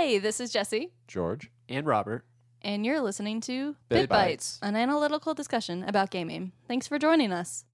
Hey, 0.00 0.16
this 0.18 0.40
is 0.40 0.50
Jesse, 0.50 0.92
George. 1.08 1.50
and 1.68 1.84
Robert. 1.84 2.24
and 2.62 2.86
you're 2.86 3.02
listening 3.02 3.42
to 3.42 3.76
Bit 3.90 3.96
Bit 4.04 4.08
Bites. 4.08 4.56
Bites, 4.56 4.58
an 4.62 4.74
analytical 4.74 5.34
discussion 5.34 5.84
about 5.84 6.08
gaming. 6.10 6.52
Thanks 6.66 6.88
for 6.88 6.98
joining 6.98 7.32
us. 7.32 7.66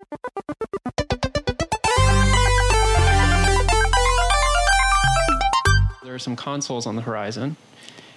There 6.03 6.15
are 6.15 6.19
some 6.21 6.37
consoles 6.37 6.87
on 6.87 6.95
the 6.97 7.03
horizon, 7.03 7.57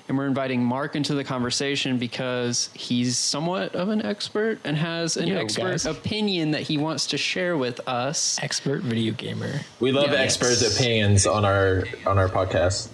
and 0.07 0.17
we're 0.17 0.27
inviting 0.27 0.63
Mark 0.63 0.95
into 0.95 1.15
the 1.15 1.23
conversation 1.23 1.97
because 1.97 2.69
he's 2.73 3.17
somewhat 3.17 3.75
of 3.75 3.89
an 3.89 4.03
expert 4.05 4.59
and 4.63 4.77
has 4.77 5.17
an 5.17 5.27
Yo, 5.27 5.37
expert 5.39 5.71
guys. 5.71 5.85
opinion 5.87 6.51
that 6.51 6.61
he 6.61 6.77
wants 6.77 7.07
to 7.07 7.17
share 7.17 7.57
with 7.57 7.79
us. 7.87 8.37
expert 8.43 8.83
video 8.83 9.11
gamer. 9.13 9.61
We 9.79 9.91
love 9.91 10.11
Yes. 10.11 10.19
experts' 10.39 10.77
opinions 10.77 11.25
on 11.25 11.45
our 11.45 11.85
on 12.05 12.17
our 12.19 12.29
podcast. 12.29 12.89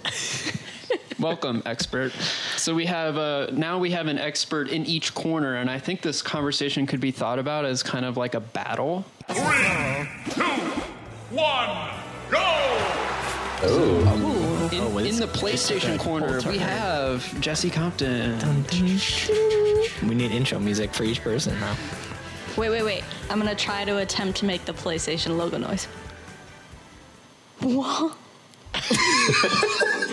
Welcome, 1.26 1.60
expert. 1.66 2.12
So 2.56 2.72
we 2.72 2.86
have 2.86 3.16
uh, 3.16 3.48
now 3.50 3.78
we 3.78 3.90
have 3.90 4.06
an 4.06 4.16
expert 4.16 4.68
in 4.68 4.86
each 4.86 5.12
corner, 5.12 5.56
and 5.56 5.68
I 5.68 5.76
think 5.76 6.00
this 6.00 6.22
conversation 6.22 6.86
could 6.86 7.00
be 7.00 7.10
thought 7.10 7.40
about 7.40 7.64
as 7.64 7.82
kind 7.82 8.04
of 8.04 8.16
like 8.16 8.34
a 8.34 8.40
battle. 8.40 9.04
Three, 9.26 10.08
two, 10.30 10.42
one, 11.34 11.90
go! 12.30 12.38
In, 14.70 14.80
Oh, 14.82 14.98
in 14.98 15.16
the 15.16 15.26
PlayStation 15.26 15.98
corner, 15.98 16.40
we 16.48 16.58
have 16.58 17.40
Jesse 17.40 17.70
Compton. 17.70 18.38
We 20.06 20.14
need 20.14 20.30
intro 20.30 20.60
music 20.60 20.94
for 20.94 21.02
each 21.02 21.22
person 21.22 21.58
now. 21.58 21.76
Wait, 22.56 22.70
wait, 22.70 22.82
wait. 22.84 23.02
I'm 23.30 23.40
going 23.40 23.54
to 23.54 23.64
try 23.64 23.84
to 23.84 23.98
attempt 23.98 24.38
to 24.38 24.46
make 24.46 24.64
the 24.64 24.74
PlayStation 24.74 25.36
logo 25.36 25.58
noise. 25.58 25.86
What? 27.60 28.16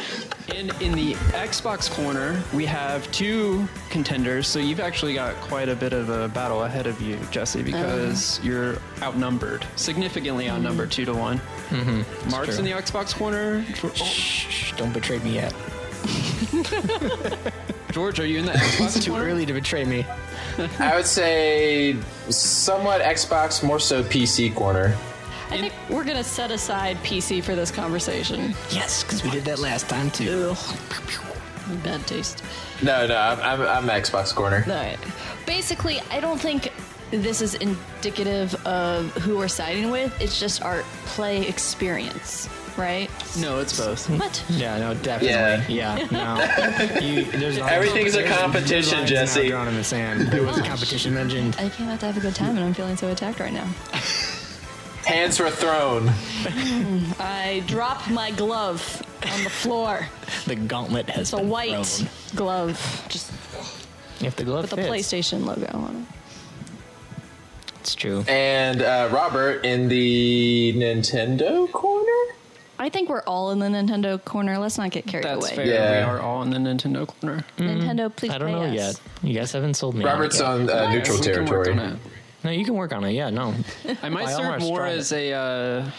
And 0.49 0.73
in 0.81 0.91
the 0.93 1.13
Xbox 1.31 1.89
corner, 1.89 2.41
we 2.53 2.65
have 2.65 3.09
two 3.11 3.67
contenders. 3.89 4.47
So 4.47 4.59
you've 4.59 4.81
actually 4.81 5.13
got 5.13 5.35
quite 5.35 5.69
a 5.69 5.75
bit 5.75 5.93
of 5.93 6.09
a 6.09 6.27
battle 6.27 6.63
ahead 6.63 6.85
of 6.85 7.01
you, 7.01 7.17
Jesse, 7.31 7.63
because 7.63 8.39
you're 8.43 8.77
outnumbered, 9.01 9.65
significantly 9.77 10.49
outnumbered 10.49 10.91
two 10.91 11.05
to 11.05 11.13
one. 11.13 11.39
Mm-hmm. 11.69 12.29
Mark's 12.29 12.49
true. 12.49 12.59
in 12.59 12.65
the 12.65 12.71
Xbox 12.71 13.15
corner. 13.15 13.63
Shh, 13.95 14.03
shh, 14.03 14.73
don't 14.75 14.91
betray 14.93 15.19
me 15.19 15.35
yet. 15.35 15.53
George, 17.91 18.19
are 18.19 18.25
you 18.25 18.39
in 18.39 18.45
the 18.45 18.51
Xbox 18.51 18.95
It's 18.97 19.05
too 19.05 19.11
corner? 19.11 19.25
early 19.27 19.45
to 19.45 19.53
betray 19.53 19.85
me. 19.85 20.05
I 20.79 20.95
would 20.95 21.05
say 21.05 21.95
somewhat 22.29 23.01
Xbox, 23.01 23.63
more 23.63 23.79
so 23.79 24.03
PC 24.03 24.53
corner. 24.53 24.95
I 25.53 25.57
think 25.61 25.73
we're 25.89 26.03
going 26.03 26.17
to 26.17 26.23
set 26.23 26.51
aside 26.51 26.97
PC 26.97 27.43
for 27.43 27.55
this 27.55 27.69
conversation. 27.71 28.53
Yes, 28.71 29.03
because 29.03 29.23
we 29.23 29.29
did 29.29 29.45
that 29.45 29.59
last 29.59 29.87
time 29.89 30.09
too. 30.11 30.55
Bad 31.83 32.05
taste. 32.07 32.43
No, 32.81 33.07
no, 33.07 33.15
I'm 33.17 33.39
I'm, 33.61 33.61
I'm 33.89 34.01
Xbox 34.01 34.33
corner. 34.33 34.63
All 34.67 34.73
right. 34.73 34.97
Basically, 35.45 36.01
I 36.11 36.19
don't 36.19 36.39
think 36.39 36.71
this 37.11 37.41
is 37.41 37.53
indicative 37.55 38.53
of 38.65 39.11
who 39.17 39.37
we're 39.37 39.47
siding 39.47 39.89
with. 39.91 40.19
It's 40.19 40.39
just 40.39 40.61
our 40.63 40.81
play 41.05 41.47
experience, 41.47 42.49
right? 42.75 43.09
No, 43.39 43.59
it's 43.59 43.77
both. 43.79 44.09
What? 44.09 44.43
Yeah, 44.49 44.77
no, 44.79 44.93
definitely. 44.95 45.75
Yeah, 45.75 46.07
no. 46.11 46.99
You, 46.99 47.23
there's 47.25 47.57
lines- 47.59 47.71
Everything's 47.71 48.15
a 48.15 48.19
there's- 48.23 48.37
competition, 48.39 48.71
there's 48.71 48.91
lines 48.93 49.11
now 49.11 49.15
Jesse. 49.21 49.47
Drawn 49.49 49.67
in 49.69 49.75
the 49.75 49.83
sand. 49.83 50.21
There 50.29 50.43
was 50.43 50.57
a 50.57 50.63
competition 50.63 51.13
mentioned. 51.13 51.55
I 51.59 51.69
came 51.69 51.87
out 51.87 51.99
to 52.01 52.07
have 52.07 52.17
a 52.17 52.21
good 52.21 52.35
time, 52.35 52.57
and 52.57 52.65
I'm 52.65 52.73
feeling 52.73 52.97
so 52.97 53.09
attacked 53.09 53.39
right 53.39 53.53
now. 53.53 53.69
Hands 55.05 55.37
were 55.39 55.49
thrown. 55.49 56.09
I 57.19 57.63
drop 57.67 58.09
my 58.09 58.31
glove 58.31 59.01
on 59.31 59.43
the 59.43 59.49
floor. 59.49 60.07
The 60.45 60.55
gauntlet 60.55 61.09
has 61.09 61.21
It's 61.21 61.33
a 61.33 61.37
been 61.37 61.49
white 61.49 61.85
thrown. 61.85 62.09
glove, 62.35 63.05
just 63.09 63.31
If 64.21 64.35
the 64.37 64.43
glove 64.45 64.61
with 64.63 64.69
the 64.71 64.77
fits, 64.77 64.89
PlayStation 64.89 65.45
logo 65.45 65.67
on 65.77 66.07
it. 66.07 67.69
it's 67.81 67.95
true. 67.95 68.23
And 68.27 68.81
uh, 68.81 69.09
Robert 69.11 69.65
in 69.65 69.89
the 69.89 70.73
Nintendo 70.77 71.69
corner. 71.71 72.05
it. 72.07 72.35
I 72.79 72.89
think 72.89 73.09
we're 73.09 73.23
all 73.23 73.51
in 73.51 73.59
the 73.59 73.67
Nintendo 73.67 74.23
corner. 74.23 74.57
Let's 74.57 74.77
not 74.77 74.91
get 74.91 75.05
carried 75.05 75.25
That's 75.25 75.45
away. 75.47 75.55
fair. 75.55 75.65
Yeah. 75.65 75.91
We 76.07 76.11
are 76.13 76.19
all 76.21 76.41
in 76.43 76.49
the 76.49 76.57
Nintendo 76.57 77.05
corner. 77.07 77.43
Nintendo, 77.57 78.13
please 78.15 78.31
I 78.31 78.37
don't 78.37 78.47
pay 78.47 78.53
know 78.55 78.63
us. 78.63 78.73
yet. 78.73 79.01
You 79.21 79.33
guys 79.33 79.51
haven't 79.51 79.73
sold 79.75 79.95
me. 79.95 80.03
on 80.05 80.09
it 80.09 80.13
Robert's 80.13 80.39
yet. 80.39 80.47
on 80.49 80.69
uh, 80.69 80.91
neutral 80.91 81.17
We 81.19 81.23
can 81.25 81.45
work 81.45 81.65
territory. 81.65 81.71
on 81.73 81.93
it. 81.93 81.99
No, 82.43 82.51
you 82.51 82.65
can 82.65 82.73
work 82.73 82.93
on 82.93 83.03
it. 83.03 83.11
Yeah, 83.11 83.29
no. 83.29 83.53
I 84.01 84.09
might 84.09 84.25
By 84.25 84.31
serve 84.33 84.61
more 84.61 84.79
try 84.79 84.91
it. 84.91 84.97
as 84.97 85.11
a 85.13 85.31
uh, 85.33 85.89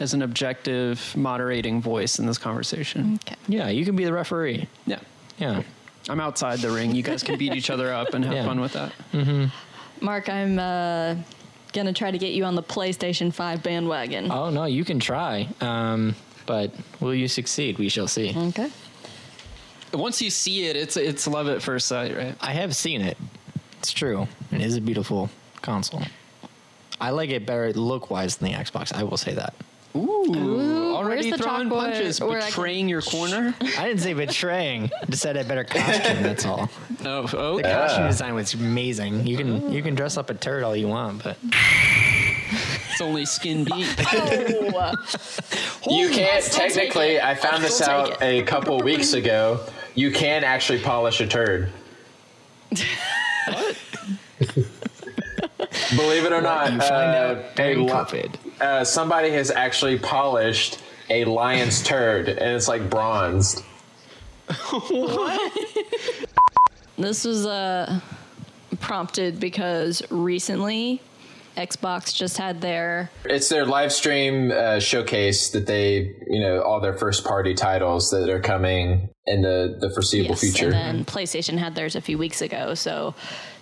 as 0.00 0.12
an 0.14 0.22
objective, 0.22 1.14
moderating 1.16 1.80
voice 1.80 2.18
in 2.18 2.26
this 2.26 2.38
conversation. 2.38 3.18
Okay. 3.26 3.36
Yeah, 3.48 3.68
you 3.68 3.84
can 3.84 3.96
be 3.96 4.04
the 4.04 4.12
referee. 4.12 4.68
Yeah. 4.86 4.98
Yeah. 5.38 5.62
I'm 6.08 6.20
outside 6.20 6.60
the 6.60 6.70
ring. 6.70 6.94
You 6.94 7.02
guys 7.02 7.22
can 7.22 7.38
beat 7.38 7.54
each 7.54 7.70
other 7.70 7.92
up 7.92 8.14
and 8.14 8.24
have 8.24 8.34
Yeah. 8.34 8.44
fun 8.46 8.60
with 8.60 8.74
that. 8.74 8.92
Mm-hmm. 9.12 10.04
Mark, 10.04 10.28
I'm 10.28 10.58
uh, 10.58 11.16
gonna 11.72 11.92
try 11.92 12.10
to 12.10 12.18
get 12.18 12.32
you 12.34 12.44
on 12.44 12.54
the 12.54 12.62
PlayStation 12.62 13.32
5 13.32 13.62
bandwagon. 13.62 14.30
Oh 14.30 14.50
no, 14.50 14.66
you 14.66 14.84
can 14.84 15.00
try. 15.00 15.48
Um, 15.62 16.14
but 16.44 16.72
will 17.00 17.14
you 17.14 17.26
succeed? 17.26 17.78
We 17.78 17.88
shall 17.88 18.06
see. 18.06 18.34
Okay. 18.36 18.70
Once 19.94 20.20
you 20.20 20.28
see 20.30 20.66
it, 20.66 20.76
it's 20.76 20.96
it's 20.96 21.26
love 21.26 21.48
at 21.48 21.62
first 21.62 21.88
sight, 21.88 22.14
right? 22.16 22.36
I 22.40 22.52
have 22.52 22.76
seen 22.76 23.00
it. 23.00 23.16
It's 23.78 23.92
true. 23.92 24.28
It 24.52 24.60
is 24.60 24.76
a 24.76 24.80
beautiful 24.80 25.30
console. 25.66 26.02
I 27.00 27.10
like 27.10 27.28
it 27.28 27.44
better 27.44 27.72
look 27.74 28.10
wise 28.10 28.36
than 28.36 28.50
the 28.52 28.56
Xbox. 28.56 28.94
I 28.94 29.02
will 29.02 29.18
say 29.18 29.34
that. 29.34 29.52
Ooh, 29.94 30.94
already 30.94 31.32
throwing 31.32 31.68
punches, 31.70 32.20
where 32.20 32.38
I 32.38 32.40
can- 32.42 32.50
betraying 32.50 32.88
your 32.88 33.02
corner. 33.02 33.54
I 33.78 33.88
didn't 33.88 34.00
say 34.00 34.12
betraying. 34.14 34.90
I 35.02 35.06
just 35.06 35.22
said 35.22 35.36
I 35.36 35.42
better 35.42 35.64
costume. 35.64 36.22
That's 36.22 36.44
all. 36.44 36.70
oh, 37.04 37.28
oh. 37.32 37.56
The 37.56 37.62
costume 37.62 38.06
design 38.06 38.34
was 38.34 38.54
amazing. 38.54 39.26
You 39.26 39.36
can 39.36 39.72
you 39.72 39.82
can 39.82 39.94
dress 39.94 40.16
up 40.16 40.30
a 40.30 40.34
turd 40.34 40.62
all 40.64 40.76
you 40.76 40.88
want, 40.88 41.24
but 41.24 41.38
it's 41.42 43.00
only 43.00 43.24
skin 43.24 43.64
deep. 43.70 43.86
Oh, 44.12 44.94
You 45.88 46.10
can't 46.10 46.44
still 46.44 46.60
technically. 46.68 47.18
I 47.20 47.34
found 47.34 47.56
I'll 47.56 47.60
this 47.62 47.80
out 47.80 48.22
a 48.22 48.42
couple 48.42 48.78
weeks 48.80 49.14
ago. 49.14 49.60
You 49.94 50.10
can 50.10 50.44
actually 50.44 50.80
polish 50.80 51.20
a 51.22 51.26
turd. 51.26 51.70
Believe 55.94 56.24
it 56.24 56.32
or 56.32 56.40
not, 56.40 56.72
you 56.72 56.80
find 56.80 56.92
uh, 56.92 57.36
out 57.38 57.56
during 57.56 57.78
a 57.80 57.84
li- 57.84 57.90
COVID. 57.90 58.60
uh, 58.60 58.84
somebody 58.84 59.30
has 59.30 59.50
actually 59.50 59.98
polished 59.98 60.78
a 61.10 61.24
lion's 61.24 61.82
turd, 61.82 62.28
and 62.28 62.56
it's 62.56 62.66
like 62.68 62.90
bronzed. 62.90 63.62
What? 64.90 65.52
this 66.98 67.24
was 67.24 67.46
uh, 67.46 68.00
prompted 68.80 69.38
because 69.40 70.02
recently 70.10 71.00
Xbox 71.56 72.14
just 72.14 72.36
had 72.38 72.60
their 72.60 73.10
It's 73.24 73.48
their 73.48 73.64
live 73.64 73.92
stream 73.92 74.50
uh, 74.52 74.78
showcase 74.78 75.50
that 75.50 75.66
they, 75.66 76.14
you 76.28 76.40
know, 76.40 76.60
all 76.62 76.80
their 76.80 76.94
first 76.94 77.24
party 77.24 77.54
titles 77.54 78.10
that 78.10 78.28
are 78.28 78.40
coming 78.40 79.08
in 79.26 79.42
the, 79.42 79.76
the 79.80 79.90
foreseeable 79.90 80.30
yes, 80.30 80.40
future. 80.40 80.66
and 80.66 80.74
then 80.74 81.04
PlayStation 81.04 81.58
had 81.58 81.74
theirs 81.74 81.96
a 81.96 82.00
few 82.00 82.18
weeks 82.18 82.40
ago. 82.42 82.74
So, 82.74 83.14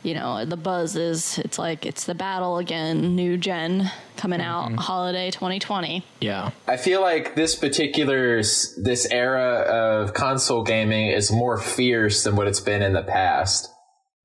you 0.05 0.15
know, 0.15 0.45
the 0.45 0.57
buzz 0.57 0.95
is 0.97 1.39
it's 1.39 1.59
like 1.59 1.87
it's 1.87 2.05
the 2.05 2.15
battle 2.15 2.59
again, 2.59 3.17
new 3.17 3.37
gen 3.37 3.91
coming 4.17 4.39
mm-hmm. 4.39 4.75
out 4.75 4.79
holiday 4.79 5.31
2020. 5.31 6.05
yeah. 6.21 6.51
I 6.69 6.77
feel 6.77 7.01
like 7.01 7.35
this 7.35 7.55
particular 7.57 8.37
this 8.37 9.09
era 9.11 9.61
of 9.63 10.15
console 10.15 10.63
gaming 10.63 11.09
is 11.09 11.33
more 11.33 11.59
fierce 11.59 12.23
than 12.23 12.37
what 12.37 12.47
it's 12.47 12.61
been 12.61 12.83
in 12.83 12.93
the 12.93 13.03
past. 13.03 13.71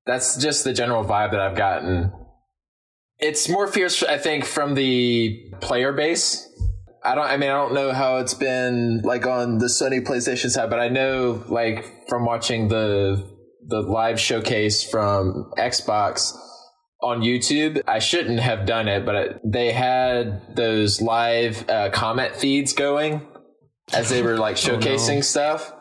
That's 0.06 0.38
just 0.38 0.64
the 0.64 0.74
general 0.74 1.04
vibe 1.04 1.32
that 1.32 1.40
I've 1.40 1.56
gotten. 1.56 2.12
It's 3.20 3.48
more 3.48 3.68
fierce, 3.68 4.02
I 4.02 4.18
think, 4.18 4.46
from 4.46 4.76
the 4.76 5.52
player 5.62 5.94
base. 5.94 6.46
I 7.04 7.16
don't. 7.16 7.26
I 7.26 7.38
mean, 7.38 7.50
I 7.50 7.54
don't 7.54 7.74
know 7.74 7.94
how 7.94 8.18
it's 8.18 8.34
been 8.34 9.02
like 9.04 9.26
on 9.26 9.58
the 9.58 9.68
Sony 9.68 10.06
PlayStation 10.06 10.50
side, 10.50 10.70
but 10.70 10.80
I 10.80 10.90
know, 10.90 11.44
like, 11.48 12.10
from 12.10 12.26
watching 12.26 12.68
the 12.68 13.29
the 13.70 13.82
live 13.82 14.20
showcase 14.20 14.84
from 14.84 15.52
Xbox 15.58 16.34
on 17.02 17.22
YouTube. 17.22 17.82
I 17.88 18.00
shouldn't 18.00 18.40
have 18.40 18.66
done 18.66 18.88
it, 18.88 19.06
but 19.06 19.40
they 19.46 19.72
had 19.72 20.56
those 20.56 21.02
live 21.02 21.70
uh, 21.70 21.92
comment 21.92 22.36
feeds 22.36 22.74
going 22.74 23.26
as 23.94 24.10
they 24.10 24.22
were 24.22 24.38
like 24.38 24.56
showcasing 24.58 25.24
stuff. 25.24 25.72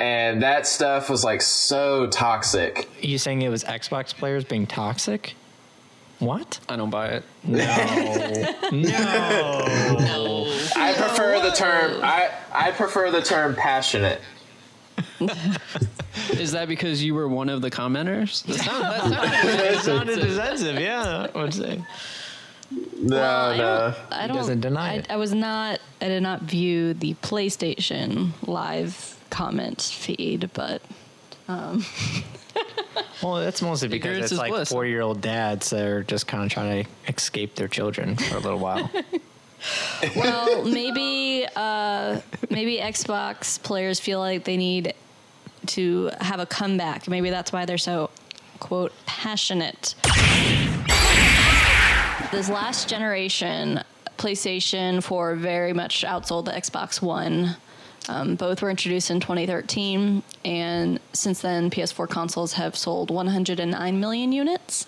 And 0.00 0.42
that 0.42 0.66
stuff 0.66 1.10
was 1.10 1.24
like 1.24 1.42
so 1.42 2.06
toxic. 2.06 2.88
Are 3.02 3.06
you 3.06 3.18
saying 3.18 3.42
it 3.42 3.48
was 3.48 3.64
Xbox 3.64 4.14
players 4.14 4.44
being 4.44 4.66
toxic? 4.66 5.34
What? 6.20 6.60
I 6.68 6.76
don't 6.76 6.90
buy 6.90 7.08
it. 7.08 7.24
No. 7.42 7.58
no. 8.72 9.64
I 10.76 10.94
prefer 10.96 11.40
the 11.40 11.52
term 11.52 12.00
I, 12.02 12.30
I 12.52 12.70
prefer 12.72 13.10
the 13.10 13.22
term 13.22 13.54
passionate. 13.54 14.20
Is 16.30 16.52
that 16.52 16.68
because 16.68 17.02
you 17.02 17.14
were 17.14 17.28
one 17.28 17.48
of 17.48 17.62
the 17.62 17.70
commenters? 17.70 18.44
That 18.46 18.60
sound- 18.64 19.12
that 19.12 19.72
It 19.74 19.78
sounded 19.80 20.20
defensive, 20.20 20.78
yeah. 20.80 21.28
I 21.34 21.38
would 21.38 21.54
say. 21.54 21.82
No, 23.00 23.16
I 23.22 23.56
no. 23.56 23.62
don't. 23.62 24.12
I 24.12 24.26
don't 24.26 24.36
doesn't 24.36 24.60
deny 24.60 24.92
I, 24.92 24.94
it. 24.96 25.06
I 25.10 25.16
was 25.16 25.32
not. 25.32 25.80
I 26.02 26.08
did 26.08 26.22
not 26.22 26.42
view 26.42 26.92
the 26.94 27.14
PlayStation 27.14 28.32
live 28.46 29.16
comment 29.30 29.80
feed, 29.82 30.50
but 30.52 30.82
um, 31.48 31.84
Well, 33.22 33.36
that's 33.36 33.62
mostly 33.62 33.88
because 33.88 34.18
it's 34.18 34.32
like 34.38 34.50
bliss. 34.50 34.70
four 34.70 34.84
year 34.86 35.00
old 35.00 35.20
dads 35.20 35.70
that 35.70 35.84
are 35.84 36.02
just 36.02 36.26
kind 36.26 36.44
of 36.44 36.50
trying 36.50 36.84
to 36.84 36.90
escape 37.12 37.54
their 37.54 37.68
children 37.68 38.16
for 38.16 38.36
a 38.36 38.40
little 38.40 38.58
while. 38.58 38.90
Well, 40.16 40.64
maybe 40.64 41.46
uh, 41.56 42.20
maybe 42.50 42.78
Xbox 42.78 43.62
players 43.62 44.00
feel 44.00 44.18
like 44.18 44.44
they 44.44 44.56
need 44.56 44.94
to 45.66 46.10
have 46.20 46.40
a 46.40 46.46
comeback. 46.46 47.08
Maybe 47.08 47.30
that's 47.30 47.52
why 47.52 47.64
they're 47.64 47.78
so 47.78 48.10
quote 48.60 48.92
passionate. 49.06 49.94
This 52.30 52.50
last 52.50 52.88
generation, 52.88 53.82
PlayStation 54.18 55.02
4 55.02 55.36
very 55.36 55.72
much 55.72 56.04
outsold 56.04 56.44
the 56.44 56.50
Xbox 56.50 57.00
One. 57.00 57.56
Um, 58.08 58.36
both 58.36 58.62
were 58.62 58.70
introduced 58.70 59.10
in 59.10 59.20
2013, 59.20 60.22
and 60.44 61.00
since 61.12 61.40
then, 61.40 61.70
PS4 61.70 62.08
consoles 62.08 62.54
have 62.54 62.76
sold 62.76 63.10
109 63.10 64.00
million 64.00 64.32
units. 64.32 64.86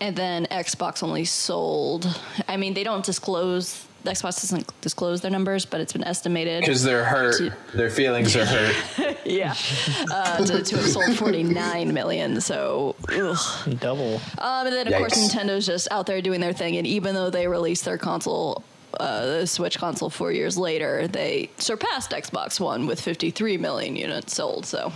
And 0.00 0.14
then 0.14 0.46
Xbox 0.46 1.02
only 1.02 1.24
sold. 1.24 2.06
I 2.46 2.56
mean, 2.56 2.74
they 2.74 2.84
don't 2.84 3.04
disclose. 3.04 3.87
Xbox 4.04 4.40
doesn't 4.40 4.80
disclose 4.80 5.20
their 5.20 5.30
numbers, 5.30 5.64
but 5.66 5.80
it's 5.80 5.92
been 5.92 6.04
estimated. 6.04 6.60
Because 6.60 6.82
they're 6.82 7.04
hurt. 7.04 7.36
Their 7.74 7.90
feelings 7.90 8.34
are 8.36 8.44
hurt. 8.44 9.18
yeah, 9.26 9.54
uh, 10.12 10.44
to, 10.44 10.62
to 10.62 10.76
have 10.76 10.86
sold 10.86 11.16
49 11.16 11.92
million. 11.92 12.40
So, 12.40 12.96
ugh. 13.12 13.78
Double. 13.80 14.20
Um, 14.38 14.66
and 14.66 14.74
then 14.74 14.88
of 14.88 14.94
course 14.94 15.14
Nintendo's 15.14 15.66
just 15.66 15.88
out 15.90 16.06
there 16.06 16.22
doing 16.22 16.40
their 16.40 16.52
thing, 16.52 16.76
and 16.76 16.86
even 16.86 17.14
though 17.14 17.30
they 17.30 17.48
released 17.48 17.84
their 17.84 17.98
console, 17.98 18.62
uh, 18.98 19.26
the 19.26 19.46
Switch 19.46 19.78
console 19.78 20.08
four 20.10 20.32
years 20.32 20.56
later, 20.56 21.06
they 21.06 21.50
surpassed 21.58 22.10
Xbox 22.12 22.58
One 22.58 22.86
with 22.86 23.00
53 23.00 23.58
million 23.58 23.96
units 23.96 24.34
sold. 24.34 24.64
So 24.64 24.92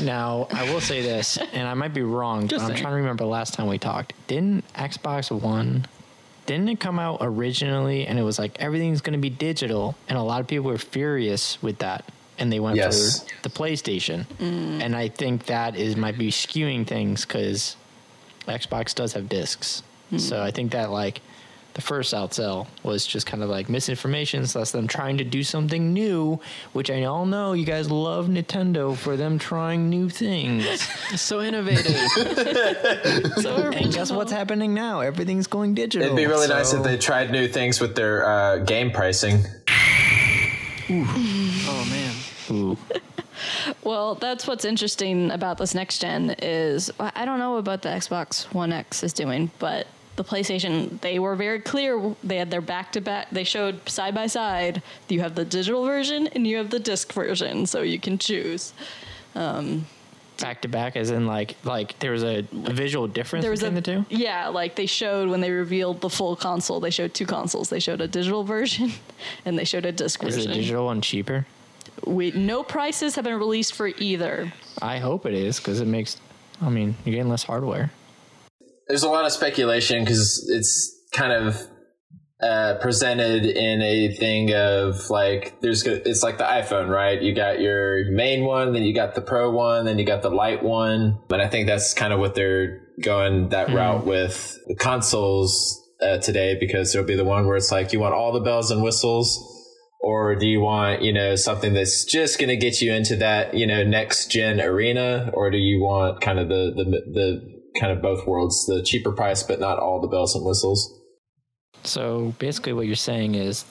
Now, 0.00 0.48
I 0.50 0.64
will 0.72 0.80
say 0.80 1.02
this, 1.02 1.38
and 1.52 1.68
I 1.68 1.74
might 1.74 1.94
be 1.94 2.02
wrong, 2.02 2.48
Just 2.48 2.64
but 2.64 2.72
I'm 2.72 2.76
trying 2.76 2.92
to 2.92 2.96
remember 2.96 3.22
the 3.24 3.30
last 3.30 3.54
time 3.54 3.68
we 3.68 3.78
talked. 3.78 4.14
Didn't 4.26 4.64
Xbox 4.74 5.30
One, 5.30 5.86
didn't 6.50 6.68
it 6.68 6.80
come 6.80 6.98
out 6.98 7.18
originally 7.20 8.08
and 8.08 8.18
it 8.18 8.24
was 8.24 8.36
like 8.36 8.58
everything's 8.58 9.00
going 9.02 9.12
to 9.12 9.20
be 9.20 9.30
digital? 9.30 9.94
And 10.08 10.18
a 10.18 10.22
lot 10.22 10.40
of 10.40 10.48
people 10.48 10.66
were 10.66 10.78
furious 10.78 11.62
with 11.62 11.78
that. 11.78 12.04
And 12.38 12.52
they 12.52 12.58
went 12.58 12.74
Yes. 12.74 13.20
for 13.22 13.42
the 13.42 13.50
PlayStation. 13.50 14.26
Mm. 14.40 14.82
And 14.82 14.96
I 14.96 15.06
think 15.10 15.46
that 15.46 15.76
is 15.76 15.94
might 15.96 16.18
be 16.18 16.32
skewing 16.32 16.84
things 16.84 17.24
because 17.24 17.76
Xbox 18.48 18.96
does 18.96 19.12
have 19.12 19.28
discs. 19.28 19.84
Mm. 20.12 20.18
So 20.18 20.42
I 20.42 20.50
think 20.50 20.72
that 20.72 20.90
like 20.90 21.20
the 21.74 21.80
first 21.80 22.12
outsell 22.12 22.66
was 22.82 23.06
just 23.06 23.26
kind 23.26 23.42
of 23.42 23.48
like 23.48 23.68
misinformation. 23.68 24.46
So 24.46 24.58
that's 24.58 24.72
them 24.72 24.86
trying 24.86 25.18
to 25.18 25.24
do 25.24 25.42
something 25.42 25.92
new, 25.92 26.40
which 26.72 26.90
I 26.90 27.04
all 27.04 27.26
know 27.26 27.52
you 27.52 27.64
guys 27.64 27.90
love 27.90 28.26
Nintendo 28.26 28.96
for 28.96 29.16
them 29.16 29.38
trying 29.38 29.88
new 29.88 30.08
things. 30.08 30.80
so 31.20 31.40
innovative. 31.40 31.94
so 33.36 33.70
and 33.70 33.92
guess 33.92 34.10
what's 34.10 34.32
happening 34.32 34.74
now? 34.74 35.00
Everything's 35.00 35.46
going 35.46 35.74
digital. 35.74 36.06
It'd 36.06 36.16
be 36.16 36.26
really 36.26 36.48
nice 36.48 36.72
if 36.72 36.82
they 36.82 36.96
tried 36.96 37.30
new 37.30 37.48
things 37.48 37.80
with 37.80 37.94
their 37.94 38.26
uh, 38.26 38.58
game 38.58 38.90
pricing. 38.90 39.44
oh 40.90 41.86
man. 41.88 42.14
Ooh. 42.50 42.76
Well, 43.82 44.16
that's 44.16 44.46
what's 44.46 44.66
interesting 44.66 45.30
about 45.30 45.56
this 45.56 45.74
next 45.74 46.00
gen 46.00 46.36
is 46.40 46.90
I 47.00 47.10
I 47.14 47.24
don't 47.24 47.38
know 47.38 47.56
about 47.56 47.80
the 47.80 47.88
Xbox 47.88 48.44
One 48.52 48.70
X 48.70 49.02
is 49.02 49.14
doing, 49.14 49.50
but 49.58 49.86
the 50.16 50.24
PlayStation 50.24 51.00
they 51.00 51.18
were 51.18 51.36
very 51.36 51.60
clear. 51.60 52.14
They 52.22 52.36
had 52.36 52.50
their 52.50 52.60
back 52.60 52.92
to 52.92 53.00
back. 53.00 53.30
They 53.30 53.44
showed 53.44 53.88
side 53.88 54.14
by 54.14 54.26
side. 54.26 54.82
You 55.08 55.20
have 55.20 55.34
the 55.34 55.44
digital 55.44 55.84
version 55.84 56.26
and 56.28 56.46
you 56.46 56.56
have 56.58 56.70
the 56.70 56.80
disc 56.80 57.12
version, 57.12 57.66
so 57.66 57.82
you 57.82 57.98
can 57.98 58.18
choose. 58.18 58.72
Um, 59.34 59.86
back 60.40 60.62
to 60.62 60.68
back, 60.68 60.96
as 60.96 61.10
in 61.10 61.26
like 61.26 61.56
like 61.64 61.98
there 62.00 62.12
was 62.12 62.24
a, 62.24 62.42
visual 62.52 63.06
difference 63.06 63.44
There 63.44 63.50
was 63.50 63.60
between 63.60 63.78
a 63.78 63.80
the 63.80 64.04
two. 64.04 64.16
yeah, 64.16 64.48
like 64.48 64.74
they 64.74 64.86
showed 64.86 65.28
when 65.28 65.40
they 65.40 65.50
revealed 65.50 66.00
the 66.00 66.10
full 66.10 66.34
console. 66.36 66.80
They 66.80 66.90
showed 66.90 67.14
two 67.14 67.26
consoles. 67.26 67.68
They 67.68 67.80
showed 67.80 68.00
a 68.00 68.08
digital 68.08 68.42
version 68.44 68.92
and 69.44 69.58
they 69.58 69.64
showed 69.64 69.86
a 69.86 69.92
disc 69.92 70.20
version. 70.20 70.40
Is 70.40 70.46
the 70.46 70.54
digital 70.54 70.86
one 70.86 71.00
cheaper? 71.00 71.46
We 72.04 72.30
no 72.32 72.62
prices 72.62 73.14
have 73.14 73.24
been 73.24 73.38
released 73.38 73.74
for 73.74 73.88
either. 73.88 74.52
I 74.82 74.98
hope 74.98 75.26
it 75.26 75.34
is 75.34 75.58
because 75.58 75.80
it 75.80 75.86
makes. 75.86 76.16
I 76.62 76.68
mean, 76.68 76.94
you're 77.04 77.14
getting 77.14 77.30
less 77.30 77.44
hardware. 77.44 77.90
There's 78.90 79.04
a 79.04 79.08
lot 79.08 79.24
of 79.24 79.30
speculation 79.30 80.02
because 80.02 80.50
it's 80.52 81.00
kind 81.12 81.32
of 81.32 81.56
uh, 82.42 82.74
presented 82.80 83.44
in 83.44 83.82
a 83.82 84.12
thing 84.16 84.52
of 84.52 85.08
like 85.10 85.60
there's 85.60 85.86
it's 85.86 86.24
like 86.24 86.38
the 86.38 86.44
iPhone, 86.44 86.88
right? 86.88 87.22
You 87.22 87.32
got 87.32 87.60
your 87.60 88.10
main 88.10 88.44
one, 88.44 88.72
then 88.72 88.82
you 88.82 88.92
got 88.92 89.14
the 89.14 89.20
Pro 89.20 89.48
one, 89.52 89.84
then 89.84 90.00
you 90.00 90.04
got 90.04 90.22
the 90.22 90.30
light 90.30 90.64
one, 90.64 91.20
and 91.30 91.40
I 91.40 91.46
think 91.46 91.68
that's 91.68 91.94
kind 91.94 92.12
of 92.12 92.18
what 92.18 92.34
they're 92.34 92.80
going 93.00 93.50
that 93.50 93.72
route 93.72 94.04
with 94.06 94.58
the 94.66 94.74
consoles 94.74 95.80
uh, 96.02 96.18
today 96.18 96.56
because 96.58 96.92
there'll 96.92 97.06
be 97.06 97.14
the 97.14 97.24
one 97.24 97.46
where 97.46 97.56
it's 97.56 97.70
like 97.70 97.92
you 97.92 98.00
want 98.00 98.14
all 98.14 98.32
the 98.32 98.40
bells 98.40 98.72
and 98.72 98.82
whistles. 98.82 99.46
Or 100.02 100.34
do 100.34 100.46
you 100.46 100.60
want, 100.60 101.02
you 101.02 101.12
know, 101.12 101.36
something 101.36 101.74
that's 101.74 102.06
just 102.06 102.38
going 102.38 102.48
to 102.48 102.56
get 102.56 102.80
you 102.80 102.90
into 102.90 103.16
that, 103.16 103.52
you 103.52 103.66
know, 103.66 103.84
next 103.84 104.30
gen 104.30 104.58
arena? 104.58 105.30
Or 105.34 105.50
do 105.50 105.58
you 105.58 105.82
want 105.82 106.22
kind 106.22 106.38
of 106.38 106.48
the, 106.48 106.72
the, 106.74 106.84
the 107.12 107.59
kind 107.78 107.92
of 107.92 108.02
both 108.02 108.26
worlds 108.26 108.66
the 108.66 108.82
cheaper 108.82 109.12
price, 109.12 109.42
but 109.42 109.60
not 109.60 109.78
all 109.78 110.00
the 110.00 110.08
bells 110.08 110.34
and 110.34 110.44
whistles. 110.44 110.98
So 111.84 112.34
basically, 112.38 112.72
what 112.72 112.86
you're 112.86 112.96
saying 112.96 113.34
is 113.34 113.64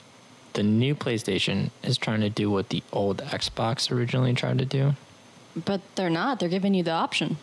the 0.53 0.63
new 0.63 0.95
PlayStation 0.95 1.69
is 1.83 1.97
trying 1.97 2.21
to 2.21 2.29
do 2.29 2.49
what 2.49 2.69
the 2.69 2.83
old 2.91 3.19
Xbox 3.19 3.91
originally 3.91 4.33
tried 4.33 4.59
to 4.59 4.65
do. 4.65 4.95
But 5.55 5.81
they're 5.95 6.09
not. 6.09 6.39
They're 6.39 6.49
giving 6.49 6.73
you 6.73 6.83
the 6.83 6.91
option. 6.91 7.37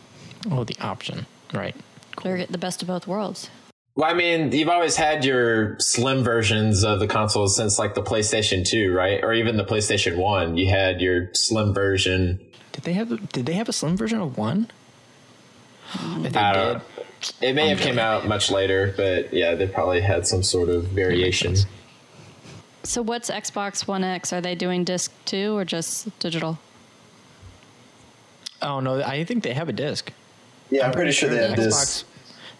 Oh, 0.50 0.64
the 0.64 0.76
option. 0.80 1.26
Right. 1.52 1.74
Cool. 2.16 2.36
They're 2.36 2.46
the 2.46 2.58
best 2.58 2.82
of 2.82 2.88
both 2.88 3.06
worlds. 3.06 3.50
Well, 3.94 4.10
I 4.10 4.14
mean, 4.14 4.52
you've 4.52 4.68
always 4.68 4.96
had 4.96 5.24
your 5.24 5.78
slim 5.78 6.22
versions 6.22 6.84
of 6.84 7.00
the 7.00 7.06
consoles 7.06 7.56
since 7.56 7.78
like 7.78 7.94
the 7.94 8.02
PlayStation 8.02 8.68
2, 8.68 8.92
right? 8.92 9.24
Or 9.24 9.32
even 9.32 9.56
the 9.56 9.64
PlayStation 9.64 10.18
1. 10.18 10.56
You 10.58 10.68
had 10.68 11.00
your 11.00 11.30
slim 11.32 11.72
version. 11.72 12.40
Did 12.72 12.84
they 12.84 12.92
have 12.92 13.32
did 13.32 13.46
they 13.46 13.54
have 13.54 13.70
a 13.70 13.72
slim 13.72 13.96
version 13.96 14.20
of 14.20 14.36
1? 14.36 14.70
I, 15.98 16.50
I 16.50 16.52
don't. 16.52 16.82
It 17.40 17.54
may 17.54 17.68
have 17.68 17.80
came 17.80 17.98
out 17.98 18.26
much 18.26 18.50
later, 18.50 18.92
but 18.96 19.32
yeah, 19.32 19.54
they 19.54 19.66
probably 19.66 20.00
had 20.00 20.26
some 20.26 20.42
sort 20.42 20.68
of 20.68 20.84
variation. 20.84 21.56
So, 22.82 23.02
what's 23.02 23.30
Xbox 23.30 23.88
One 23.88 24.04
X? 24.04 24.32
Are 24.32 24.40
they 24.40 24.54
doing 24.54 24.84
disc 24.84 25.12
two 25.24 25.56
or 25.56 25.64
just 25.64 26.16
digital? 26.18 26.58
Oh 28.62 28.80
no, 28.80 29.02
I 29.02 29.24
think 29.24 29.42
they 29.42 29.54
have 29.54 29.68
a 29.68 29.72
disc. 29.72 30.12
Yeah, 30.70 30.82
I'm, 30.82 30.86
I'm 30.86 30.92
pretty, 30.92 31.06
pretty, 31.06 31.12
sure, 31.12 31.28
they 31.30 31.48
have 31.48 31.58
Xbox. 31.58 31.80
Disc. 31.80 32.06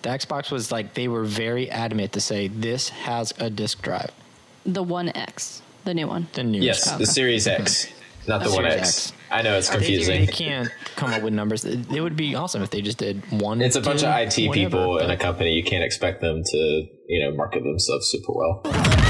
The 0.02 0.09
Xbox 0.11 0.50
was 0.50 0.73
like 0.73 0.95
they 0.95 1.09
were 1.09 1.25
very 1.25 1.71
adamant 1.71 2.12
to 2.12 2.21
say 2.21 2.49
this 2.49 2.88
has 2.90 3.33
a 3.38 3.50
disc 3.50 3.83
drive. 3.83 4.11
The 4.64 4.83
One 4.83 5.11
X, 5.14 5.62
the 5.85 5.95
new 5.95 6.09
one. 6.09 6.28
The 6.33 6.45
new. 6.45 6.61
Yes, 6.61 6.90
the 6.97 7.07
Series 7.07 7.47
X 7.47 7.88
not 8.28 8.42
the 8.42 8.50
One 8.50 8.64
X. 8.66 8.78
X. 8.78 9.12
I 9.30 9.42
know 9.42 9.56
it's 9.56 9.68
Are 9.71 9.78
they 9.78 9.87
confusing. 9.87 10.26
They 10.26 10.33
can't 10.33 10.71
come 10.97 11.12
up 11.12 11.23
with 11.23 11.33
numbers. 11.33 11.64
It 11.64 11.90
it 11.90 12.00
would 12.00 12.16
be 12.16 12.35
awesome 12.35 12.62
if 12.62 12.71
they 12.71 12.80
just 12.80 12.99
did 12.99 13.23
one. 13.40 13.61
It's 13.61 13.76
a 13.76 13.80
bunch 13.80 14.02
of 14.02 14.14
IT 14.14 14.49
whatever, 14.49 14.52
people 14.52 14.99
in 14.99 15.11
a 15.11 15.16
company. 15.16 15.52
You 15.52 15.64
can't 15.64 15.85
expect 15.85 16.21
them 16.21 16.42
to, 16.45 16.87
you 17.09 17.25
know, 17.25 17.37
market 17.37 17.62
themselves 17.62 18.09
super 18.11 18.33
well. 18.33 19.05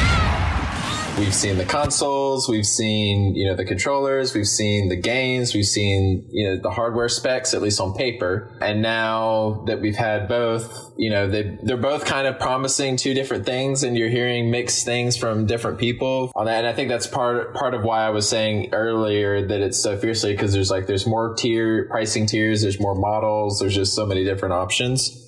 We've 1.19 1.35
seen 1.35 1.57
the 1.57 1.65
consoles, 1.65 2.47
we've 2.47 2.67
seen, 2.67 3.35
you 3.35 3.47
know, 3.47 3.55
the 3.55 3.65
controllers, 3.65 4.35
we've 4.35 4.47
seen 4.47 4.91
the 4.91 4.97
games, 4.97 5.55
we've 5.55 5.65
seen, 5.65 6.29
you 6.31 6.47
know, 6.47 6.61
the 6.61 6.71
hardware 6.71 7.09
specs, 7.09 7.55
at 7.55 7.63
least 7.63 7.81
on 7.81 7.95
paper. 7.95 8.55
And 8.61 8.83
now 8.83 9.65
that 9.67 9.81
we've 9.81 9.97
had 9.97 10.29
both, 10.29 10.93
you 10.99 11.09
know, 11.09 11.27
they, 11.27 11.59
they're 11.63 11.79
both 11.79 12.05
kind 12.05 12.27
of 12.27 12.39
promising 12.39 12.99
two 12.99 13.15
different 13.15 13.47
things 13.47 13.83
and 13.83 13.97
you're 13.97 14.11
hearing 14.11 14.51
mixed 14.51 14.85
things 14.85 15.17
from 15.17 15.47
different 15.47 15.79
people 15.79 16.33
on 16.37 16.45
that. 16.45 16.59
And 16.59 16.67
I 16.67 16.75
think 16.75 16.91
that's 16.91 17.07
part, 17.07 17.55
part 17.55 17.73
of 17.73 17.83
why 17.83 18.05
I 18.05 18.11
was 18.11 18.29
saying 18.29 18.75
earlier 18.75 19.47
that 19.49 19.63
it's 19.63 19.83
so 19.83 19.97
fiercely 19.97 20.33
because 20.33 20.53
there's 20.53 20.71
like, 20.71 20.87
there's 20.87 21.07
more 21.07 21.35
tier 21.35 21.89
pricing 21.89 22.27
tiers, 22.27 22.61
there's 22.61 22.79
more 22.79 22.95
models, 22.95 23.59
there's 23.59 23.75
just 23.75 23.95
so 23.95 24.05
many 24.05 24.23
different 24.23 24.53
options. 24.53 25.23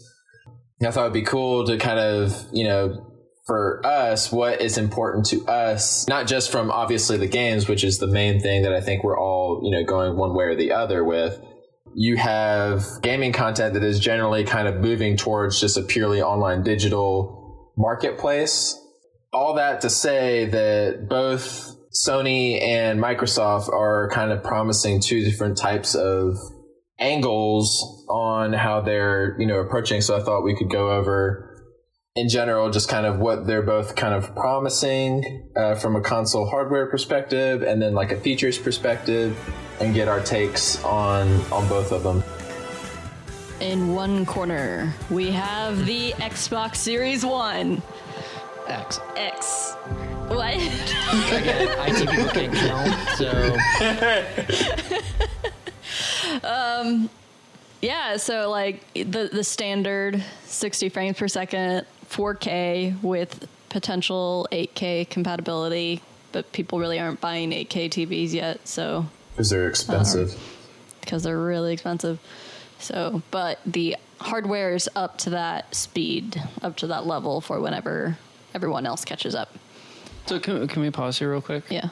I 0.83 0.90
thought 0.90 1.04
it'd 1.04 1.12
be 1.14 1.23
cool 1.23 1.64
to 1.66 1.78
kind 1.78 1.99
of, 1.99 2.47
you 2.52 2.64
know, 2.64 3.08
for 3.49 3.81
us, 3.85 4.31
what 4.31 4.61
is 4.61 4.76
important 4.76 5.25
to 5.25 5.45
us, 5.47 6.07
not 6.07 6.26
just 6.26 6.52
from 6.52 6.71
obviously 6.71 7.17
the 7.17 7.26
games, 7.26 7.67
which 7.67 7.83
is 7.83 7.99
the 7.99 8.07
main 8.07 8.40
thing 8.40 8.62
that 8.62 8.75
I 8.75 8.83
think 8.83 9.02
we're 9.02 9.19
all, 9.19 9.62
you 9.64 9.71
know, 9.71 9.83
going 9.85 10.19
one 10.19 10.37
way 10.37 10.45
or 10.45 10.55
the 10.55 10.73
other 10.73 11.02
with. 11.02 11.40
You 11.95 12.19
have 12.19 12.85
gaming 13.00 13.33
content 13.33 13.73
that 13.73 13.83
is 13.83 13.99
generally 13.99 14.45
kind 14.45 14.69
of 14.69 14.76
moving 14.76 15.17
towards 15.17 15.59
just 15.59 15.78
a 15.78 15.83
purely 15.83 16.21
online 16.21 16.62
digital 16.62 17.73
marketplace. 17.78 18.78
All 19.33 19.55
that 19.55 19.81
to 19.81 19.88
say 19.88 20.45
that 20.45 21.09
both 21.09 21.75
Sony 22.07 22.62
and 22.62 23.00
Microsoft 23.00 23.71
are 23.71 24.11
kind 24.11 24.31
of 24.31 24.43
promising 24.43 25.00
two 25.00 25.25
different 25.25 25.57
types 25.57 25.95
of 25.95 26.37
angles 26.99 28.05
on 28.11 28.52
how 28.52 28.83
they're, 28.83 29.37
you 29.40 29.47
know, 29.47 29.61
approaching. 29.61 30.02
So 30.02 30.19
I 30.19 30.23
thought 30.23 30.43
we 30.43 30.55
could 30.55 30.69
go 30.69 30.90
over 30.90 31.48
in 32.18 32.28
general, 32.28 32.68
just 32.68 32.88
kind 32.88 33.06
of 33.06 33.20
what 33.20 33.46
they're 33.46 33.62
both 33.62 33.94
kind 33.94 34.12
of 34.12 34.34
promising 34.34 35.48
uh, 35.54 35.76
from 35.76 35.94
a 35.94 36.00
console 36.00 36.46
hardware 36.50 36.87
perspective, 36.87 37.62
and 37.62 37.80
then 37.80 37.94
like 37.94 38.10
a 38.10 38.18
features 38.18 38.58
perspective, 38.58 39.38
and 39.80 39.94
get 39.94 40.08
our 40.08 40.20
takes 40.20 40.82
on 40.82 41.28
on 41.52 41.68
both 41.68 41.92
of 41.92 42.02
them. 42.02 42.25
In 43.60 43.94
one 43.94 44.26
corner, 44.26 44.92
we 45.10 45.30
have 45.30 45.87
the 45.87 46.10
Xbox 46.12 46.76
Series 46.76 47.25
One 47.25 47.80
X. 48.66 48.98
X. 49.14 49.75
What? 50.26 50.56
Again, 50.56 51.68
IT 51.88 52.10
people 52.10 52.28
can't 52.30 52.52
count, 52.52 52.94
so 53.16 53.56
yeah, 57.80 58.16
so 58.16 58.50
like 58.50 58.82
the 58.94 59.30
the 59.32 59.44
standard 59.44 60.23
60 60.44 60.88
frames 60.88 61.18
per 61.18 61.28
second, 61.28 61.87
4K 62.11 63.02
with 63.02 63.49
potential 63.68 64.49
8K 64.50 65.08
compatibility, 65.11 66.02
but 66.32 66.50
people 66.52 66.78
really 66.80 66.99
aren't 66.99 67.20
buying 67.20 67.50
8K 67.50 67.90
TVs 67.90 68.32
yet, 68.32 68.66
so 68.66 69.06
Because 69.32 69.50
they're 69.50 69.68
expensive. 69.68 70.35
because 71.00 71.23
they're 71.23 71.38
really 71.38 71.73
expensive. 71.73 72.18
So, 72.80 73.23
but 73.30 73.58
the 73.66 73.97
hardware 74.20 74.75
is 74.75 74.88
up 74.97 75.18
to 75.18 75.30
that 75.30 75.75
speed, 75.75 76.40
up 76.62 76.76
to 76.78 76.87
that 76.88 77.06
level 77.06 77.40
for 77.40 77.61
whenever 77.61 78.16
everyone 78.54 78.87
else 78.87 79.04
catches 79.04 79.35
up. 79.35 79.54
So 80.26 80.38
can, 80.38 80.66
can 80.68 80.82
we 80.82 80.90
pause 80.90 81.18
here 81.18 81.30
real 81.30 81.40
quick? 81.40 81.64
Yeah. 81.70 81.88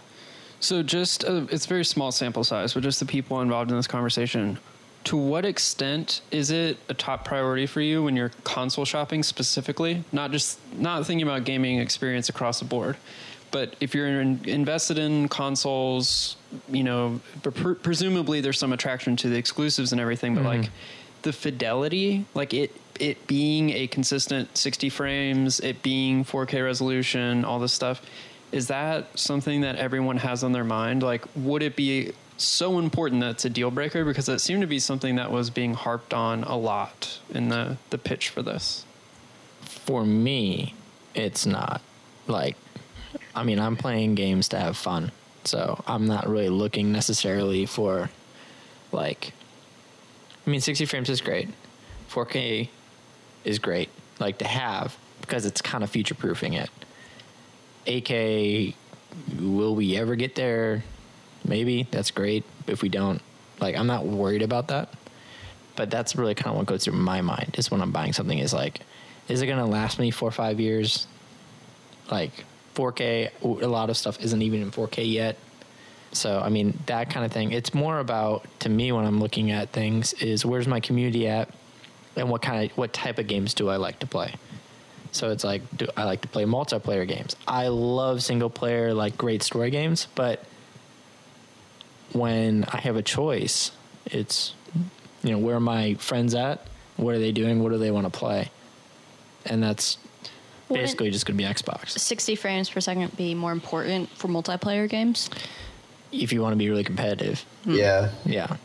So 0.60 0.82
just 0.82 1.24
uh, 1.24 1.46
it's 1.50 1.66
very 1.66 1.84
small 1.84 2.12
sample 2.12 2.44
size, 2.44 2.74
but 2.74 2.82
just 2.82 3.00
the 3.00 3.06
people 3.06 3.40
involved 3.40 3.70
in 3.70 3.76
this 3.76 3.86
conversation. 3.86 4.58
To 5.06 5.16
what 5.16 5.44
extent 5.44 6.20
is 6.32 6.50
it 6.50 6.78
a 6.88 6.94
top 6.94 7.24
priority 7.24 7.66
for 7.66 7.80
you 7.80 8.02
when 8.02 8.16
you're 8.16 8.32
console 8.42 8.84
shopping 8.84 9.22
specifically? 9.22 10.02
Not 10.10 10.32
just 10.32 10.58
not 10.74 11.06
thinking 11.06 11.26
about 11.26 11.44
gaming 11.44 11.78
experience 11.78 12.28
across 12.28 12.58
the 12.58 12.64
board, 12.64 12.96
but 13.52 13.76
if 13.78 13.94
you're 13.94 14.20
in, 14.20 14.40
invested 14.44 14.98
in 14.98 15.28
consoles, 15.28 16.36
you 16.68 16.82
know, 16.82 17.20
pre- 17.42 17.76
presumably 17.76 18.40
there's 18.40 18.58
some 18.58 18.72
attraction 18.72 19.16
to 19.16 19.28
the 19.28 19.36
exclusives 19.36 19.92
and 19.92 20.00
everything, 20.00 20.34
but 20.34 20.44
like 20.44 20.62
mm-hmm. 20.62 20.72
the 21.22 21.32
fidelity, 21.32 22.26
like 22.34 22.52
it 22.52 22.72
it 22.98 23.26
being 23.26 23.70
a 23.70 23.86
consistent 23.86 24.56
60 24.56 24.88
frames, 24.88 25.60
it 25.60 25.82
being 25.82 26.24
4K 26.24 26.64
resolution, 26.64 27.44
all 27.44 27.58
this 27.58 27.72
stuff, 27.72 28.02
is 28.52 28.68
that 28.68 29.18
something 29.18 29.60
that 29.60 29.76
everyone 29.76 30.16
has 30.16 30.42
on 30.42 30.52
their 30.52 30.64
mind? 30.64 31.02
Like, 31.02 31.24
would 31.36 31.62
it 31.62 31.76
be 31.76 32.12
so 32.36 32.78
important 32.78 33.20
that 33.22 33.30
it's 33.30 33.44
a 33.44 33.50
deal 33.50 33.70
breaker? 33.70 34.04
Because 34.04 34.28
it 34.28 34.40
seemed 34.40 34.60
to 34.62 34.66
be 34.66 34.78
something 34.78 35.16
that 35.16 35.30
was 35.30 35.50
being 35.50 35.74
harped 35.74 36.12
on 36.14 36.44
a 36.44 36.56
lot 36.56 37.18
in 37.30 37.48
the, 37.48 37.76
the 37.90 37.98
pitch 37.98 38.28
for 38.28 38.42
this. 38.42 38.84
for 39.86 40.04
me, 40.04 40.74
it's 41.14 41.46
not. 41.46 41.80
Like, 42.26 42.56
I 43.34 43.44
mean, 43.44 43.58
I'm 43.58 43.76
playing 43.76 44.14
games 44.14 44.48
to 44.48 44.58
have 44.58 44.76
fun, 44.76 45.12
so 45.44 45.82
I'm 45.86 46.06
not 46.06 46.28
really 46.28 46.48
looking 46.48 46.92
necessarily 46.92 47.66
for, 47.66 48.10
like, 48.92 49.32
I 50.46 50.50
mean, 50.50 50.60
60 50.60 50.84
frames 50.86 51.08
is 51.08 51.20
great, 51.20 51.48
4K 52.10 52.68
is 53.44 53.58
great, 53.58 53.90
like 54.18 54.38
to 54.38 54.46
have 54.46 54.96
because 55.20 55.46
it's 55.46 55.60
kind 55.60 55.82
of 55.82 55.90
future 55.90 56.14
proofing 56.14 56.54
it. 56.54 56.70
8K, 57.86 58.74
will 59.40 59.74
we 59.74 59.96
ever 59.96 60.16
get 60.16 60.34
there? 60.34 60.84
Maybe 61.46 61.86
that's 61.90 62.10
great. 62.10 62.44
If 62.66 62.82
we 62.82 62.88
don't, 62.88 63.22
like, 63.60 63.76
I'm 63.76 63.86
not 63.86 64.04
worried 64.04 64.42
about 64.42 64.68
that 64.68 64.92
but 65.76 65.90
that's 65.90 66.16
really 66.16 66.34
kind 66.34 66.48
of 66.48 66.56
what 66.56 66.66
goes 66.66 66.84
through 66.84 66.94
my 66.94 67.20
mind 67.20 67.54
is 67.58 67.70
when 67.70 67.80
I'm 67.80 67.92
buying 67.92 68.12
something 68.12 68.38
is 68.38 68.52
like, 68.52 68.80
is 69.28 69.42
it 69.42 69.46
going 69.46 69.58
to 69.58 69.66
last 69.66 69.98
me 69.98 70.10
four 70.10 70.28
or 70.28 70.32
five 70.32 70.58
years? 70.58 71.06
Like 72.10 72.44
4K, 72.74 73.30
a 73.42 73.46
lot 73.66 73.90
of 73.90 73.96
stuff 73.96 74.20
isn't 74.20 74.42
even 74.42 74.62
in 74.62 74.70
4K 74.70 75.10
yet. 75.10 75.36
So, 76.12 76.40
I 76.40 76.48
mean, 76.48 76.78
that 76.86 77.10
kind 77.10 77.26
of 77.26 77.32
thing. 77.32 77.52
It's 77.52 77.74
more 77.74 77.98
about, 77.98 78.46
to 78.60 78.68
me, 78.68 78.90
when 78.90 79.04
I'm 79.04 79.20
looking 79.20 79.50
at 79.50 79.70
things, 79.70 80.14
is 80.14 80.46
where's 80.46 80.66
my 80.66 80.80
community 80.80 81.28
at 81.28 81.50
and 82.16 82.30
what 82.30 82.40
kind 82.40 82.70
of, 82.70 82.76
what 82.78 82.92
type 82.92 83.18
of 83.18 83.26
games 83.26 83.52
do 83.52 83.68
I 83.68 83.76
like 83.76 83.98
to 83.98 84.06
play? 84.06 84.34
So 85.12 85.30
it's 85.30 85.44
like, 85.44 85.62
do 85.76 85.88
I 85.96 86.04
like 86.04 86.22
to 86.22 86.28
play 86.28 86.44
multiplayer 86.44 87.06
games? 87.06 87.36
I 87.46 87.68
love 87.68 88.22
single 88.22 88.50
player, 88.50 88.94
like 88.94 89.18
great 89.18 89.42
story 89.42 89.70
games, 89.70 90.08
but 90.14 90.44
when 92.18 92.64
I 92.64 92.78
have 92.78 92.96
a 92.96 93.02
choice, 93.02 93.70
it's 94.06 94.54
you 95.22 95.30
know 95.32 95.38
where 95.38 95.56
are 95.56 95.60
my 95.60 95.94
friends 95.94 96.34
at? 96.34 96.66
What 96.96 97.14
are 97.14 97.18
they 97.18 97.32
doing? 97.32 97.62
What 97.62 97.72
do 97.72 97.78
they 97.78 97.90
want 97.90 98.10
to 98.12 98.16
play? 98.18 98.50
And 99.44 99.62
that's 99.62 99.98
Wouldn't- 100.68 100.84
basically 100.86 101.10
just 101.10 101.26
going 101.26 101.36
to 101.38 101.44
be 101.44 101.48
Xbox. 101.48 101.90
60 101.90 102.34
frames 102.36 102.70
per 102.70 102.80
second 102.80 103.16
be 103.16 103.34
more 103.34 103.52
important 103.52 104.08
for 104.10 104.28
multiplayer 104.28 104.88
games? 104.88 105.28
If 106.12 106.32
you 106.32 106.40
want 106.40 106.52
to 106.52 106.56
be 106.56 106.68
really 106.70 106.84
competitive, 106.84 107.44
hmm. 107.64 107.74
Yeah. 107.74 108.10
yeah, 108.24 108.56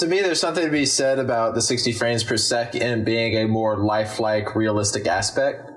To 0.00 0.06
me, 0.06 0.20
there's 0.20 0.40
something 0.40 0.64
to 0.64 0.70
be 0.70 0.86
said 0.86 1.18
about 1.18 1.54
the 1.54 1.60
60 1.62 1.92
frames 1.92 2.24
per 2.24 2.36
second 2.36 3.04
being 3.04 3.36
a 3.36 3.46
more 3.46 3.76
lifelike, 3.76 4.54
realistic 4.56 5.06
aspect. 5.06 5.70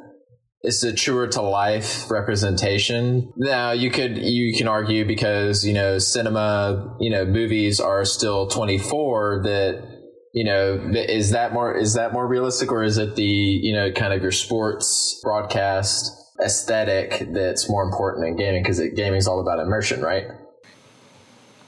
It's 0.63 0.83
a 0.83 0.93
truer 0.93 1.27
to 1.27 1.41
life 1.41 2.09
representation. 2.09 3.31
Now, 3.37 3.71
you 3.71 3.91
could 3.91 4.17
you 4.17 4.57
can 4.57 4.67
argue 4.67 5.05
because 5.05 5.65
you 5.65 5.73
know 5.73 5.99
cinema, 5.99 6.95
you 6.99 7.09
know 7.09 7.25
movies 7.25 7.79
are 7.79 8.03
still 8.05 8.47
24 8.47 9.43
that 9.43 9.97
you 10.33 10.43
know 10.43 10.91
is 10.93 11.31
that 11.31 11.53
more 11.53 11.75
is 11.75 11.93
that 11.93 12.11
more 12.11 12.27
realistic 12.27 12.71
or 12.71 12.83
is 12.83 12.97
it 12.97 13.15
the 13.15 13.23
you 13.23 13.73
know 13.73 13.91
kind 13.91 14.13
of 14.13 14.21
your 14.21 14.31
sports 14.31 15.19
broadcast 15.23 16.11
aesthetic 16.43 17.27
that's 17.31 17.69
more 17.69 17.83
important 17.83 18.27
in 18.27 18.35
gaming 18.35 18.61
because 18.61 18.79
gaming 18.95 19.17
is 19.17 19.27
all 19.27 19.39
about 19.39 19.59
immersion, 19.59 20.01
right? 20.01 20.25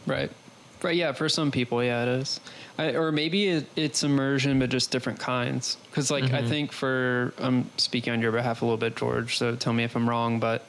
Right. 0.06 0.32
Right. 0.82 0.96
Yeah. 0.96 1.12
For 1.12 1.28
some 1.28 1.52
people, 1.52 1.84
yeah, 1.84 2.04
it 2.04 2.10
is. 2.10 2.40
I, 2.78 2.94
or 2.94 3.12
maybe 3.12 3.50
it, 3.50 3.66
it's 3.76 4.04
immersion, 4.04 4.60
but 4.60 4.70
just 4.70 4.92
different 4.92 5.20
kinds. 5.20 5.76
Because, 5.90 6.10
like, 6.10 6.26
I 6.26 6.40
mm-hmm. 6.40 6.48
think 6.48 6.72
for 6.72 7.34
I'm 7.38 7.70
speaking 7.78 8.14
on 8.14 8.22
your 8.22 8.32
behalf 8.32 8.62
a 8.62 8.66
little 8.66 8.78
bit, 8.78 8.96
George. 8.96 9.38
So 9.38 9.56
tell 9.56 9.74
me 9.74 9.84
if 9.84 9.96
I'm 9.96 10.08
wrong, 10.08 10.40
but 10.40 10.66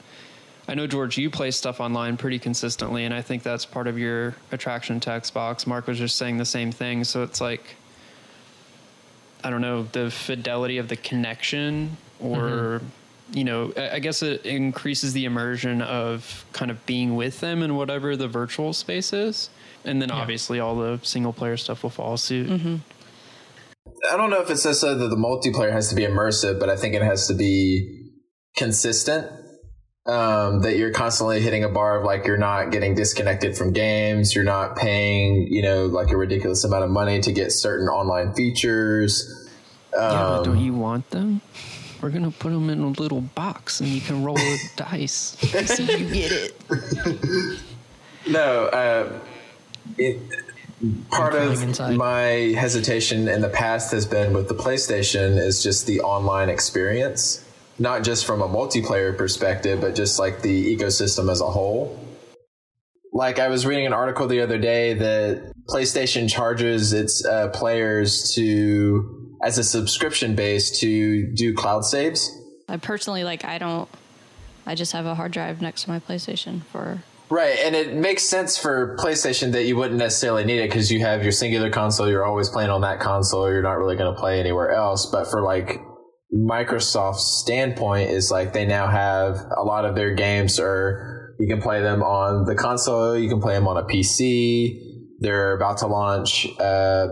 I 0.66 0.74
know 0.74 0.86
George, 0.86 1.18
you 1.18 1.30
play 1.30 1.50
stuff 1.50 1.80
online 1.80 2.16
pretty 2.16 2.38
consistently, 2.38 3.04
and 3.04 3.14
I 3.14 3.22
think 3.22 3.42
that's 3.42 3.64
part 3.64 3.86
of 3.86 3.98
your 3.98 4.36
attraction 4.52 5.00
to 5.00 5.10
Xbox. 5.10 5.66
Mark 5.66 5.86
was 5.86 5.98
just 5.98 6.16
saying 6.16 6.38
the 6.38 6.44
same 6.44 6.70
thing. 6.70 7.04
So 7.04 7.22
it's 7.22 7.40
like, 7.40 7.76
I 9.42 9.50
don't 9.50 9.62
know, 9.62 9.84
the 9.84 10.10
fidelity 10.10 10.78
of 10.78 10.88
the 10.88 10.96
connection, 10.96 11.96
or 12.20 12.80
mm-hmm. 12.80 13.36
you 13.36 13.44
know, 13.44 13.72
I 13.76 13.96
I 13.96 13.98
guess 14.00 14.22
it 14.22 14.44
increases 14.44 15.12
the 15.12 15.24
immersion 15.24 15.82
of 15.82 16.44
kind 16.52 16.70
of 16.70 16.84
being 16.86 17.16
with 17.16 17.40
them 17.40 17.62
in 17.62 17.76
whatever 17.76 18.16
the 18.16 18.28
virtual 18.28 18.72
space 18.72 19.12
is. 19.12 19.50
And 19.84 20.00
then 20.00 20.10
obviously 20.10 20.60
all 20.60 20.76
the 20.76 21.00
single 21.02 21.32
player 21.32 21.56
stuff 21.56 21.82
will 21.82 21.90
follow 21.90 22.16
suit. 22.16 22.50
I 24.10 24.16
don't 24.16 24.30
know 24.30 24.40
if 24.40 24.50
it's 24.50 24.64
necessarily 24.64 24.98
that 25.00 25.08
the 25.08 25.16
multiplayer 25.16 25.72
has 25.72 25.88
to 25.88 25.94
be 25.94 26.02
immersive, 26.02 26.58
but 26.60 26.68
I 26.68 26.76
think 26.76 26.94
it 26.94 27.02
has 27.02 27.26
to 27.28 27.34
be 27.34 28.10
consistent. 28.56 29.26
Um, 30.06 30.62
that 30.62 30.76
you're 30.76 30.92
constantly 30.92 31.40
hitting 31.40 31.62
a 31.62 31.68
bar 31.68 31.98
of 31.98 32.04
like 32.04 32.26
you're 32.26 32.38
not 32.38 32.70
getting 32.72 32.94
disconnected 32.94 33.56
from 33.56 33.72
games, 33.72 34.34
you're 34.34 34.44
not 34.44 34.74
paying, 34.74 35.46
you 35.50 35.62
know, 35.62 35.86
like 35.86 36.10
a 36.10 36.16
ridiculous 36.16 36.64
amount 36.64 36.84
of 36.84 36.90
money 36.90 37.20
to 37.20 37.32
get 37.32 37.52
certain 37.52 37.86
online 37.86 38.32
features. 38.34 39.48
Yeah, 39.92 39.98
but 40.00 40.38
Um, 40.38 40.44
don't 40.44 40.58
you 40.60 40.72
want 40.72 41.10
them? 41.10 41.42
We're 42.00 42.10
gonna 42.10 42.30
put 42.30 42.50
them 42.50 42.70
in 42.70 42.80
a 42.80 42.88
little 42.88 43.20
box, 43.20 43.80
and 43.80 43.90
you 43.90 44.00
can 44.00 44.24
roll 44.24 44.38
a 44.38 44.58
dice. 44.76 45.36
So 45.66 45.82
you 45.82 46.12
get 46.12 46.32
it. 46.32 47.60
No, 48.26 48.64
uh, 48.66 49.12
it, 49.98 50.20
part 51.10 51.34
of 51.34 51.62
inside. 51.62 51.96
my 51.96 52.54
hesitation 52.58 53.28
in 53.28 53.40
the 53.40 53.48
past 53.48 53.92
has 53.92 54.06
been 54.06 54.32
with 54.32 54.48
the 54.48 54.54
PlayStation 54.54 55.38
is 55.38 55.62
just 55.62 55.86
the 55.86 56.00
online 56.00 56.48
experience, 56.48 57.44
not 57.78 58.02
just 58.02 58.24
from 58.24 58.42
a 58.42 58.48
multiplayer 58.48 59.16
perspective, 59.16 59.80
but 59.80 59.94
just 59.94 60.18
like 60.18 60.42
the 60.42 60.76
ecosystem 60.76 61.30
as 61.30 61.40
a 61.40 61.50
whole. 61.50 61.98
Like 63.12 63.38
I 63.38 63.48
was 63.48 63.66
reading 63.66 63.86
an 63.86 63.92
article 63.92 64.28
the 64.28 64.40
other 64.40 64.58
day 64.58 64.94
that 64.94 65.52
PlayStation 65.68 66.30
charges 66.30 66.92
its 66.92 67.24
uh, 67.24 67.48
players 67.48 68.34
to 68.34 69.36
as 69.42 69.58
a 69.58 69.64
subscription 69.64 70.34
base 70.34 70.80
to 70.80 71.32
do 71.34 71.54
cloud 71.54 71.84
saves. 71.84 72.30
I 72.68 72.76
personally 72.76 73.24
like 73.24 73.44
I 73.44 73.58
don't 73.58 73.88
I 74.66 74.74
just 74.74 74.92
have 74.92 75.06
a 75.06 75.14
hard 75.14 75.32
drive 75.32 75.60
next 75.60 75.84
to 75.84 75.90
my 75.90 75.98
PlayStation 75.98 76.62
for 76.64 77.02
Right, 77.30 77.58
and 77.60 77.76
it 77.76 77.94
makes 77.94 78.28
sense 78.28 78.58
for 78.58 78.96
PlayStation 78.96 79.52
that 79.52 79.64
you 79.64 79.76
wouldn't 79.76 80.00
necessarily 80.00 80.44
need 80.44 80.58
it 80.58 80.68
because 80.68 80.90
you 80.90 80.98
have 81.00 81.22
your 81.22 81.30
singular 81.30 81.70
console. 81.70 82.08
You're 82.08 82.24
always 82.24 82.48
playing 82.48 82.70
on 82.70 82.80
that 82.80 82.98
console. 82.98 83.48
You're 83.48 83.62
not 83.62 83.78
really 83.78 83.94
going 83.94 84.12
to 84.12 84.20
play 84.20 84.40
anywhere 84.40 84.72
else. 84.72 85.06
But 85.06 85.30
for 85.30 85.40
like 85.40 85.78
Microsoft's 86.34 87.40
standpoint, 87.40 88.10
is 88.10 88.32
like 88.32 88.52
they 88.52 88.66
now 88.66 88.88
have 88.88 89.36
a 89.56 89.62
lot 89.62 89.84
of 89.84 89.94
their 89.94 90.12
games 90.12 90.58
are 90.58 91.36
you 91.38 91.46
can 91.46 91.62
play 91.62 91.80
them 91.80 92.02
on 92.02 92.46
the 92.46 92.56
console. 92.56 93.16
You 93.16 93.28
can 93.28 93.40
play 93.40 93.54
them 93.54 93.68
on 93.68 93.76
a 93.76 93.84
PC. 93.84 94.78
They're 95.20 95.54
about 95.54 95.78
to 95.78 95.86
launch 95.86 96.48
uh, 96.58 97.06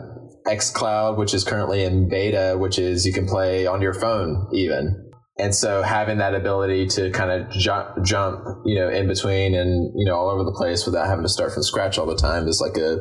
XCloud, 0.48 1.16
which 1.16 1.32
is 1.32 1.44
currently 1.44 1.84
in 1.84 2.08
beta, 2.08 2.56
which 2.58 2.78
is 2.78 3.06
you 3.06 3.12
can 3.12 3.26
play 3.26 3.66
on 3.66 3.80
your 3.80 3.94
phone 3.94 4.48
even. 4.52 5.07
And 5.38 5.54
so 5.54 5.82
having 5.82 6.18
that 6.18 6.34
ability 6.34 6.86
to 6.88 7.10
kind 7.10 7.30
of 7.30 7.50
jump, 7.50 8.04
jump, 8.04 8.44
you 8.64 8.74
know, 8.74 8.88
in 8.88 9.06
between 9.06 9.54
and, 9.54 9.92
you 9.96 10.04
know, 10.04 10.16
all 10.16 10.30
over 10.30 10.42
the 10.42 10.52
place 10.52 10.84
without 10.84 11.06
having 11.06 11.24
to 11.24 11.28
start 11.28 11.52
from 11.52 11.62
scratch 11.62 11.96
all 11.96 12.06
the 12.06 12.16
time 12.16 12.48
is 12.48 12.60
like 12.60 12.76
a, 12.76 12.98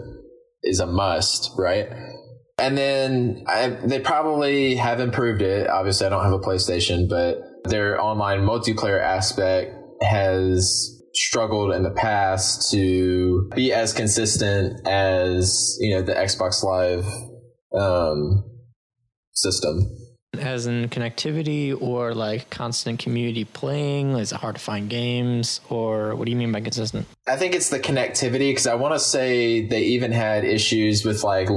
is 0.63 0.79
a 0.79 0.86
must, 0.86 1.51
right? 1.58 1.88
And 2.60 2.77
then 2.77 3.44
I, 3.48 3.70
they 3.70 4.00
probably 4.00 4.75
have 4.75 5.00
improved 5.00 5.41
it. 5.41 5.67
Obviously, 5.67 6.06
I 6.06 6.10
don't 6.10 6.24
have 6.24 6.34
a 6.34 6.39
PlayStation, 6.39 7.10
but 7.10 7.38
their 7.70 8.01
online 8.01 8.39
multiplayer 8.39 9.01
aspect 9.01 9.74
has 10.01 10.94
struggled 11.13 11.74
in 11.74 11.84
the 11.84 11.91
past 11.91 12.72
to 12.72 13.50
be 13.56 13.74
as 13.74 13.94
consistent 13.94 14.88
as 14.88 15.75
you 15.79 15.96
know 15.96 16.01
the 16.01 16.13
Xbox 16.13 16.63
Live 16.63 17.06
um, 17.74 18.44
system. 19.34 19.79
As 20.39 20.65
in 20.65 20.89
connectivity 20.89 21.79
or 21.79 22.13
like 22.13 22.50
constant 22.50 23.00
community 23.00 23.46
playing? 23.46 24.12
Is 24.12 24.32
it 24.32 24.38
hard 24.38 24.56
to 24.56 24.62
find 24.62 24.89
games? 24.89 25.62
Or 25.70 26.15
what 26.15 26.25
do 26.25 26.32
you 26.32 26.38
mean 26.38 26.51
by 26.51 26.62
consistent? 26.62 27.06
I 27.27 27.36
think 27.36 27.53
it's 27.53 27.70
the 27.70 27.79
connectivity 27.79 28.50
because 28.50 28.67
I 28.67 28.75
want 28.75 28.94
to 28.94 29.00
say 29.00 29.65
they 29.67 29.82
even 29.82 30.12
had 30.12 30.44
issues 30.44 31.06
with 31.06 31.24
like 31.24 31.50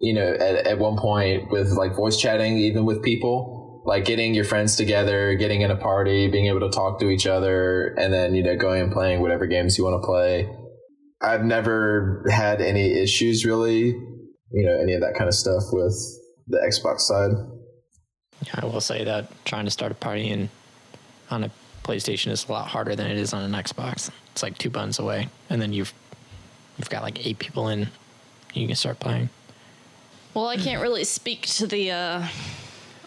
you 0.00 0.14
know 0.14 0.32
at, 0.34 0.66
at 0.66 0.78
one 0.78 0.96
point 0.96 1.50
with 1.50 1.70
like 1.72 1.94
voice 1.94 2.16
chatting 2.16 2.58
even 2.58 2.84
with 2.84 3.02
people 3.02 3.82
like 3.84 4.04
getting 4.04 4.34
your 4.34 4.44
friends 4.44 4.76
together 4.76 5.34
getting 5.34 5.62
in 5.62 5.70
a 5.70 5.76
party 5.76 6.28
being 6.28 6.46
able 6.46 6.60
to 6.60 6.70
talk 6.70 6.98
to 7.00 7.08
each 7.08 7.26
other 7.26 7.94
and 7.98 8.12
then 8.12 8.34
you 8.34 8.42
know 8.42 8.56
going 8.56 8.82
and 8.82 8.92
playing 8.92 9.20
whatever 9.20 9.46
games 9.46 9.78
you 9.78 9.84
want 9.84 10.00
to 10.00 10.06
play 10.06 10.48
i've 11.22 11.44
never 11.44 12.24
had 12.30 12.60
any 12.60 13.00
issues 13.00 13.44
really 13.46 13.86
you 13.86 14.66
know 14.66 14.78
any 14.80 14.92
of 14.92 15.00
that 15.00 15.14
kind 15.16 15.28
of 15.28 15.34
stuff 15.34 15.62
with 15.72 15.94
the 16.48 16.58
xbox 16.68 17.00
side 17.00 17.30
I 18.54 18.64
will 18.64 18.80
say 18.80 19.04
that 19.04 19.30
trying 19.44 19.64
to 19.64 19.70
start 19.70 19.92
a 19.92 19.94
party 19.94 20.28
in, 20.28 20.48
on 21.30 21.44
a 21.44 21.50
PlayStation 21.84 22.30
is 22.30 22.48
a 22.48 22.52
lot 22.52 22.68
harder 22.68 22.96
than 22.96 23.10
it 23.10 23.16
is 23.16 23.32
on 23.32 23.42
an 23.42 23.52
Xbox. 23.52 24.10
It's 24.32 24.42
like 24.42 24.58
two 24.58 24.70
buttons 24.70 24.98
away, 24.98 25.28
and 25.50 25.60
then 25.60 25.72
you've 25.72 25.92
you've 26.78 26.90
got 26.90 27.02
like 27.02 27.24
eight 27.26 27.38
people 27.38 27.68
in. 27.68 27.88
You 28.54 28.66
can 28.66 28.76
start 28.76 28.98
playing. 28.98 29.28
Well, 30.34 30.48
I 30.48 30.56
can't 30.56 30.82
really 30.82 31.04
speak 31.04 31.46
to 31.46 31.66
the 31.66 31.90
uh, 31.90 32.26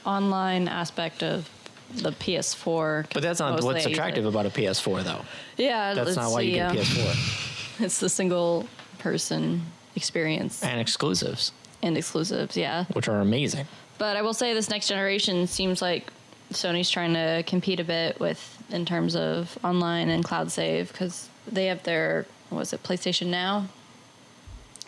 online 0.06 0.68
aspect 0.68 1.22
of 1.22 1.50
the 1.94 2.12
PS4. 2.12 3.14
But 3.14 3.22
that's 3.22 3.40
not 3.40 3.64
what's 3.64 3.86
attractive 3.86 4.26
about 4.26 4.46
a 4.46 4.50
PS4, 4.50 5.04
though. 5.04 5.22
Yeah, 5.58 5.94
That's 5.94 6.16
not 6.16 6.32
why 6.32 6.42
you 6.42 6.54
get 6.54 6.76
a 6.76 6.80
uh, 6.80 6.84
PS4 6.84 7.80
It's 7.86 8.00
the 8.00 8.10
single 8.10 8.68
person 8.98 9.62
experience 9.96 10.64
and 10.64 10.80
exclusives, 10.80 11.52
and 11.82 11.98
exclusives. 11.98 12.58
Yeah. 12.58 12.86
which 12.94 13.08
are 13.08 13.22
amazing. 13.22 13.68
But 14.00 14.16
I 14.16 14.22
will 14.24 14.34
say 14.34 14.54
this 14.54 14.70
next 14.70 14.88
generation 14.88 15.46
seems 15.46 15.82
like 15.82 16.12
Sony's 16.54 16.90
trying 16.90 17.14
to 17.14 17.44
compete 17.46 17.82
a 17.82 17.84
bit 17.84 18.20
with 18.20 18.58
in 18.70 18.86
terms 18.86 19.16
of 19.16 19.58
online 19.62 20.10
and 20.10 20.24
cloud 20.24 20.52
save 20.52 20.92
because 20.92 21.30
they 21.46 21.66
have 21.66 21.84
their 21.84 22.26
what 22.50 22.60
was 22.60 22.74
it 22.74 22.82
PlayStation 22.82 23.28
Now, 23.28 23.68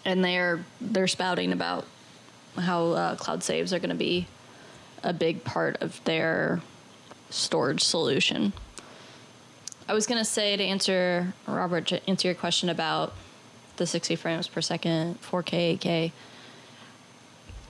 and 0.06 0.24
they're 0.24 0.64
they're 0.80 1.08
spouting 1.08 1.52
about 1.52 1.86
how 2.58 2.92
uh, 2.92 3.16
cloud 3.18 3.44
saves 3.44 3.74
are 3.74 3.80
going 3.80 3.90
to 3.90 3.96
be 3.96 4.28
a 5.04 5.12
big 5.12 5.44
part 5.44 5.82
of 5.82 6.02
their 6.06 6.62
storage 7.30 7.84
solution. 7.84 8.54
I 9.90 9.94
was 9.94 10.08
going 10.08 10.20
to 10.20 10.26
say 10.26 10.56
to 10.56 10.64
answer 10.64 11.34
Robert 11.48 11.88
to 11.88 12.10
answer 12.10 12.30
your 12.30 12.36
question 12.36 12.70
about 12.70 13.14
the 13.76 13.86
60 13.86 14.16
frames 14.16 14.48
per 14.48 14.62
second, 14.62 15.22
4K, 15.22 15.78
8K. 15.80 16.12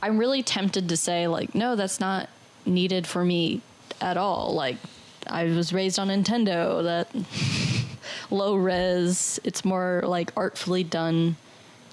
I'm 0.02 0.18
really 0.18 0.44
tempted 0.44 0.90
to 0.90 0.98
say 0.98 1.28
like, 1.28 1.54
no, 1.56 1.76
that's 1.76 2.00
not 2.00 2.30
needed 2.66 3.08
for 3.08 3.24
me 3.24 3.62
at 4.00 4.18
all. 4.18 4.54
Like, 4.54 4.78
I 5.28 5.46
was 5.46 5.72
raised 5.72 6.00
on 6.00 6.08
Nintendo, 6.10 6.84
that 6.84 7.08
low 8.32 8.56
res. 8.56 9.40
It's 9.44 9.64
more 9.64 10.02
like 10.06 10.32
artfully 10.36 10.84
done 10.84 11.36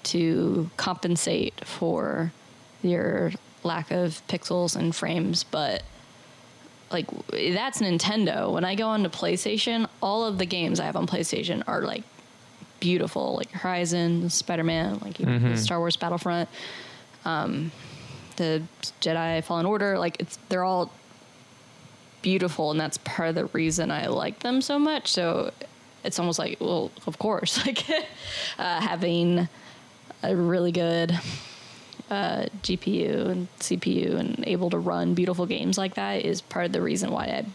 to 0.03 0.69
compensate 0.77 1.65
for 1.65 2.31
your 2.81 3.31
lack 3.63 3.91
of 3.91 4.25
pixels 4.27 4.75
and 4.75 4.95
frames, 4.95 5.43
but 5.43 5.83
like 6.91 7.07
that's 7.31 7.81
Nintendo. 7.81 8.51
When 8.51 8.65
I 8.65 8.75
go 8.75 8.87
onto 8.87 9.09
PlayStation, 9.09 9.87
all 10.01 10.25
of 10.25 10.37
the 10.37 10.45
games 10.45 10.79
I 10.79 10.85
have 10.85 10.95
on 10.95 11.05
PlayStation 11.05 11.63
are 11.67 11.81
like 11.81 12.03
beautiful, 12.79 13.35
like 13.35 13.51
Horizon, 13.51 14.29
Spider 14.29 14.63
Man, 14.63 14.99
like 14.99 15.19
even 15.19 15.57
Star 15.57 15.77
Wars 15.79 15.97
Battlefront, 15.97 16.49
um, 17.25 17.71
the 18.39 18.63
Jedi 19.01 19.43
Fallen 19.43 19.67
Order. 19.67 19.99
Like 19.99 20.19
it's 20.19 20.39
they're 20.49 20.63
all 20.63 20.91
beautiful, 22.21 22.71
and 22.71 22.79
that's 22.79 22.97
part 22.97 23.29
of 23.29 23.35
the 23.35 23.45
reason 23.45 23.91
I 23.91 24.07
like 24.07 24.39
them 24.39 24.61
so 24.61 24.79
much. 24.79 25.07
So 25.07 25.51
it's 26.03 26.17
almost 26.17 26.39
like, 26.39 26.57
well, 26.59 26.91
of 27.05 27.19
course, 27.19 27.63
like 27.65 27.87
uh, 28.57 28.81
having 28.81 29.47
a 30.23 30.35
really 30.35 30.71
good 30.71 31.11
uh, 32.09 32.45
GPU 32.63 33.27
and 33.27 33.47
CPU 33.59 34.15
and 34.15 34.43
able 34.47 34.69
to 34.71 34.79
run 34.79 35.13
beautiful 35.13 35.45
games 35.45 35.77
like 35.77 35.93
that 35.95 36.25
is 36.25 36.41
part 36.41 36.65
of 36.65 36.71
the 36.71 36.81
reason 36.81 37.11
why 37.11 37.25
I 37.25 37.45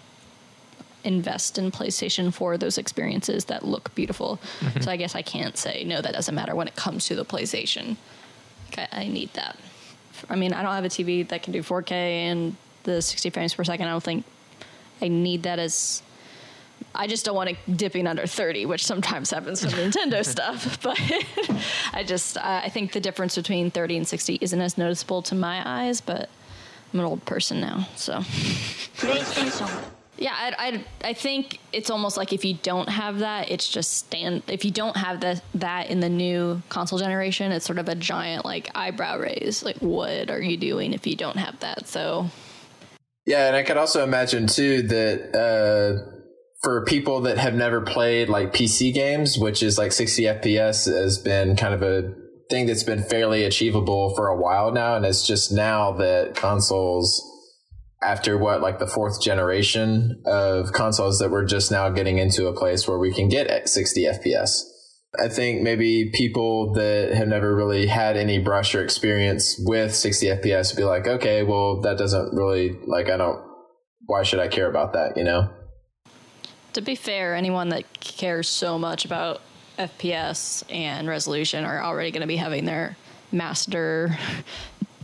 invest 1.02 1.58
in 1.58 1.70
PlayStation 1.70 2.32
for 2.32 2.56
those 2.56 2.78
experiences 2.78 3.46
that 3.46 3.64
look 3.64 3.94
beautiful. 3.94 4.40
So 4.80 4.90
I 4.90 4.96
guess 4.96 5.14
I 5.14 5.22
can't 5.22 5.56
say 5.56 5.84
no, 5.84 6.00
that 6.00 6.14
doesn't 6.14 6.34
matter 6.34 6.54
when 6.54 6.66
it 6.68 6.76
comes 6.76 7.06
to 7.06 7.14
the 7.14 7.24
PlayStation. 7.24 7.96
Like, 8.70 8.88
I, 8.92 9.02
I 9.02 9.08
need 9.08 9.32
that. 9.34 9.58
I 10.28 10.36
mean, 10.36 10.52
I 10.52 10.62
don't 10.62 10.72
have 10.72 10.84
a 10.84 10.88
TV 10.88 11.26
that 11.28 11.42
can 11.42 11.52
do 11.52 11.62
4K 11.62 11.92
and 11.92 12.56
the 12.84 13.02
60 13.02 13.30
frames 13.30 13.54
per 13.54 13.64
second. 13.64 13.86
I 13.86 13.90
don't 13.90 14.02
think 14.02 14.24
I 15.00 15.08
need 15.08 15.42
that 15.44 15.58
as. 15.58 16.02
I 16.94 17.06
just 17.06 17.24
don't 17.24 17.34
want 17.34 17.50
it 17.50 17.76
dipping 17.76 18.06
under 18.06 18.26
30, 18.26 18.66
which 18.66 18.84
sometimes 18.84 19.30
happens 19.30 19.64
with 19.64 19.74
Nintendo 19.74 20.24
stuff. 20.24 20.80
But 20.82 21.00
I 21.92 22.04
just, 22.04 22.38
I 22.38 22.62
I 22.64 22.68
think 22.68 22.92
the 22.92 23.00
difference 23.00 23.34
between 23.34 23.70
30 23.70 23.98
and 23.98 24.08
60 24.08 24.38
isn't 24.40 24.60
as 24.60 24.78
noticeable 24.78 25.22
to 25.22 25.34
my 25.34 25.62
eyes, 25.64 26.00
but 26.00 26.28
I'm 26.92 27.00
an 27.00 27.06
old 27.06 27.24
person 27.24 27.60
now, 27.60 27.88
so. 27.96 28.22
Yeah, 30.16 30.32
I, 30.32 30.68
I, 30.68 30.84
I 31.08 31.12
think 31.12 31.58
it's 31.72 31.90
almost 31.90 32.16
like 32.16 32.32
if 32.32 32.44
you 32.44 32.54
don't 32.54 32.88
have 32.88 33.18
that, 33.18 33.50
it's 33.50 33.68
just 33.68 33.92
stand. 33.92 34.44
If 34.46 34.64
you 34.64 34.70
don't 34.70 34.96
have 34.96 35.20
the, 35.20 35.42
that 35.56 35.90
in 35.90 36.00
the 36.00 36.08
new 36.08 36.62
console 36.68 36.98
generation, 36.98 37.50
it's 37.50 37.66
sort 37.66 37.78
of 37.78 37.88
a 37.88 37.94
giant 37.94 38.44
like 38.44 38.70
eyebrow 38.74 39.18
raise. 39.18 39.64
Like, 39.64 39.78
what 39.78 40.30
are 40.30 40.40
you 40.40 40.56
doing 40.56 40.92
if 40.92 41.06
you 41.06 41.16
don't 41.16 41.36
have 41.36 41.58
that? 41.60 41.88
So, 41.88 42.30
Yeah, 43.26 43.48
and 43.48 43.56
I 43.56 43.64
could 43.64 43.76
also 43.76 44.04
imagine 44.04 44.46
too 44.46 44.82
that 44.82 45.34
uh, 45.34 46.14
for 46.62 46.84
people 46.84 47.22
that 47.22 47.38
have 47.38 47.54
never 47.54 47.80
played 47.80 48.28
like 48.28 48.52
PC 48.52 48.94
games, 48.94 49.36
which 49.36 49.62
is 49.62 49.78
like 49.78 49.92
60 49.92 50.22
FPS, 50.22 50.86
has 50.86 51.18
been 51.18 51.56
kind 51.56 51.74
of 51.74 51.82
a 51.82 52.14
thing 52.50 52.66
that's 52.66 52.82
been 52.82 53.02
fairly 53.02 53.44
achievable 53.44 54.14
for 54.14 54.28
a 54.28 54.36
while 54.40 54.72
now, 54.72 54.96
and 54.96 55.04
it's 55.04 55.26
just 55.26 55.52
now 55.52 55.92
that 55.92 56.36
consoles, 56.36 57.22
after 58.04 58.36
what 58.36 58.60
like 58.60 58.78
the 58.78 58.86
fourth 58.86 59.22
generation 59.22 60.22
of 60.26 60.72
consoles, 60.72 61.18
that 61.18 61.30
we're 61.30 61.44
just 61.44 61.70
now 61.70 61.88
getting 61.88 62.18
into 62.18 62.46
a 62.46 62.52
place 62.52 62.86
where 62.86 62.98
we 62.98 63.12
can 63.12 63.28
get 63.28 63.46
at 63.46 63.68
60 63.68 64.04
FPS. 64.04 64.62
I 65.18 65.28
think 65.28 65.62
maybe 65.62 66.10
people 66.12 66.72
that 66.74 67.14
have 67.14 67.28
never 67.28 67.54
really 67.54 67.86
had 67.86 68.16
any 68.16 68.38
brush 68.38 68.74
or 68.74 68.82
experience 68.82 69.56
with 69.64 69.94
60 69.94 70.26
FPS 70.26 70.72
would 70.72 70.80
be 70.80 70.84
like, 70.84 71.06
okay, 71.06 71.44
well, 71.44 71.80
that 71.82 71.96
doesn't 71.96 72.34
really, 72.34 72.76
like, 72.86 73.08
I 73.08 73.16
don't, 73.16 73.40
why 74.06 74.24
should 74.24 74.40
I 74.40 74.48
care 74.48 74.68
about 74.68 74.92
that, 74.94 75.16
you 75.16 75.22
know? 75.22 75.50
to 76.74 76.80
be 76.80 76.94
fair, 76.94 77.34
anyone 77.34 77.70
that 77.70 78.00
cares 78.00 78.48
so 78.48 78.78
much 78.78 79.04
about 79.04 79.40
FPS 79.78 80.62
and 80.70 81.08
resolution 81.08 81.64
are 81.64 81.82
already 81.82 82.10
going 82.10 82.20
to 82.20 82.26
be 82.26 82.36
having 82.36 82.64
their 82.64 82.96
master 83.32 84.16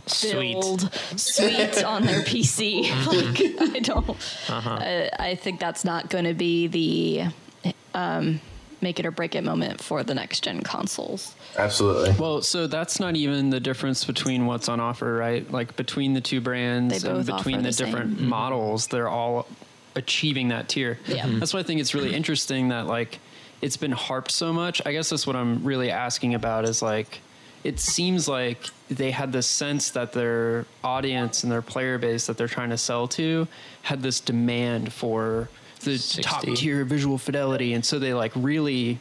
Sweet. 0.07 0.53
build 0.53 0.93
suite 1.15 1.83
on 1.83 2.03
their 2.03 2.21
PC. 2.21 2.89
like, 3.61 3.75
I 3.75 3.79
don't. 3.79 4.17
I, 4.49 5.09
I 5.19 5.35
think 5.35 5.59
that's 5.59 5.85
not 5.85 6.09
going 6.09 6.25
to 6.25 6.33
be 6.33 6.67
the 6.67 7.71
um, 7.93 8.41
make 8.81 8.99
it 8.99 9.05
or 9.05 9.11
break 9.11 9.35
it 9.35 9.43
moment 9.43 9.81
for 9.81 10.03
the 10.03 10.13
next 10.15 10.43
gen 10.43 10.61
consoles. 10.61 11.35
Absolutely. 11.57 12.15
Well, 12.17 12.41
so 12.41 12.67
that's 12.67 12.99
not 12.99 13.15
even 13.15 13.49
the 13.51 13.59
difference 13.59 14.05
between 14.05 14.45
what's 14.45 14.69
on 14.69 14.79
offer, 14.79 15.13
right? 15.15 15.49
Like 15.51 15.75
between 15.75 16.13
the 16.13 16.21
two 16.21 16.41
brands 16.41 17.03
They 17.03 17.09
and 17.09 17.25
between 17.25 17.55
offer 17.55 17.61
the, 17.63 17.67
the 17.69 17.73
same. 17.73 17.85
different 17.87 18.21
models, 18.21 18.87
they're 18.87 19.09
all 19.09 19.47
achieving 19.95 20.47
that 20.49 20.69
tier. 20.69 20.97
Yeah. 21.07 21.25
Mhm. 21.25 21.39
That's 21.39 21.53
why 21.53 21.59
I 21.59 21.63
think 21.63 21.79
it's 21.81 21.93
really 21.93 22.15
interesting 22.15 22.69
that 22.69 22.87
like 22.87 23.19
it's 23.61 23.77
been 23.77 23.91
harped 23.91 24.31
so 24.31 24.51
much. 24.51 24.81
I 24.85 24.93
guess 24.93 25.09
that's 25.09 25.27
what 25.27 25.35
I'm 25.35 25.63
really 25.63 25.91
asking 25.91 26.33
about 26.33 26.65
is 26.65 26.81
like 26.81 27.19
it 27.63 27.79
seems 27.79 28.27
like 28.27 28.69
they 28.89 29.11
had 29.11 29.31
this 29.31 29.47
sense 29.47 29.91
that 29.91 30.13
their 30.13 30.65
audience 30.83 31.43
and 31.43 31.51
their 31.51 31.61
player 31.61 31.97
base 31.97 32.27
that 32.27 32.37
they're 32.37 32.47
trying 32.47 32.69
to 32.71 32.77
sell 32.77 33.07
to 33.07 33.47
had 33.83 34.01
this 34.01 34.19
demand 34.19 34.91
for 34.91 35.49
the 35.83 35.97
60. 35.97 36.21
top 36.21 36.43
tier 36.43 36.83
visual 36.85 37.17
fidelity 37.17 37.73
and 37.73 37.83
so 37.85 37.97
they 37.99 38.13
like 38.13 38.31
really 38.35 38.99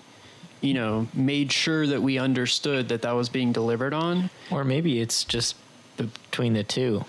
you 0.61 0.75
know 0.75 1.07
made 1.15 1.53
sure 1.53 1.87
that 1.87 2.03
we 2.03 2.19
understood 2.19 2.89
that 2.89 3.03
that 3.03 3.13
was 3.13 3.29
being 3.29 3.53
delivered 3.53 3.93
on 3.95 4.31
Or 4.51 4.65
maybe 4.65 5.01
it's 5.01 5.25
just 5.25 5.57
between 5.97 6.55
the 6.55 6.65
two. 6.65 7.05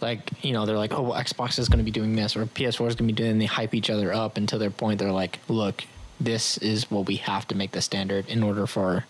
like 0.00 0.30
you 0.44 0.52
know 0.52 0.66
they're 0.66 0.78
like 0.78 0.92
oh 0.92 1.02
well, 1.02 1.20
xbox 1.22 1.58
is 1.58 1.68
going 1.68 1.78
to 1.78 1.84
be 1.84 1.90
doing 1.90 2.14
this 2.14 2.36
or 2.36 2.44
ps4 2.46 2.68
is 2.88 2.94
going 2.94 2.96
to 2.96 3.04
be 3.04 3.12
doing 3.12 3.32
and 3.32 3.40
they 3.40 3.46
hype 3.46 3.74
each 3.74 3.90
other 3.90 4.12
up 4.12 4.36
until 4.36 4.58
their 4.58 4.70
point 4.70 4.98
they're 4.98 5.12
like 5.12 5.38
look 5.48 5.84
this 6.20 6.58
is 6.58 6.90
what 6.90 7.06
we 7.06 7.16
have 7.16 7.46
to 7.48 7.56
make 7.56 7.72
the 7.72 7.82
standard 7.82 8.28
in 8.28 8.42
order 8.42 8.66
for 8.66 9.04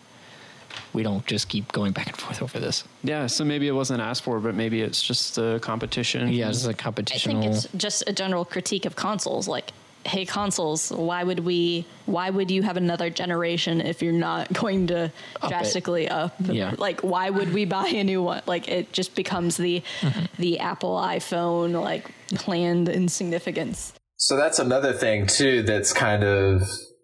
we 0.95 1.03
don't 1.03 1.27
just 1.27 1.49
keep 1.49 1.71
going 1.73 1.93
back 1.93 2.07
and 2.07 2.17
forth 2.17 2.41
over 2.43 2.59
this 2.61 2.85
Yeah, 3.03 3.27
so 3.27 3.45
maybe 3.45 3.67
it 3.69 3.73
wasn't 3.73 4.01
asked 4.01 4.23
for, 4.23 4.41
but 4.41 4.55
maybe 4.55 4.81
it's 4.83 5.03
just 5.03 5.37
a 5.39 5.59
competition. 5.61 6.29
yeah 6.29 6.49
it's 6.49 6.65
a 6.67 6.75
competition. 6.75 7.37
I 7.37 7.41
think 7.43 7.53
it's 7.55 7.69
just 7.77 8.05
a 8.07 8.13
general 8.13 8.45
critique 8.45 8.87
of 8.87 8.95
consoles. 8.97 9.49
Like, 9.49 9.71
hey, 10.07 10.25
consoles, 10.27 10.91
why 10.91 11.25
would 11.25 11.41
we? 11.41 11.87
Why 12.07 12.29
would 12.29 12.51
you 12.51 12.63
have 12.63 12.77
another 12.77 13.09
generation 13.09 13.81
if 13.81 14.03
you're 14.03 14.13
not 14.31 14.53
going 14.63 14.87
to 14.89 15.05
Up 15.05 15.13
it. 15.45 15.49
drastically 15.49 16.09
up? 16.09 16.35
Yeah. 16.41 16.75
Like, 16.77 17.01
why 17.01 17.31
would 17.31 17.53
we 17.55 17.65
buy 17.65 17.89
a 17.89 18.05
new 18.05 18.23
one? 18.23 18.43
Like, 18.47 18.69
it 18.69 18.93
just 18.93 19.15
becomes 19.15 19.57
the 19.57 19.83
Mm-hmm. 20.03 20.25
the 20.43 20.59
Apple 20.61 20.97
iPhone 20.97 21.81
like 21.83 22.11
planned 22.35 22.89
insignificance. 22.91 23.95
So 24.17 24.37
that's 24.37 24.59
another 24.59 24.93
thing 24.93 25.27
too. 25.27 25.63
That's 25.63 25.93
kind 25.93 26.23
of 26.23 26.63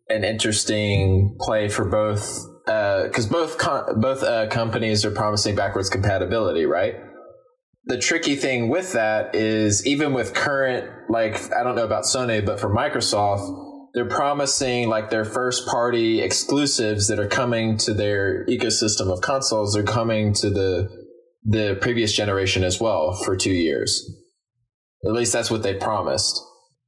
an 0.08 0.24
interesting 0.24 1.36
play 1.40 1.68
for 1.68 1.84
both, 1.86 2.28
because 3.04 3.26
both 3.26 3.58
com- 3.58 4.00
both 4.00 4.22
uh, 4.22 4.48
companies 4.48 5.04
are 5.04 5.10
promising 5.10 5.54
backwards 5.54 5.88
compatibility, 5.88 6.66
right? 6.66 6.96
The 7.84 7.98
tricky 7.98 8.36
thing 8.36 8.68
with 8.68 8.92
that 8.92 9.34
is 9.34 9.86
even 9.86 10.12
with 10.12 10.34
current, 10.34 10.90
like 11.08 11.52
I 11.52 11.62
don't 11.62 11.74
know 11.74 11.84
about 11.84 12.04
Sony, 12.04 12.44
but 12.44 12.60
for 12.60 12.68
Microsoft, 12.68 13.68
they're 13.94 14.04
promising 14.04 14.88
like 14.88 15.10
their 15.10 15.24
first 15.24 15.66
party 15.66 16.20
exclusives 16.20 17.08
that 17.08 17.18
are 17.18 17.26
coming 17.26 17.76
to 17.78 17.94
their 17.94 18.44
ecosystem 18.46 19.10
of 19.12 19.20
consoles 19.20 19.76
are 19.76 19.82
coming 19.82 20.32
to 20.34 20.50
the 20.50 20.88
the 21.44 21.78
previous 21.80 22.12
generation 22.12 22.62
as 22.62 22.80
well 22.80 23.14
for 23.24 23.36
two 23.36 23.52
years. 23.52 24.08
At 25.04 25.12
least 25.12 25.32
that's 25.32 25.50
what 25.50 25.62
they 25.62 25.74
promised. 25.74 26.38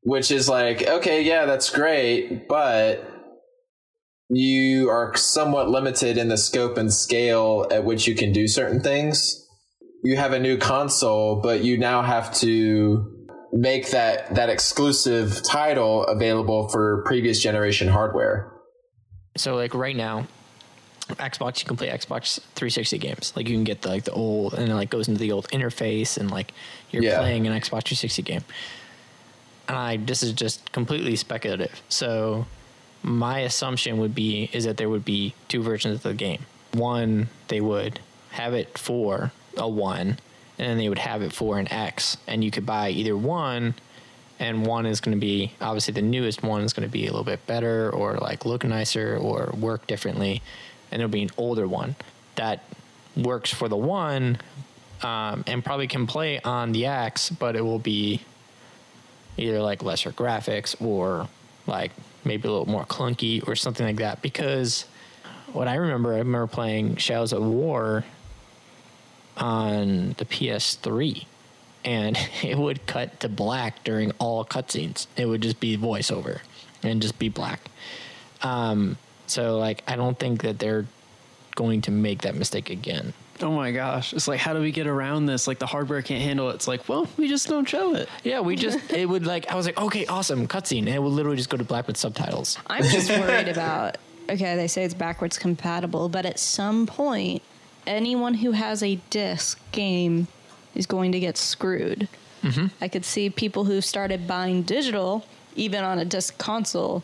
Which 0.02 0.30
is 0.30 0.48
like, 0.48 0.86
okay, 0.86 1.22
yeah, 1.22 1.46
that's 1.46 1.70
great, 1.70 2.48
but 2.48 3.11
you 4.34 4.88
are 4.88 5.14
somewhat 5.16 5.68
limited 5.68 6.16
in 6.16 6.28
the 6.28 6.38
scope 6.38 6.78
and 6.78 6.92
scale 6.92 7.66
at 7.70 7.84
which 7.84 8.06
you 8.08 8.14
can 8.14 8.32
do 8.32 8.48
certain 8.48 8.80
things. 8.80 9.38
You 10.02 10.16
have 10.16 10.32
a 10.32 10.38
new 10.40 10.56
console, 10.56 11.36
but 11.42 11.62
you 11.62 11.76
now 11.76 12.00
have 12.02 12.32
to 12.36 13.28
make 13.52 13.90
that 13.90 14.34
that 14.34 14.48
exclusive 14.48 15.42
title 15.42 16.04
available 16.06 16.68
for 16.70 17.02
previous 17.04 17.38
generation 17.42 17.86
hardware. 17.88 18.50
so 19.36 19.54
like 19.54 19.74
right 19.74 19.94
now 19.94 20.26
xbox 21.10 21.60
you 21.60 21.66
can 21.66 21.76
play 21.76 21.88
xbox 21.90 22.38
360 22.54 22.96
games 22.96 23.32
like 23.36 23.46
you 23.46 23.54
can 23.54 23.64
get 23.64 23.82
the 23.82 23.88
like 23.90 24.04
the 24.04 24.12
old 24.12 24.54
and 24.54 24.70
it 24.70 24.74
like 24.74 24.88
goes 24.88 25.06
into 25.08 25.20
the 25.20 25.32
old 25.32 25.46
interface 25.50 26.16
and 26.16 26.30
like 26.30 26.52
you're 26.90 27.02
Yeah. 27.02 27.18
playing 27.18 27.46
an 27.46 27.52
xbox 27.60 27.84
360 27.84 28.22
game 28.22 28.44
and 29.68 29.76
i 29.76 29.96
this 29.98 30.22
is 30.22 30.32
just 30.32 30.72
completely 30.72 31.14
speculative 31.16 31.82
so 31.90 32.46
my 33.02 33.40
assumption 33.40 33.98
would 33.98 34.14
be 34.14 34.48
is 34.52 34.64
that 34.64 34.76
there 34.76 34.88
would 34.88 35.04
be 35.04 35.34
two 35.48 35.62
versions 35.62 35.96
of 35.96 36.02
the 36.02 36.14
game. 36.14 36.44
One 36.72 37.28
they 37.48 37.60
would 37.60 38.00
have 38.30 38.54
it 38.54 38.78
for 38.78 39.32
a 39.56 39.68
one 39.68 40.18
and 40.58 40.68
then 40.68 40.78
they 40.78 40.88
would 40.88 40.98
have 40.98 41.22
it 41.22 41.32
for 41.32 41.58
an 41.58 41.70
x 41.70 42.16
and 42.26 42.42
you 42.42 42.50
could 42.50 42.64
buy 42.64 42.88
either 42.90 43.16
one 43.16 43.74
and 44.38 44.64
one 44.64 44.86
is 44.86 45.00
going 45.00 45.14
to 45.14 45.20
be 45.20 45.52
obviously 45.60 45.92
the 45.92 46.02
newest 46.02 46.42
one 46.42 46.62
is 46.62 46.72
going 46.72 46.88
to 46.88 46.92
be 46.92 47.06
a 47.06 47.10
little 47.10 47.24
bit 47.24 47.46
better 47.46 47.90
or 47.90 48.16
like 48.16 48.46
look 48.46 48.64
nicer 48.64 49.18
or 49.18 49.52
work 49.58 49.86
differently 49.86 50.40
and 50.90 51.00
there'll 51.00 51.10
be 51.10 51.22
an 51.22 51.30
older 51.36 51.66
one. 51.66 51.94
That 52.36 52.64
works 53.16 53.52
for 53.52 53.68
the 53.68 53.76
one 53.76 54.38
um, 55.02 55.44
and 55.46 55.64
probably 55.64 55.88
can 55.88 56.06
play 56.06 56.40
on 56.40 56.72
the 56.72 56.86
x 56.86 57.28
but 57.28 57.56
it 57.56 57.62
will 57.62 57.78
be 57.78 58.22
either 59.36 59.60
like 59.60 59.82
lesser 59.82 60.12
graphics 60.12 60.80
or 60.80 61.28
like 61.66 61.92
maybe 62.24 62.48
a 62.48 62.50
little 62.50 62.68
more 62.68 62.84
clunky 62.84 63.46
or 63.46 63.56
something 63.56 63.86
like 63.86 63.96
that 63.96 64.22
because 64.22 64.86
what 65.52 65.68
i 65.68 65.74
remember 65.74 66.14
i 66.14 66.18
remember 66.18 66.46
playing 66.46 66.96
shadows 66.96 67.32
of 67.32 67.42
war 67.42 68.04
on 69.36 70.14
the 70.18 70.24
ps3 70.24 71.26
and 71.84 72.18
it 72.42 72.56
would 72.56 72.86
cut 72.86 73.20
to 73.20 73.28
black 73.28 73.82
during 73.84 74.12
all 74.18 74.44
cutscenes. 74.44 75.06
It 75.16 75.26
would 75.26 75.42
just 75.42 75.60
be 75.60 75.76
voiceover 75.76 76.40
and 76.82 77.02
just 77.02 77.18
be 77.18 77.28
black. 77.28 77.60
Um, 78.42 78.98
so 79.26 79.58
like 79.58 79.82
I 79.86 79.96
don't 79.96 80.18
think 80.18 80.42
that 80.42 80.58
they're 80.58 80.86
going 81.54 81.82
to 81.82 81.90
make 81.90 82.22
that 82.22 82.34
mistake 82.34 82.70
again. 82.70 83.12
Oh 83.42 83.52
my 83.52 83.72
gosh. 83.72 84.12
It's 84.12 84.28
like, 84.28 84.40
how 84.40 84.52
do 84.52 84.60
we 84.60 84.70
get 84.70 84.86
around 84.86 85.26
this? 85.26 85.46
Like, 85.46 85.58
the 85.58 85.66
hardware 85.66 86.02
can't 86.02 86.22
handle 86.22 86.50
it. 86.50 86.54
It's 86.54 86.68
like, 86.68 86.88
well, 86.88 87.08
we 87.16 87.28
just 87.28 87.48
don't 87.48 87.68
show 87.68 87.94
it. 87.94 88.08
Yeah, 88.24 88.40
we 88.40 88.56
just 88.56 88.78
it 88.92 89.08
would 89.08 89.26
like 89.26 89.50
I 89.50 89.56
was 89.56 89.66
like 89.66 89.80
okay 89.80 90.06
awesome 90.06 90.46
cutscene 90.46 90.80
and 90.80 90.88
it 90.90 91.02
would 91.02 91.12
literally 91.12 91.36
just 91.36 91.50
go 91.50 91.56
to 91.56 91.64
black 91.64 91.86
with 91.86 91.96
subtitles. 91.96 92.58
I'm 92.66 92.84
just 92.84 93.10
worried 93.20 93.48
about. 93.48 93.98
Okay, 94.30 94.56
they 94.56 94.68
say 94.68 94.84
it's 94.84 94.94
backwards 94.94 95.38
compatible, 95.38 96.08
but 96.08 96.24
at 96.24 96.38
some 96.38 96.86
point, 96.86 97.42
anyone 97.86 98.34
who 98.34 98.52
has 98.52 98.82
a 98.82 98.96
disc 99.10 99.58
game 99.72 100.28
is 100.74 100.86
going 100.86 101.12
to 101.12 101.20
get 101.20 101.36
screwed. 101.36 102.08
Mm-hmm. 102.42 102.66
I 102.80 102.88
could 102.88 103.04
see 103.04 103.30
people 103.30 103.64
who 103.64 103.80
started 103.80 104.26
buying 104.26 104.62
digital, 104.62 105.24
even 105.54 105.84
on 105.84 105.98
a 105.98 106.04
disc 106.04 106.38
console, 106.38 107.02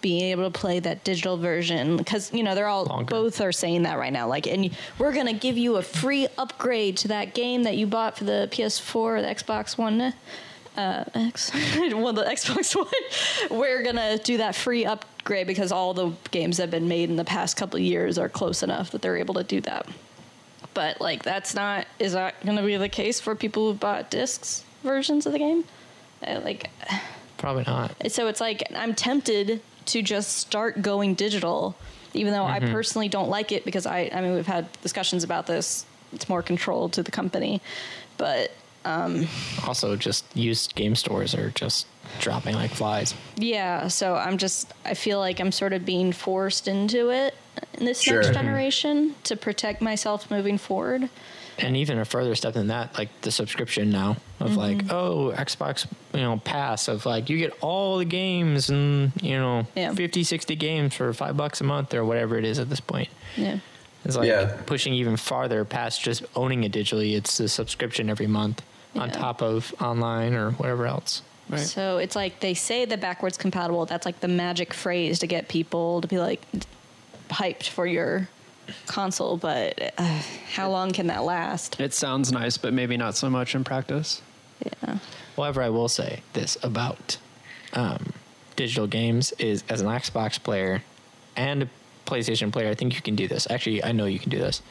being 0.00 0.22
able 0.24 0.44
to 0.50 0.58
play 0.58 0.78
that 0.80 1.02
digital 1.04 1.36
version 1.36 1.96
because 1.96 2.32
you 2.32 2.42
know 2.42 2.54
they're 2.54 2.68
all 2.68 2.84
Longer. 2.84 3.10
both 3.10 3.40
are 3.40 3.52
saying 3.52 3.82
that 3.82 3.98
right 3.98 4.12
now. 4.12 4.28
Like, 4.28 4.46
and 4.46 4.70
we're 4.98 5.12
gonna 5.12 5.32
give 5.32 5.58
you 5.58 5.76
a 5.76 5.82
free 5.82 6.28
upgrade 6.38 6.96
to 6.98 7.08
that 7.08 7.34
game 7.34 7.64
that 7.64 7.76
you 7.76 7.86
bought 7.86 8.16
for 8.18 8.24
the 8.24 8.48
PS4 8.52 8.94
or 8.94 9.20
the 9.22 9.28
Xbox 9.28 9.76
One. 9.76 10.14
Uh, 10.76 11.04
X, 11.14 11.50
well, 11.76 12.12
the 12.12 12.22
Xbox 12.24 12.76
One. 13.50 13.58
We're 13.58 13.82
gonna 13.82 14.18
do 14.18 14.36
that 14.36 14.54
free 14.54 14.84
upgrade 14.86 15.46
because 15.48 15.72
all 15.72 15.92
the 15.94 16.12
games 16.30 16.58
that 16.58 16.64
have 16.64 16.70
been 16.70 16.86
made 16.86 17.10
in 17.10 17.16
the 17.16 17.24
past 17.24 17.56
couple 17.56 17.78
of 17.78 17.82
years 17.84 18.16
are 18.18 18.28
close 18.28 18.62
enough 18.62 18.92
that 18.92 19.02
they're 19.02 19.16
able 19.16 19.34
to 19.34 19.42
do 19.44 19.60
that. 19.62 19.88
But 20.74 21.00
like, 21.00 21.24
that's 21.24 21.54
not. 21.54 21.88
Is 21.98 22.12
that 22.12 22.44
gonna 22.46 22.62
be 22.64 22.76
the 22.76 22.88
case 22.88 23.18
for 23.18 23.34
people 23.34 23.72
who 23.72 23.76
bought 23.78 24.10
discs 24.10 24.64
versions 24.84 25.26
of 25.26 25.32
the 25.32 25.40
game? 25.40 25.64
Uh, 26.24 26.40
like, 26.44 26.70
Probably 27.38 27.64
not. 27.64 27.92
so 28.12 28.28
it's 28.28 28.40
like 28.40 28.62
I'm 28.74 28.94
tempted 28.94 29.60
to 29.88 30.02
just 30.02 30.36
start 30.36 30.82
going 30.82 31.14
digital, 31.14 31.76
even 32.14 32.32
though 32.32 32.44
I 32.44 32.60
mm-hmm. 32.60 32.72
personally 32.72 33.08
don't 33.08 33.28
like 33.28 33.52
it 33.52 33.64
because 33.64 33.86
I, 33.86 34.10
I 34.12 34.20
mean, 34.20 34.34
we've 34.34 34.46
had 34.46 34.68
discussions 34.82 35.24
about 35.24 35.46
this. 35.46 35.86
It's 36.12 36.28
more 36.28 36.42
control 36.42 36.88
to 36.90 37.02
the 37.02 37.10
company, 37.10 37.60
but 38.16 38.52
um, 38.84 39.26
Also, 39.66 39.96
just 39.96 40.24
used 40.34 40.74
game 40.74 40.94
stores 40.94 41.34
are 41.34 41.50
just 41.50 41.86
dropping 42.20 42.54
like 42.54 42.70
flies. 42.70 43.14
yeah. 43.36 43.88
So 43.88 44.14
I'm 44.14 44.38
just, 44.38 44.72
I 44.84 44.94
feel 44.94 45.18
like 45.18 45.40
I'm 45.40 45.52
sort 45.52 45.72
of 45.72 45.84
being 45.84 46.12
forced 46.12 46.68
into 46.68 47.10
it 47.10 47.34
in 47.74 47.84
this 47.84 48.00
Sure. 48.00 48.16
next 48.16 48.28
mm-hmm. 48.28 48.34
generation 48.34 49.14
to 49.24 49.36
protect 49.36 49.82
myself 49.82 50.30
moving 50.30 50.56
forward. 50.58 51.10
And 51.58 51.76
even 51.76 51.98
a 51.98 52.04
further 52.04 52.34
step 52.34 52.54
than 52.54 52.68
that, 52.68 52.96
like 52.96 53.08
the 53.22 53.30
subscription 53.30 53.90
now 53.90 54.16
of 54.40 54.50
Mm-hmm. 54.50 54.58
like, 54.58 54.90
oh, 54.90 55.32
Xbox, 55.36 55.86
you 56.14 56.20
know, 56.20 56.38
pass 56.38 56.88
of 56.88 57.04
like 57.06 57.28
you 57.28 57.38
get 57.38 57.52
all 57.60 57.98
the 57.98 58.04
games 58.04 58.70
and 58.70 59.12
you 59.22 59.36
know, 59.36 59.66
Yeah. 59.74 59.92
50, 59.94 60.22
60 60.24 60.56
games 60.56 60.94
for 60.94 61.12
five 61.12 61.36
bucks 61.36 61.60
a 61.60 61.64
month 61.64 61.94
or 61.94 62.04
whatever 62.04 62.38
it 62.38 62.44
is 62.44 62.58
at 62.58 62.68
this 62.70 62.80
point. 62.80 63.08
Yeah. 63.36 63.58
It's 64.04 64.16
like 64.16 64.28
Yeah. 64.28 64.56
pushing 64.66 64.94
even 64.94 65.16
farther 65.16 65.64
past 65.64 66.02
just 66.02 66.24
owning 66.36 66.64
it 66.64 66.72
digitally. 66.72 67.16
It's 67.16 67.38
the 67.38 67.48
subscription 67.48 68.08
every 68.08 68.26
month 68.28 68.62
on 68.94 69.10
top 69.10 69.42
of 69.42 69.74
online 69.80 70.34
or 70.34 70.52
whatever 70.52 70.86
else. 70.86 71.22
Right. 71.48 71.60
So 71.60 71.98
it's 71.98 72.14
like 72.16 72.40
they 72.40 72.54
say 72.54 72.84
the 72.84 72.96
backwards 72.96 73.36
compatible. 73.38 73.86
That's 73.86 74.04
like 74.06 74.20
the 74.20 74.28
magic 74.28 74.74
phrase 74.74 75.18
to 75.20 75.26
get 75.26 75.48
people 75.48 76.00
to 76.02 76.08
be 76.08 76.18
like 76.18 76.42
hyped 77.30 77.68
for 77.68 77.86
your 77.86 78.28
console. 78.86 79.36
But 79.36 79.94
uh, 79.98 80.22
how 80.52 80.70
long 80.70 80.92
can 80.92 81.06
that 81.08 81.24
last? 81.24 81.80
It 81.80 81.94
sounds 81.94 82.32
nice, 82.32 82.56
but 82.56 82.72
maybe 82.72 82.96
not 82.96 83.16
so 83.16 83.30
much 83.30 83.54
in 83.54 83.64
practice. 83.64 84.22
Yeah. 84.64 84.98
However, 85.36 85.62
I 85.62 85.68
will 85.68 85.88
say 85.88 86.22
this 86.32 86.56
about 86.62 87.18
um, 87.72 88.12
digital 88.56 88.86
games 88.86 89.32
is 89.32 89.62
as 89.68 89.80
an 89.80 89.86
Xbox 89.86 90.42
player 90.42 90.82
and 91.36 91.64
a 91.64 91.68
PlayStation 92.08 92.52
player, 92.52 92.70
I 92.70 92.74
think 92.74 92.94
you 92.94 93.02
can 93.02 93.14
do 93.14 93.28
this. 93.28 93.46
Actually, 93.50 93.84
I 93.84 93.92
know 93.92 94.06
you 94.06 94.18
can 94.18 94.30
do 94.30 94.38
this. 94.38 94.62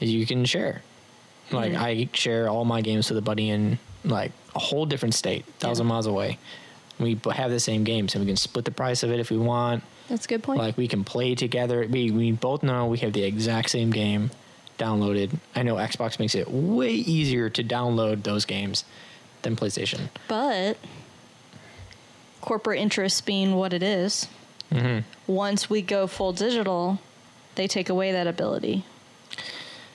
Is 0.00 0.10
you 0.10 0.26
can 0.26 0.44
share. 0.44 0.82
Like 1.50 1.74
I 1.74 2.08
share 2.12 2.48
all 2.48 2.64
my 2.64 2.80
games 2.80 3.10
with 3.10 3.18
a 3.18 3.22
buddy 3.22 3.50
in 3.50 3.78
like 4.04 4.32
a 4.54 4.58
whole 4.58 4.86
different 4.86 5.14
state, 5.14 5.44
thousand 5.58 5.86
miles 5.86 6.06
away. 6.06 6.38
We 6.98 7.20
have 7.32 7.50
the 7.50 7.60
same 7.60 7.84
games, 7.84 8.14
and 8.14 8.24
we 8.24 8.26
can 8.26 8.36
split 8.36 8.64
the 8.64 8.70
price 8.70 9.02
of 9.02 9.10
it 9.10 9.20
if 9.20 9.30
we 9.30 9.36
want. 9.36 9.82
That's 10.08 10.26
a 10.26 10.28
good 10.28 10.42
point. 10.42 10.58
Like 10.58 10.76
we 10.76 10.88
can 10.88 11.04
play 11.04 11.34
together. 11.34 11.86
We 11.88 12.10
we 12.10 12.32
both 12.32 12.62
know 12.62 12.86
we 12.86 12.98
have 12.98 13.12
the 13.12 13.24
exact 13.24 13.70
same 13.70 13.90
game 13.90 14.30
downloaded. 14.78 15.38
I 15.54 15.62
know 15.62 15.76
Xbox 15.76 16.18
makes 16.18 16.34
it 16.34 16.50
way 16.50 16.90
easier 16.90 17.48
to 17.50 17.64
download 17.64 18.22
those 18.24 18.44
games 18.44 18.84
than 19.42 19.56
PlayStation. 19.56 20.08
but 20.26 20.78
corporate 22.40 22.78
interests 22.78 23.20
being 23.20 23.54
what 23.54 23.72
it 23.72 23.82
is, 23.82 24.28
mm-hmm. 24.70 25.00
once 25.30 25.70
we 25.70 25.80
go 25.80 26.06
full 26.06 26.32
digital, 26.32 26.98
they 27.54 27.66
take 27.66 27.88
away 27.88 28.12
that 28.12 28.26
ability. 28.26 28.84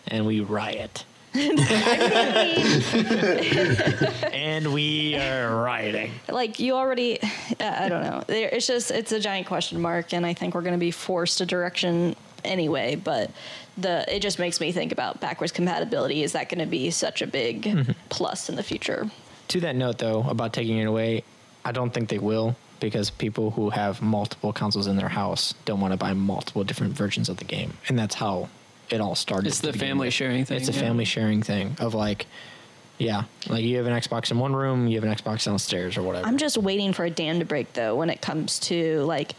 and 0.08 0.26
we 0.26 0.40
riot. 0.40 1.06
and 4.34 4.74
we 4.74 5.16
are 5.16 5.64
rioting. 5.64 6.12
like 6.28 6.60
you 6.60 6.74
already 6.74 7.20
i 7.60 7.88
don't 7.88 8.04
know. 8.04 8.24
It's 8.28 8.66
just 8.66 8.90
it's 8.90 9.12
a 9.12 9.20
giant 9.20 9.48
question 9.48 9.80
mark 9.80 10.14
and 10.14 10.26
i 10.26 10.34
think 10.34 10.56
we're 10.56 10.62
going 10.62 10.74
to 10.74 10.80
be 10.80 10.92
forced 10.92 11.40
a 11.42 11.46
direction 11.46 12.16
anyway 12.44 12.96
but 12.96 13.32
the 13.82 14.06
it 14.14 14.20
just 14.20 14.40
makes 14.40 14.60
me 14.60 14.72
think 14.72 14.92
about 14.92 15.20
backwards 15.20 15.52
compatibility. 15.52 16.24
Is 16.24 16.34
that 16.34 16.50
going 16.50 16.60
to 16.60 16.66
be 16.66 16.92
such 16.92 17.22
a 17.22 17.28
big 17.28 17.64
mm-hmm. 17.64 17.92
plus 18.10 18.50
in 18.50 18.56
the 18.56 18.64
future? 18.64 19.10
To 19.50 19.60
that 19.62 19.76
note, 19.76 19.98
though, 19.98 20.24
about 20.24 20.54
taking 20.54 20.78
it 20.78 20.86
away, 20.86 21.24
I 21.66 21.72
don't 21.72 21.92
think 21.92 22.10
they 22.10 22.20
will 22.20 22.56
because 22.80 23.10
people 23.10 23.52
who 23.52 23.72
have 23.72 24.02
multiple 24.02 24.54
consoles 24.54 24.88
in 24.88 24.96
their 24.96 25.10
house 25.10 25.54
don't 25.66 25.82
want 25.82 25.92
to 25.92 25.98
buy 25.98 26.14
multiple 26.14 26.64
different 26.64 26.94
versions 26.94 27.30
of 27.30 27.38
the 27.38 27.44
game, 27.44 27.74
and 27.88 27.98
that's 27.98 28.16
how 28.16 28.50
it 28.90 29.02
all 29.02 29.16
started. 29.16 29.48
It's 29.48 29.60
the 29.60 29.74
family 29.74 30.08
with. 30.08 30.14
sharing 30.14 30.46
thing, 30.46 30.58
It's 30.58 30.70
a 30.70 30.72
yeah. 30.72 30.80
family 30.80 31.06
sharing 31.06 31.42
thing 31.42 31.76
of 31.80 31.94
like, 31.94 32.26
yeah, 32.98 33.24
like 33.48 33.64
you 33.64 33.78
have 33.78 33.86
an 33.88 33.94
Xbox 33.94 34.32
in 34.32 34.40
one 34.40 34.56
room, 34.56 34.88
you 34.88 35.00
have 35.00 35.04
an 35.10 35.16
Xbox 35.16 35.46
downstairs 35.46 35.98
or 35.98 36.02
whatever. 36.04 36.28
i'm 36.28 36.38
just 36.38 36.58
waiting 36.58 36.92
for 36.94 37.06
a 37.06 37.10
dam 37.10 37.40
to 37.40 37.46
break 37.46 37.72
though 37.74 37.96
when 37.96 38.10
it 38.10 38.22
comes 38.22 38.60
to 38.60 39.00
like 39.04 39.34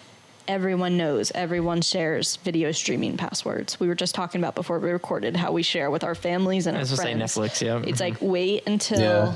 everyone 0.49 0.97
knows 0.97 1.31
everyone 1.35 1.81
shares 1.83 2.37
video 2.37 2.73
streaming 2.73 3.17
passwords 3.17 3.79
we 3.79 3.87
were 3.87 3.95
just 3.95 4.15
talking 4.15 4.41
about 4.41 4.55
before 4.55 4.79
we 4.79 4.91
recorded 4.91 5.37
how 5.37 5.53
we 5.53 5.63
share 5.63 5.91
with 5.91 6.03
our 6.03 6.15
families 6.15 6.67
and 6.67 6.77
I 6.77 6.81
our 6.81 6.83
was 6.83 6.91
gonna 6.99 7.03
say 7.03 7.15
Netflix, 7.15 7.61
yeah. 7.61 7.83
it's 7.87 8.01
like 8.01 8.15
mm-hmm. 8.15 8.27
wait 8.29 8.67
until 8.67 8.99
Yeah. 9.01 9.35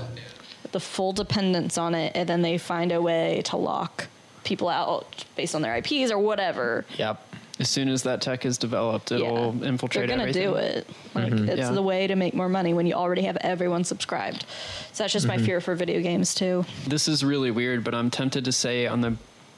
the 0.73 0.81
full 0.81 1.13
dependence 1.13 1.77
on 1.79 1.95
it 1.95 2.13
and 2.17 2.29
then 2.29 2.43
they 2.43 2.57
find 2.59 2.91
a 2.93 3.01
way 3.03 3.43
to 3.45 3.57
lock 3.57 4.09
people 4.43 4.69
out 4.69 5.25
based 5.37 5.55
on 5.55 5.63
their 5.63 5.77
ips 5.77 6.11
or 6.11 6.19
whatever 6.19 6.85
yep. 6.99 7.23
As 7.61 7.69
soon 7.69 7.89
as 7.89 8.03
that 8.03 8.21
tech 8.21 8.45
is 8.45 8.59
developed, 8.59 9.13
it'll 9.13 9.55
Yeah. 9.55 9.69
infiltrate 9.69 10.09
They're 10.09 10.17
gonna 10.17 10.29
everything. 10.29 10.51
do 10.51 10.57
it. 10.57 10.91
Like 11.15 11.33
mm-hmm. 11.33 11.49
it's 11.49 11.59
Yeah. 11.59 11.71
the 11.71 11.83
way 11.83 12.07
to 12.09 12.17
make 12.17 12.35
more 12.35 12.49
money 12.49 12.75
when 12.75 12.87
you 12.87 12.95
already 12.95 13.23
have 13.23 13.37
everyone 13.43 13.85
subscribed. 13.85 14.45
So 14.93 15.05
that's 15.05 15.13
just 15.13 15.27
my 15.27 15.37
mm-hmm. 15.37 15.47
fear 15.47 15.61
for 15.61 15.77
video 15.77 16.01
games 16.01 16.35
too. 16.35 16.65
This 16.87 17.07
is 17.07 17.25
really 17.25 17.53
weird, 17.53 17.85
but 17.85 17.95
I'm 17.95 18.11
tempted 18.11 18.45
to 18.47 18.53
say 18.53 18.87
on 18.87 19.03
the 19.03 19.17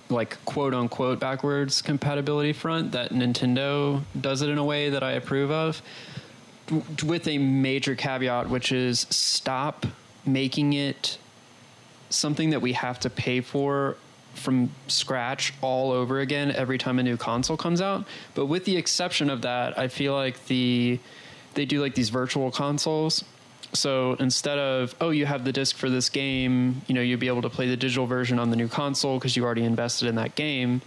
like 0.09 0.37
quote 0.45 0.75
unquote 0.75 1.19
backwards 1.19 1.83
compatibility 1.83 2.53
front 2.53 2.93
that 2.93 3.11
Nintendo 3.13 4.03
does 4.21 4.43
it 4.43 4.49
in 4.51 4.59
a 4.59 4.65
way 4.65 4.91
that 4.91 5.03
I 5.03 5.13
approve 5.13 5.51
of 5.51 5.83
with 7.05 7.27
a 7.27 7.39
major 7.39 7.95
caveat 7.95 8.49
which 8.49 8.71
is 8.73 9.01
stop 9.11 9.87
making 10.25 10.75
it 10.75 11.19
something 12.11 12.51
that 12.51 12.61
we 12.61 12.73
have 12.75 13.01
to 13.01 13.11
pay 13.11 13.41
for 13.41 13.97
from 14.37 14.71
scratch 14.89 15.53
all 15.61 15.91
over 15.91 16.21
again 16.21 16.51
every 16.53 16.79
time 16.79 16.99
a 16.99 17.03
new 17.03 17.17
console 17.17 17.57
comes 17.57 17.81
out. 17.81 18.05
But 18.35 18.47
with 18.47 18.65
the 18.65 18.77
exception 18.77 19.31
of 19.31 19.43
that, 19.43 19.79
I 19.79 19.89
feel 19.89 20.15
like 20.15 20.47
the 20.47 20.99
they 21.55 21.65
do 21.65 21.81
like 21.81 21.95
these 21.95 22.11
virtual 22.11 22.51
consoles. 22.51 23.25
So 23.73 24.15
instead 24.21 24.59
of 24.59 24.95
oh 25.01 25.11
you 25.11 25.27
have 25.27 25.45
the 25.45 25.53
disc 25.53 25.77
for 25.77 25.91
this 25.91 26.09
game, 26.09 26.83
you 26.87 26.95
know 26.95 27.01
you'll 27.01 27.21
be 27.21 27.29
able 27.29 27.43
to 27.43 27.51
play 27.51 27.69
the 27.69 27.77
digital 27.77 28.07
version 28.07 28.39
on 28.39 28.51
the 28.51 28.57
new 28.57 28.69
console 28.69 29.19
because 29.19 29.37
you 29.37 29.45
already 29.45 29.65
invested 29.65 30.09
in 30.09 30.15
that 30.17 30.35
game. 30.35 30.83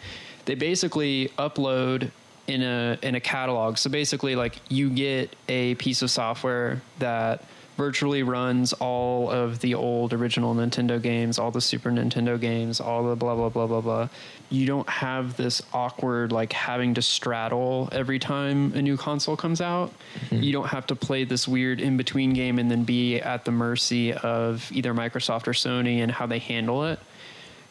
They 0.45 0.55
basically 0.55 1.29
upload 1.38 2.12
in 2.47 2.63
a 2.63 2.97
in 3.01 3.15
a 3.15 3.19
catalog. 3.19 3.77
So 3.77 3.89
basically 3.89 4.35
like 4.35 4.55
you 4.69 4.89
get 4.89 5.35
a 5.47 5.75
piece 5.75 6.01
of 6.01 6.09
software 6.09 6.81
that 6.99 7.43
virtually 7.79 8.23
runs 8.23 8.73
all 8.73 9.31
of 9.31 9.61
the 9.61 9.73
old 9.73 10.11
original 10.11 10.53
Nintendo 10.53 11.01
games, 11.01 11.39
all 11.39 11.49
the 11.49 11.61
Super 11.61 11.89
Nintendo 11.89 12.37
games, 12.37 12.81
all 12.81 13.07
the 13.07 13.15
blah 13.15 13.35
blah 13.35 13.47
blah 13.47 13.67
blah 13.67 13.79
blah. 13.79 14.09
You 14.49 14.65
don't 14.65 14.89
have 14.89 15.37
this 15.37 15.61
awkward 15.71 16.33
like 16.33 16.51
having 16.51 16.95
to 16.95 17.01
straddle 17.01 17.87
every 17.93 18.19
time 18.19 18.73
a 18.73 18.81
new 18.81 18.97
console 18.97 19.37
comes 19.37 19.61
out. 19.61 19.93
Mm-hmm. 20.25 20.43
You 20.43 20.51
don't 20.51 20.67
have 20.67 20.87
to 20.87 20.95
play 20.95 21.23
this 21.23 21.47
weird 21.47 21.79
in 21.79 21.95
between 21.95 22.33
game 22.33 22.59
and 22.59 22.69
then 22.69 22.83
be 22.83 23.21
at 23.21 23.45
the 23.45 23.51
mercy 23.51 24.11
of 24.11 24.69
either 24.73 24.93
Microsoft 24.93 25.47
or 25.47 25.53
Sony 25.53 26.03
and 26.03 26.11
how 26.11 26.25
they 26.25 26.39
handle 26.39 26.83
it. 26.83 26.99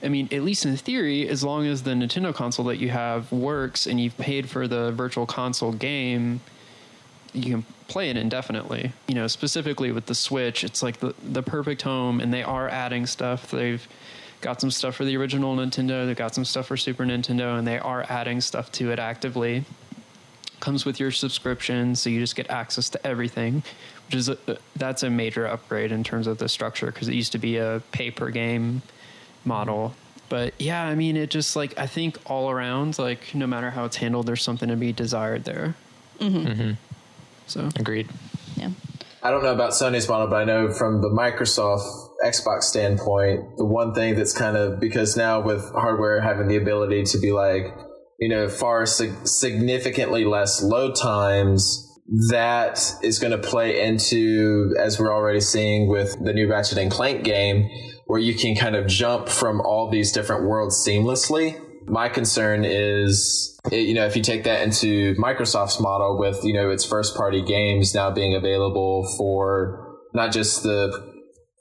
I 0.02 0.08
mean, 0.08 0.30
at 0.32 0.42
least 0.42 0.64
in 0.64 0.74
theory, 0.78 1.28
as 1.28 1.44
long 1.44 1.66
as 1.66 1.82
the 1.82 1.90
Nintendo 1.90 2.34
console 2.34 2.64
that 2.66 2.78
you 2.78 2.88
have 2.88 3.30
works 3.30 3.86
and 3.86 4.00
you've 4.00 4.16
paid 4.16 4.48
for 4.48 4.66
the 4.66 4.90
virtual 4.92 5.26
console 5.26 5.72
game, 5.72 6.40
you 7.32 7.50
can 7.50 7.64
play 7.88 8.10
it 8.10 8.16
indefinitely. 8.16 8.92
You 9.06 9.14
know, 9.14 9.26
specifically 9.26 9.92
with 9.92 10.06
the 10.06 10.14
Switch, 10.14 10.64
it's 10.64 10.82
like 10.82 11.00
the 11.00 11.14
the 11.22 11.42
perfect 11.42 11.82
home, 11.82 12.20
and 12.20 12.32
they 12.32 12.42
are 12.42 12.68
adding 12.68 13.06
stuff. 13.06 13.50
They've 13.50 13.86
got 14.40 14.60
some 14.60 14.70
stuff 14.70 14.94
for 14.96 15.04
the 15.04 15.16
original 15.16 15.56
Nintendo. 15.56 16.06
They've 16.06 16.16
got 16.16 16.34
some 16.34 16.44
stuff 16.44 16.66
for 16.66 16.76
Super 16.76 17.04
Nintendo, 17.04 17.58
and 17.58 17.66
they 17.66 17.78
are 17.78 18.04
adding 18.08 18.40
stuff 18.40 18.70
to 18.72 18.92
it 18.92 18.98
actively. 18.98 19.64
Comes 20.60 20.84
with 20.84 20.98
your 20.98 21.10
subscription, 21.10 21.94
so 21.94 22.10
you 22.10 22.20
just 22.20 22.36
get 22.36 22.50
access 22.50 22.88
to 22.90 23.06
everything, 23.06 23.62
which 24.06 24.16
is 24.16 24.28
a, 24.28 24.38
that's 24.74 25.02
a 25.02 25.10
major 25.10 25.46
upgrade 25.46 25.92
in 25.92 26.02
terms 26.02 26.26
of 26.26 26.38
the 26.38 26.48
structure 26.48 26.86
because 26.86 27.08
it 27.08 27.14
used 27.14 27.32
to 27.32 27.38
be 27.38 27.56
a 27.58 27.82
pay 27.92 28.10
per 28.10 28.30
game 28.30 28.82
model. 29.44 29.94
But 30.28 30.54
yeah, 30.58 30.84
I 30.84 30.94
mean, 30.94 31.16
it 31.16 31.30
just 31.30 31.56
like 31.56 31.78
I 31.78 31.86
think 31.86 32.18
all 32.26 32.50
around, 32.50 32.98
like 32.98 33.34
no 33.34 33.46
matter 33.46 33.70
how 33.70 33.84
it's 33.84 33.96
handled, 33.96 34.26
there's 34.26 34.42
something 34.42 34.68
to 34.68 34.76
be 34.76 34.92
desired 34.92 35.44
there. 35.44 35.74
Mm-hmm. 36.20 36.72
So 37.48 37.68
Agreed. 37.76 38.08
Yeah. 38.56 38.70
I 39.22 39.30
don't 39.30 39.42
know 39.42 39.52
about 39.52 39.72
Sony's 39.72 40.08
model, 40.08 40.28
but 40.28 40.36
I 40.36 40.44
know 40.44 40.70
from 40.70 41.02
the 41.02 41.08
Microsoft 41.08 41.86
Xbox 42.24 42.62
standpoint, 42.64 43.56
the 43.56 43.64
one 43.64 43.92
thing 43.94 44.14
that's 44.14 44.36
kind 44.36 44.56
of 44.56 44.80
because 44.80 45.16
now 45.16 45.40
with 45.40 45.70
hardware 45.72 46.20
having 46.20 46.48
the 46.48 46.56
ability 46.56 47.04
to 47.04 47.18
be 47.18 47.32
like, 47.32 47.64
you 48.20 48.28
know, 48.28 48.48
far 48.48 48.86
sig- 48.86 49.26
significantly 49.26 50.24
less 50.24 50.62
load 50.62 50.94
times, 50.94 51.84
that 52.30 52.94
is 53.02 53.18
going 53.18 53.32
to 53.32 53.38
play 53.38 53.86
into, 53.86 54.74
as 54.78 54.98
we're 54.98 55.14
already 55.14 55.40
seeing 55.40 55.88
with 55.88 56.16
the 56.24 56.32
new 56.32 56.48
Ratchet 56.48 56.78
and 56.78 56.90
Clank 56.90 57.22
game, 57.22 57.68
where 58.06 58.20
you 58.20 58.34
can 58.34 58.56
kind 58.56 58.74
of 58.74 58.86
jump 58.86 59.28
from 59.28 59.60
all 59.60 59.90
these 59.90 60.10
different 60.12 60.44
worlds 60.44 60.82
seamlessly. 60.86 61.60
My 61.88 62.08
concern 62.08 62.64
is, 62.64 63.58
it- 63.72 63.86
you 63.86 63.94
know, 63.94 64.04
if 64.06 64.16
you 64.16 64.22
take 64.22 64.44
that 64.44 64.62
into 64.62 65.14
Microsoft's 65.14 65.80
model 65.80 66.18
with, 66.18 66.44
you 66.44 66.52
know, 66.52 66.70
its 66.70 66.84
first 66.84 67.16
party 67.16 67.42
games 67.42 67.94
now 67.94 68.10
being 68.10 68.34
available 68.34 69.06
for 69.16 69.96
not 70.14 70.32
just 70.32 70.62
the 70.62 70.92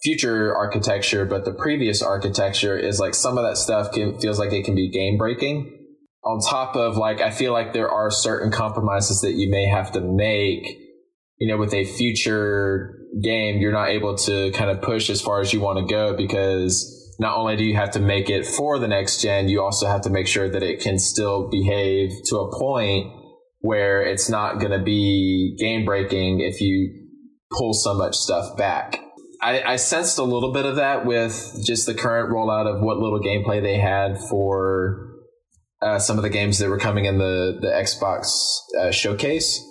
future 0.03 0.55
architecture, 0.55 1.25
but 1.25 1.45
the 1.45 1.53
previous 1.53 2.01
architecture 2.01 2.77
is 2.77 2.99
like 2.99 3.13
some 3.13 3.37
of 3.37 3.43
that 3.43 3.57
stuff 3.57 3.91
can, 3.91 4.19
feels 4.19 4.39
like 4.39 4.53
it 4.53 4.63
can 4.63 4.75
be 4.75 4.89
game 4.89 5.17
breaking. 5.17 5.73
On 6.23 6.39
top 6.41 6.75
of 6.75 6.97
like, 6.97 7.21
I 7.21 7.31
feel 7.31 7.53
like 7.53 7.73
there 7.73 7.89
are 7.89 8.11
certain 8.11 8.51
compromises 8.51 9.21
that 9.21 9.33
you 9.33 9.49
may 9.49 9.65
have 9.65 9.91
to 9.93 10.01
make, 10.01 10.77
you 11.39 11.47
know, 11.47 11.57
with 11.57 11.73
a 11.73 11.85
future 11.85 12.95
game, 13.23 13.59
you're 13.61 13.71
not 13.71 13.89
able 13.89 14.15
to 14.15 14.51
kind 14.51 14.69
of 14.69 14.81
push 14.81 15.09
as 15.09 15.21
far 15.21 15.39
as 15.39 15.53
you 15.53 15.61
want 15.61 15.79
to 15.79 15.93
go 15.93 16.15
because 16.15 16.96
not 17.19 17.37
only 17.37 17.55
do 17.55 17.63
you 17.63 17.75
have 17.75 17.91
to 17.91 17.99
make 17.99 18.29
it 18.29 18.45
for 18.45 18.77
the 18.79 18.87
next 18.87 19.21
gen, 19.21 19.49
you 19.49 19.61
also 19.61 19.87
have 19.87 20.01
to 20.01 20.09
make 20.09 20.27
sure 20.27 20.49
that 20.49 20.63
it 20.63 20.81
can 20.81 20.99
still 20.99 21.49
behave 21.49 22.11
to 22.25 22.37
a 22.37 22.57
point 22.57 23.11
where 23.59 24.03
it's 24.03 24.29
not 24.29 24.59
going 24.59 24.77
to 24.77 24.83
be 24.83 25.55
game 25.59 25.85
breaking 25.85 26.41
if 26.41 26.61
you 26.61 27.07
pull 27.51 27.73
so 27.73 27.93
much 27.93 28.15
stuff 28.15 28.55
back. 28.57 28.99
I, 29.41 29.61
I 29.61 29.75
sensed 29.75 30.17
a 30.17 30.23
little 30.23 30.51
bit 30.51 30.65
of 30.65 30.77
that 30.77 31.05
with 31.05 31.53
just 31.65 31.85
the 31.85 31.93
current 31.93 32.31
rollout 32.31 32.65
of 32.65 32.81
what 32.81 32.97
little 32.97 33.19
gameplay 33.19 33.61
they 33.61 33.77
had 33.77 34.19
for 34.29 35.07
uh, 35.81 35.99
some 35.99 36.17
of 36.17 36.23
the 36.23 36.29
games 36.29 36.59
that 36.59 36.69
were 36.69 36.79
coming 36.79 37.05
in 37.05 37.17
the 37.17 37.57
the 37.61 37.67
Xbox 37.67 38.29
uh, 38.79 38.91
showcase. 38.91 39.63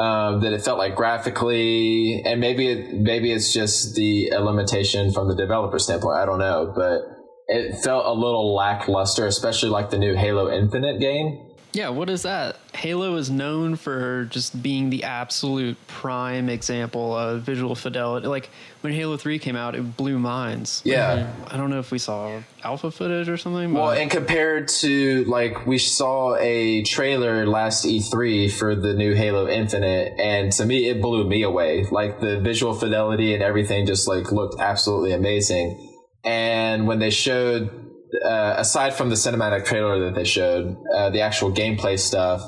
Um, 0.00 0.40
that 0.40 0.54
it 0.54 0.62
felt 0.62 0.78
like 0.78 0.96
graphically, 0.96 2.22
and 2.24 2.40
maybe 2.40 2.68
it, 2.68 2.94
maybe 2.94 3.32
it's 3.32 3.52
just 3.52 3.94
the 3.96 4.30
limitation 4.40 5.12
from 5.12 5.28
the 5.28 5.34
developer 5.34 5.78
standpoint. 5.78 6.16
I 6.16 6.24
don't 6.24 6.38
know, 6.38 6.72
but 6.74 7.02
it 7.48 7.82
felt 7.82 8.06
a 8.06 8.12
little 8.12 8.54
lackluster, 8.54 9.26
especially 9.26 9.68
like 9.68 9.90
the 9.90 9.98
new 9.98 10.14
Halo 10.14 10.50
Infinite 10.50 11.00
game. 11.00 11.49
Yeah, 11.72 11.88
what 11.88 12.10
is 12.10 12.22
that? 12.22 12.56
Halo 12.74 13.16
is 13.16 13.30
known 13.30 13.76
for 13.76 14.24
just 14.26 14.60
being 14.62 14.90
the 14.90 15.04
absolute 15.04 15.76
prime 15.86 16.48
example 16.48 17.16
of 17.16 17.42
visual 17.42 17.74
fidelity. 17.74 18.26
Like 18.26 18.50
when 18.80 18.92
Halo 18.92 19.16
Three 19.16 19.38
came 19.38 19.56
out, 19.56 19.74
it 19.74 19.96
blew 19.96 20.18
minds. 20.18 20.82
Yeah. 20.84 21.32
I 21.48 21.56
don't 21.56 21.70
know 21.70 21.78
if 21.78 21.92
we 21.92 21.98
saw 21.98 22.42
alpha 22.64 22.90
footage 22.90 23.28
or 23.28 23.36
something. 23.36 23.72
Well, 23.72 23.90
and 23.90 24.10
compared 24.10 24.68
to 24.80 25.24
like 25.24 25.66
we 25.66 25.78
saw 25.78 26.36
a 26.36 26.82
trailer 26.82 27.46
last 27.46 27.84
E3 27.84 28.52
for 28.52 28.74
the 28.74 28.94
new 28.94 29.14
Halo 29.14 29.48
Infinite, 29.48 30.18
and 30.18 30.50
to 30.52 30.66
me 30.66 30.88
it 30.88 31.00
blew 31.00 31.24
me 31.28 31.42
away. 31.42 31.84
Like 31.90 32.20
the 32.20 32.40
visual 32.40 32.74
fidelity 32.74 33.34
and 33.34 33.42
everything 33.42 33.86
just 33.86 34.08
like 34.08 34.32
looked 34.32 34.60
absolutely 34.60 35.12
amazing. 35.12 35.86
And 36.24 36.86
when 36.86 36.98
they 36.98 37.10
showed, 37.10 37.89
uh, 38.24 38.54
aside 38.58 38.94
from 38.94 39.08
the 39.08 39.14
cinematic 39.14 39.64
trailer 39.64 40.04
that 40.04 40.14
they 40.14 40.24
showed, 40.24 40.76
uh, 40.94 41.10
the 41.10 41.20
actual 41.20 41.50
gameplay 41.50 41.98
stuff 41.98 42.42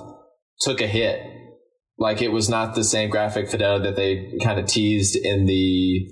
took 0.60 0.80
a 0.80 0.86
hit. 0.86 1.20
Like 1.98 2.22
it 2.22 2.32
was 2.32 2.48
not 2.48 2.74
the 2.74 2.84
same 2.84 3.10
graphic 3.10 3.50
fidelity 3.50 3.84
that 3.84 3.96
they 3.96 4.38
kind 4.42 4.58
of 4.58 4.66
teased 4.66 5.16
in 5.16 5.46
the 5.46 6.06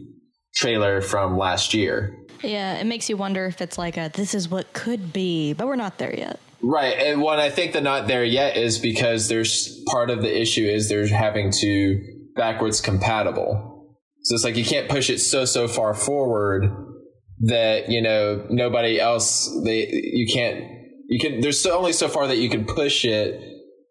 trailer 0.55 1.01
from 1.01 1.37
last 1.37 1.75
year. 1.75 2.16
Yeah, 2.42 2.79
it 2.79 2.85
makes 2.85 3.11
you 3.11 3.16
wonder 3.16 3.46
if 3.46 3.61
it's 3.61 3.77
like 3.77 3.96
a 3.96 4.11
this 4.12 4.35
is 4.35 4.49
what 4.49 4.73
could 4.73 5.12
be, 5.12 5.53
but 5.53 5.66
we're 5.66 5.77
not 5.77 5.99
there 5.99 6.14
yet. 6.14 6.40
Right. 6.62 6.96
And 6.99 7.23
what 7.23 7.38
I 7.38 7.51
think 7.51 7.73
they're 7.73 7.83
not 7.83 8.07
there 8.07 8.25
yet 8.25 8.57
is 8.57 8.79
because 8.79 9.29
there's 9.29 9.83
part 9.87 10.11
of 10.11 10.23
the 10.23 10.40
issue 10.40 10.64
is 10.64 10.88
they're 10.88 11.07
having 11.09 11.51
to 11.53 12.01
backwards 12.37 12.81
compatible. 12.81 13.96
So 14.23 14.35
it's 14.35 14.44
like 14.44 14.57
you 14.57 14.64
can't 14.64 14.88
push 14.88 15.11
it 15.11 15.18
so 15.18 15.44
so 15.44 15.68
far 15.68 15.94
forward 15.94 16.70
that 17.40 17.88
you 17.90 18.03
know 18.03 18.46
nobody 18.50 19.00
else 19.00 19.50
they 19.64 19.88
you 19.90 20.26
can't 20.33 20.64
you 21.09 21.18
can 21.18 21.40
there's 21.40 21.61
so, 21.61 21.76
only 21.76 21.92
so 21.92 22.09
far 22.09 22.26
that 22.29 22.37
you 22.37 22.48
can 22.48 22.64
push 22.66 23.05
it 23.05 23.40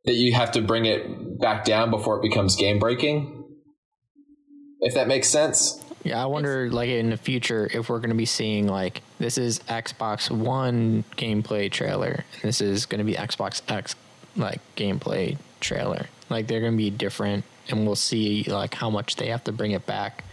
that 0.06 0.14
you 0.14 0.34
have 0.34 0.52
to 0.52 0.62
bring 0.62 0.86
it 0.86 1.40
back 1.40 1.66
down 1.66 1.92
before 1.92 2.18
it 2.18 2.22
becomes 2.22 2.56
game 2.56 2.80
breaking. 2.80 3.36
If 4.80 4.94
that 4.94 5.08
makes 5.08 5.28
sense. 5.28 5.84
Yeah, 6.04 6.24
I 6.24 6.26
wonder, 6.28 6.72
like 6.72 6.90
in 6.90 7.10
the 7.10 7.18
future, 7.18 7.70
if 7.72 7.90
we're 7.90 8.00
going 8.00 8.12
to 8.12 8.16
be 8.16 8.26
seeing 8.26 8.68
like 8.68 9.02
this 9.20 9.38
is 9.38 9.60
Xbox 9.60 10.32
One 10.32 11.04
gameplay 11.18 11.70
trailer, 11.70 12.24
and 12.34 12.42
this 12.42 12.62
is 12.62 12.86
going 12.86 13.00
to 13.00 13.06
be 13.06 13.16
Xbox 13.16 13.62
X 13.70 13.96
like 14.38 14.62
gameplay 14.78 15.38
trailer. 15.60 16.06
Like 16.30 16.48
they're 16.48 16.62
going 16.62 16.74
to 16.74 16.78
be 16.78 16.90
different, 16.90 17.44
and 17.68 17.86
we'll 17.86 17.98
see 17.98 18.46
like 18.46 18.74
how 18.74 18.90
much 18.90 19.18
they 19.18 19.28
have 19.28 19.44
to 19.44 19.52
bring 19.52 19.72
it 19.72 19.86
back, 19.86 20.24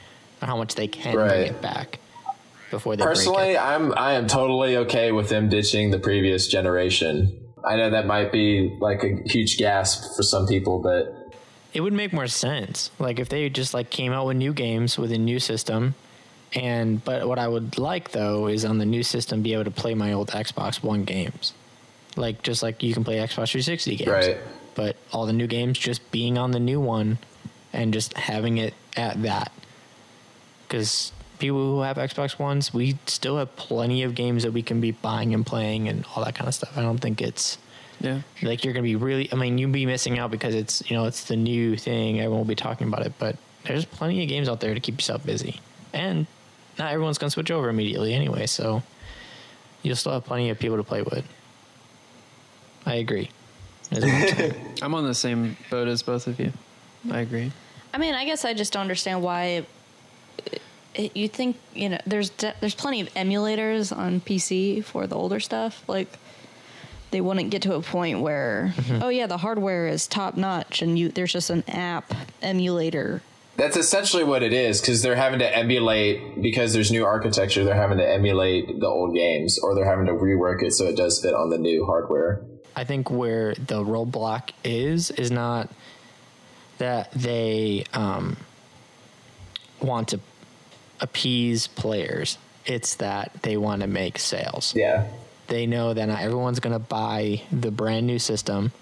or 0.40 0.46
how 0.46 0.57
much 0.57 0.76
they 0.76 0.87
can 0.87 1.14
bring 1.14 1.48
it 1.48 1.61
back 1.61 1.98
before 2.76 2.94
they 2.96 3.04
Personally. 3.04 3.56
I'm 3.56 3.96
I 3.96 4.12
am 4.12 4.26
totally 4.26 4.76
okay 4.76 5.12
with 5.12 5.28
them 5.28 5.48
ditching 5.48 5.90
the 5.90 5.98
previous 5.98 6.46
generation. 6.46 7.40
I 7.64 7.76
know 7.76 7.90
that 7.90 8.06
might 8.06 8.30
be 8.30 8.76
like 8.80 9.02
a 9.02 9.16
huge 9.24 9.56
gasp 9.56 10.14
for 10.16 10.22
some 10.22 10.46
people, 10.46 10.78
but 10.80 11.34
It 11.72 11.80
would 11.80 11.92
make 11.92 12.12
more 12.12 12.26
sense, 12.26 12.90
like 12.98 13.18
if 13.18 13.28
they 13.28 13.48
just 13.50 13.74
like 13.74 13.90
came 13.90 14.12
out 14.12 14.26
with 14.26 14.36
new 14.36 14.52
games 14.52 14.98
with 14.98 15.12
a 15.12 15.18
new 15.18 15.38
system. 15.38 15.94
And 16.54 17.04
but 17.04 17.26
what 17.26 17.38
I 17.38 17.48
would 17.48 17.76
like 17.78 18.12
though 18.12 18.46
is 18.46 18.64
on 18.64 18.78
the 18.78 18.86
new 18.86 19.02
system 19.02 19.42
be 19.42 19.52
able 19.52 19.64
to 19.64 19.70
play 19.70 19.94
my 19.94 20.12
old 20.12 20.28
Xbox 20.28 20.82
One 20.82 21.04
games, 21.04 21.52
like 22.16 22.42
just 22.42 22.62
like 22.62 22.82
you 22.82 22.94
can 22.94 23.04
play 23.04 23.16
Xbox 23.16 23.50
360 23.50 23.96
games. 23.96 24.10
Right. 24.10 24.38
But 24.74 24.96
all 25.12 25.26
the 25.26 25.32
new 25.32 25.46
games 25.46 25.78
just 25.78 26.10
being 26.10 26.38
on 26.38 26.50
the 26.50 26.60
new 26.60 26.80
one, 26.80 27.18
and 27.72 27.92
just 27.92 28.16
having 28.16 28.58
it 28.58 28.74
at 28.96 29.22
that. 29.22 29.52
Because 30.62 31.12
people 31.38 31.59
who 31.59 31.81
have 31.83 31.96
Xbox 31.96 32.38
Ones, 32.38 32.72
we 32.72 32.96
still 33.07 33.38
have 33.38 33.55
plenty 33.57 34.03
of 34.03 34.14
games 34.14 34.42
that 34.42 34.53
we 34.53 34.62
can 34.62 34.81
be 34.81 34.90
buying 34.92 35.35
and 35.35 35.44
playing 35.44 35.88
and 35.88 36.05
all 36.14 36.25
that 36.25 36.35
kind 36.35 36.49
of 36.49 36.55
stuff. 36.55 36.77
I 36.77 36.83
don't 36.83 36.99
think 36.99 37.20
it's 37.22 37.59
Yeah. 38.01 38.20
like 38.42 38.64
you're 38.64 38.75
gonna 38.75 38.83
be 38.83 38.94
really 38.96 39.33
i 39.33 39.37
mean 39.37 39.57
you'll 39.57 39.70
be 39.70 39.87
missing 39.87 40.18
out 40.18 40.31
because 40.31 40.55
it's 40.55 40.83
you 40.90 40.94
know 40.96 41.07
it's 41.07 41.25
the 41.25 41.37
new 41.37 41.79
thing 41.79 42.18
everyone 42.20 42.38
will 42.40 42.44
be 42.44 42.55
talking 42.55 42.88
about 42.88 43.07
it 43.07 43.14
but 43.18 43.37
there's 43.64 43.87
plenty 43.87 44.22
of 44.22 44.29
games 44.29 44.51
out 44.51 44.61
there 44.61 44.75
to 44.75 44.81
keep 44.81 44.96
yourself 44.96 45.25
busy 45.25 45.61
and 45.94 46.27
not 46.79 46.92
everyone's 46.92 47.16
gonna 47.16 47.31
switch 47.31 47.51
over 47.51 47.70
immediately 47.70 48.12
anyway 48.12 48.44
so 48.44 48.83
you'll 49.83 49.96
still 49.96 50.12
have 50.12 50.27
plenty 50.27 50.51
of 50.51 50.59
people 50.59 50.77
to 50.77 50.83
play 50.85 51.01
with 51.01 51.25
i 52.85 52.96
agree 52.96 53.31
I'm. 53.92 54.53
I'm 54.83 54.94
on 54.94 55.05
the 55.07 55.14
same 55.14 55.57
boat 55.70 55.88
as 55.88 56.03
both 56.03 56.27
of 56.27 56.38
you. 56.40 56.53
I 57.11 57.20
agree. 57.20 57.53
I 57.94 57.99
mean, 57.99 58.14
I 58.14 58.25
guess 58.25 58.44
I 58.44 58.53
just 58.53 58.72
don't 58.72 58.83
understand 58.83 59.22
why 59.22 59.64
it, 60.44 60.61
you 61.14 61.28
think 61.28 61.56
you 61.74 61.88
know. 61.90 61.98
There's 62.06 62.30
de- 62.30 62.54
there's 62.61 62.74
plenty 62.74 63.00
of 63.00 63.12
emulators 63.14 63.96
on 63.96 64.20
PC 64.20 64.82
for 64.85 65.06
the 65.06 65.14
older 65.16 65.40
stuff. 65.40 65.82
Like 65.88 66.09
they 67.11 67.20
wouldn't 67.20 67.50
get 67.50 67.62
to 67.62 67.74
a 67.74 67.82
point 67.82 68.20
where 68.20 68.74
oh 69.00 69.09
yeah, 69.09 69.26
the 69.26 69.38
hardware 69.38 69.87
is 69.88 70.06
top 70.06 70.37
notch, 70.37 70.82
and 70.82 70.98
you 70.98 71.09
there's 71.09 71.32
just 71.32 71.50
an 71.50 71.64
app 71.68 72.12
emulator. 72.42 73.22
that's 73.56 73.76
essentially 73.76 74.24
what 74.24 74.42
it 74.42 74.52
is 74.52 74.80
because 74.80 75.02
they're 75.02 75.16
having 75.16 75.38
to 75.38 75.56
emulate 75.56 76.42
because 76.42 76.72
there's 76.74 76.90
new 76.90 77.04
architecture. 77.04 77.64
They're 77.64 77.74
having 77.74 77.98
to 77.98 78.09
emulate 78.09 78.80
the 78.80 78.87
old 78.87 79.14
games, 79.14 79.59
or 79.62 79.74
they're 79.74 79.88
having 79.88 80.06
to 80.06 80.12
rework 80.12 80.62
it 80.62 80.72
so 80.72 80.85
it 80.87 80.96
does 80.96 81.20
fit 81.20 81.35
on 81.35 81.50
the 81.50 81.59
new 81.59 81.85
hardware. 81.87 82.42
i 82.74 82.85
think 82.85 83.11
where 83.11 83.54
the 83.54 83.82
roadblock 83.82 84.50
is 84.64 85.11
is 85.12 85.30
not 85.30 85.70
that 86.78 87.11
they 87.12 87.85
um, 87.94 88.37
want 89.80 90.09
to 90.09 90.20
appease 91.00 91.66
players 91.66 92.38
it's 92.64 92.96
that 92.96 93.32
they 93.42 93.56
want 93.56 93.82
to 93.82 93.87
make 93.87 94.18
sales 94.18 94.74
Yeah, 94.74 95.06
they 95.48 95.66
know 95.66 95.94
that 95.94 96.06
not 96.06 96.20
everyone's 96.20 96.61
going 96.61 96.72
to 96.72 96.78
buy 96.78 97.42
the 97.52 97.70
brand 97.70 98.06
new 98.06 98.18
system 98.18 98.72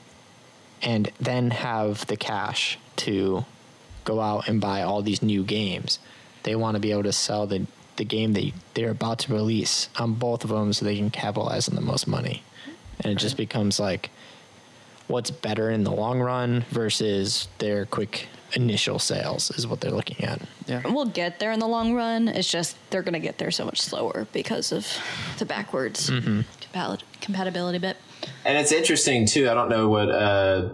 and 0.82 1.10
then 1.20 1.50
have 1.50 2.06
the 2.06 2.16
cash 2.16 2.78
to 2.96 3.44
go 4.04 4.20
out 4.20 4.48
and 4.48 4.60
buy 4.60 4.82
all 4.82 5.02
these 5.02 5.22
new 5.22 5.42
games. 5.42 5.98
They 6.42 6.54
want 6.54 6.74
to 6.74 6.80
be 6.80 6.92
able 6.92 7.04
to 7.04 7.12
sell 7.12 7.46
the, 7.46 7.66
the 7.96 8.04
game 8.04 8.34
that 8.34 8.52
they're 8.74 8.90
about 8.90 9.20
to 9.20 9.32
release 9.32 9.88
on 9.98 10.14
both 10.14 10.44
of 10.44 10.50
them 10.50 10.72
so 10.72 10.84
they 10.84 10.96
can 10.96 11.10
capitalize 11.10 11.68
on 11.68 11.74
the 11.74 11.80
most 11.80 12.06
money. 12.06 12.42
And 13.00 13.12
it 13.12 13.18
just 13.18 13.36
becomes 13.36 13.80
like 13.80 14.10
what's 15.08 15.30
better 15.30 15.70
in 15.70 15.84
the 15.84 15.90
long 15.92 16.20
run 16.20 16.64
versus 16.70 17.48
their 17.58 17.86
quick 17.86 18.28
initial 18.54 18.98
sales 18.98 19.50
is 19.52 19.66
what 19.66 19.80
they're 19.80 19.90
looking 19.90 20.24
at. 20.24 20.40
Yeah. 20.66 20.82
We'll 20.84 21.06
get 21.06 21.40
there 21.40 21.52
in 21.52 21.58
the 21.58 21.66
long 21.66 21.92
run. 21.94 22.28
It's 22.28 22.50
just 22.50 22.76
they're 22.90 23.02
going 23.02 23.14
to 23.14 23.20
get 23.20 23.38
there 23.38 23.50
so 23.50 23.64
much 23.64 23.80
slower 23.80 24.26
because 24.32 24.70
of 24.72 24.86
the 25.38 25.44
backwards 25.44 26.08
compat- 26.10 27.02
compatibility 27.20 27.78
bit. 27.78 27.96
and 28.44 28.56
it's 28.56 28.72
interesting 28.72 29.26
too. 29.26 29.50
I 29.50 29.54
don't 29.54 29.68
know 29.68 29.88
what 29.88 30.08
uh, 30.10 30.68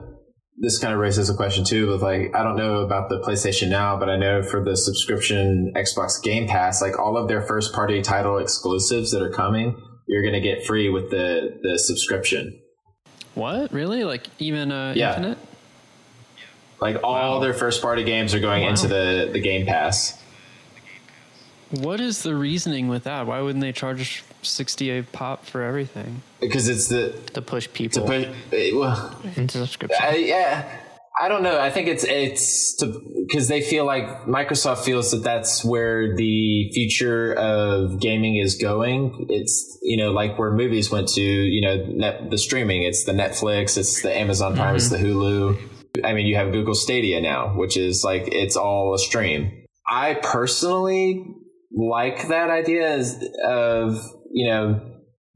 this 0.58 0.78
kind 0.78 0.92
of 0.92 1.00
raises 1.00 1.30
a 1.30 1.34
question 1.34 1.64
too. 1.64 1.88
With 1.88 2.02
like, 2.02 2.34
I 2.34 2.42
don't 2.42 2.56
know 2.56 2.82
about 2.82 3.08
the 3.08 3.20
PlayStation 3.20 3.70
Now, 3.70 3.98
but 3.98 4.10
I 4.10 4.16
know 4.16 4.42
for 4.42 4.62
the 4.62 4.76
subscription 4.76 5.72
Xbox 5.74 6.22
Game 6.22 6.46
Pass, 6.46 6.82
like 6.82 6.98
all 6.98 7.16
of 7.16 7.28
their 7.28 7.42
first 7.42 7.72
party 7.72 8.02
title 8.02 8.36
exclusives 8.38 9.10
that 9.12 9.22
are 9.22 9.30
coming, 9.32 9.80
you're 10.06 10.22
going 10.22 10.34
to 10.34 10.40
get 10.40 10.66
free 10.66 10.90
with 10.90 11.10
the 11.10 11.58
the 11.62 11.78
subscription. 11.78 12.59
What? 13.34 13.72
Really? 13.72 14.04
Like 14.04 14.26
even 14.38 14.72
uh, 14.72 14.94
Yeah. 14.96 15.10
Infinite? 15.16 15.38
Like 16.80 17.02
all 17.04 17.40
their 17.40 17.52
first 17.52 17.82
party 17.82 18.04
games 18.04 18.34
are 18.34 18.40
going 18.40 18.64
into 18.64 18.88
the 18.88 19.28
the 19.32 19.40
Game 19.40 19.66
Pass. 19.66 20.18
What 21.70 22.00
is 22.00 22.22
the 22.22 22.34
reasoning 22.34 22.88
with 22.88 23.04
that? 23.04 23.26
Why 23.26 23.40
wouldn't 23.40 23.62
they 23.62 23.70
charge 23.70 24.24
60 24.42 24.90
a 24.90 25.02
pop 25.04 25.46
for 25.46 25.62
everything? 25.62 26.22
because 26.40 26.68
it's 26.68 26.88
the 26.88 27.12
To 27.34 27.42
push 27.42 27.68
people 27.72 28.02
put 28.06 28.28
eh, 28.52 28.72
well 28.74 29.14
into 29.36 29.58
subscription. 29.58 30.02
I, 30.02 30.16
yeah 30.16 30.79
I 31.20 31.28
don't 31.28 31.42
know. 31.42 31.60
I 31.60 31.68
think 31.68 31.86
it's 31.86 32.04
it's 32.04 32.82
because 33.26 33.48
they 33.48 33.60
feel 33.60 33.84
like 33.84 34.24
Microsoft 34.24 34.84
feels 34.84 35.10
that 35.10 35.22
that's 35.22 35.62
where 35.62 36.16
the 36.16 36.70
future 36.72 37.34
of 37.34 38.00
gaming 38.00 38.36
is 38.36 38.56
going. 38.56 39.26
It's 39.28 39.78
you 39.82 39.98
know 39.98 40.12
like 40.12 40.38
where 40.38 40.50
movies 40.50 40.90
went 40.90 41.08
to 41.08 41.20
you 41.20 41.60
know 41.60 41.84
net, 41.88 42.30
the 42.30 42.38
streaming. 42.38 42.84
It's 42.84 43.04
the 43.04 43.12
Netflix 43.12 43.76
it's 43.76 44.00
the 44.00 44.16
Amazon 44.16 44.56
Prime 44.56 44.76
it's 44.76 44.88
the 44.88 44.96
mm-hmm. 44.96 45.18
Hulu. 45.18 46.04
I 46.04 46.14
mean 46.14 46.26
you 46.26 46.36
have 46.36 46.52
Google 46.52 46.74
Stadia 46.74 47.20
now 47.20 47.54
which 47.54 47.76
is 47.76 48.02
like 48.02 48.28
it's 48.32 48.56
all 48.56 48.94
a 48.94 48.98
stream. 48.98 49.66
I 49.86 50.14
personally 50.22 51.26
like 51.70 52.28
that 52.28 52.48
idea 52.48 52.98
of 53.44 54.02
you 54.32 54.48
know 54.48 54.89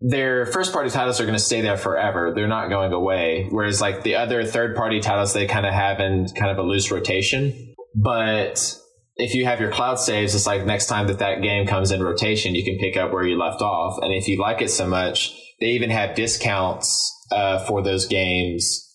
their 0.07 0.45
first 0.45 0.75
party 0.75 0.91
titles 0.91 1.19
are 1.19 1.25
going 1.25 1.35
to 1.37 1.43
stay 1.43 1.63
there 1.63 1.79
forever. 1.79 2.31
They're 2.35 2.47
not 2.47 2.69
going 2.69 2.93
away. 2.93 3.49
Whereas 3.51 3.81
like 3.81 4.03
the 4.03 4.17
other 4.17 4.45
third 4.45 4.77
party 4.77 5.01
titles, 5.01 5.33
they 5.33 5.47
kind 5.47 5.65
of 5.65 5.73
have 5.73 5.99
in 5.99 6.27
kind 6.29 6.51
of 6.51 6.59
a 6.59 6.63
loose 6.63 6.91
rotation. 6.91 7.75
But 7.95 8.79
if 9.17 9.35
you 9.35 9.47
have 9.47 9.61
your 9.61 9.71
cloud 9.71 9.99
saves, 9.99 10.35
it's 10.35 10.47
like 10.47 10.67
next 10.67 10.87
time 10.87 11.07
that 11.07 11.21
that 11.21 11.41
game 11.41 11.67
comes 11.67 11.91
in 11.91 12.03
rotation, 12.03 12.55
you 12.55 12.65
can 12.65 12.77
pick 12.79 12.99
up 12.99 13.13
where 13.13 13.27
you 13.27 13.39
left 13.39 13.63
off. 13.63 13.99
And 14.03 14.13
if 14.13 14.29
you 14.29 14.39
like 14.39 14.61
it 14.61 14.69
so 14.69 14.87
much, 14.87 15.33
they 15.59 15.69
even 15.69 15.89
have 15.89 16.15
discounts 16.15 17.11
uh, 17.33 17.65
for 17.65 17.83
those 17.83 18.07
games 18.07 18.95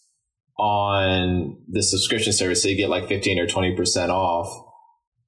on 0.60 1.58
the 1.70 1.82
subscription 1.82 2.34
service. 2.34 2.62
So 2.62 2.70
you 2.70 2.78
get 2.78 2.90
like 2.90 3.08
15 3.08 3.40
or 3.40 3.48
20% 3.48 4.10
off. 4.10 4.69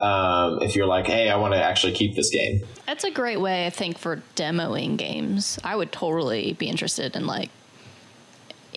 Um, 0.02 0.64
if 0.64 0.76
you're 0.76 0.88
like, 0.88 1.06
hey, 1.06 1.30
I 1.30 1.36
want 1.36 1.54
to 1.54 1.62
actually 1.64 1.94
keep 1.94 2.16
this 2.16 2.32
game. 2.32 2.66
That's 2.88 3.04
a 3.04 3.12
great 3.12 3.40
way, 3.40 3.68
I 3.68 3.70
think, 3.70 4.00
for 4.00 4.24
demoing 4.36 4.98
games. 4.98 5.60
I 5.64 5.76
would 5.76 5.92
totally 5.92 6.54
be 6.54 6.68
interested 6.68 7.16
in 7.16 7.28
like 7.28 7.50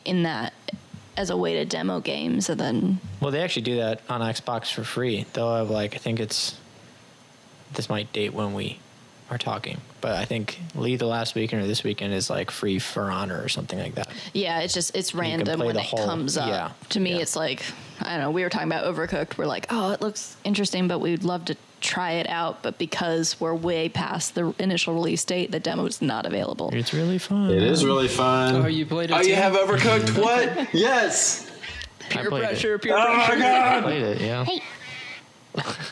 in 0.05 0.25
that 0.25 0.53
as 1.17 1.31
a 1.31 1.37
way 1.37 1.55
to 1.55 1.65
demo 1.65 2.01
games, 2.01 2.51
and 2.51 2.61
then 2.61 3.01
Well, 3.21 3.31
they 3.31 3.41
actually 3.41 3.63
do 3.63 3.77
that 3.77 4.03
on 4.09 4.21
Xbox 4.21 4.73
for 4.73 4.85
free. 4.85 5.25
They'll 5.33 5.55
have 5.55 5.71
like 5.71 5.95
I 5.95 5.99
think 5.99 6.21
it's 6.21 6.59
this 7.73 7.89
might 7.89 8.13
date 8.13 8.35
when 8.35 8.53
we 8.53 8.79
are 9.31 9.39
talking, 9.39 9.81
but 10.05 10.17
I 10.17 10.27
think 10.27 10.59
Lee 10.75 10.97
the 10.97 11.07
last 11.07 11.35
weekend 11.35 11.63
or 11.63 11.67
this 11.67 11.83
weekend 11.83 12.13
is 12.13 12.29
like 12.29 12.51
free 12.51 12.79
for 12.79 13.11
honor 13.11 13.43
or 13.43 13.49
something 13.49 13.79
like 13.79 13.95
that. 13.95 14.09
yeah, 14.35 14.61
it's 14.61 14.75
just 14.75 14.95
it's 14.95 15.15
random 15.15 15.61
when 15.61 15.77
it 15.79 15.83
whole- 15.87 16.05
comes 16.05 16.37
up. 16.37 16.47
yeah, 16.47 16.73
to 16.91 17.01
me, 17.01 17.13
yeah. 17.15 17.21
it's 17.23 17.35
like 17.35 17.63
I 18.03 18.11
don't 18.11 18.21
know. 18.21 18.31
We 18.31 18.43
were 18.43 18.51
talking 18.51 18.69
about 18.71 18.85
Overcooked. 18.85 19.39
We're 19.39 19.47
like, 19.47 19.67
oh, 19.71 19.93
it 19.93 20.03
looks 20.03 20.37
interesting, 20.45 20.89
but 20.89 20.99
we'd 20.99 21.25
love 21.25 21.47
to 21.47 21.57
try 21.81 22.13
it 22.13 22.29
out. 22.29 22.63
But 22.63 22.77
because 22.77 23.41
we're 23.41 23.55
way 23.55 23.89
past 23.89 24.35
the 24.35 24.53
initial 24.59 24.93
release 24.93 25.25
date, 25.25 25.51
the 25.51 25.61
demo 25.61 25.87
is 25.87 26.03
not 26.03 26.27
available. 26.27 26.69
It's 26.75 26.93
really 26.93 27.17
fun. 27.19 27.51
It 27.51 27.63
is 27.63 27.83
really 27.83 28.09
fun. 28.09 28.57
Oh, 28.57 28.67
you 28.67 28.85
played 28.85 29.11
it 29.11 29.15
Oh, 29.15 29.21
you 29.21 29.29
too? 29.29 29.41
have 29.41 29.55
Overcooked? 29.55 30.19
what? 30.23 30.75
yes. 30.75 31.51
I 32.11 32.25
played 32.27 32.45
it. 32.45 32.61
peer 32.61 32.79
Oh 32.95 33.17
my 33.17 33.25
I 33.25 33.39
god. 33.39 33.83
played 33.85 34.03
it. 34.03 34.21
Yeah. 34.21 34.45
Hey, 34.45 34.61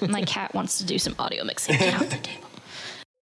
my 0.07 0.23
cat 0.23 0.53
wants 0.53 0.77
to 0.79 0.85
do 0.85 0.99
some 0.99 1.15
audio 1.19 1.45
mixing. 1.45 1.79
Get 1.79 1.95
off 1.95 2.11
the 2.11 2.17
table. 2.19 2.49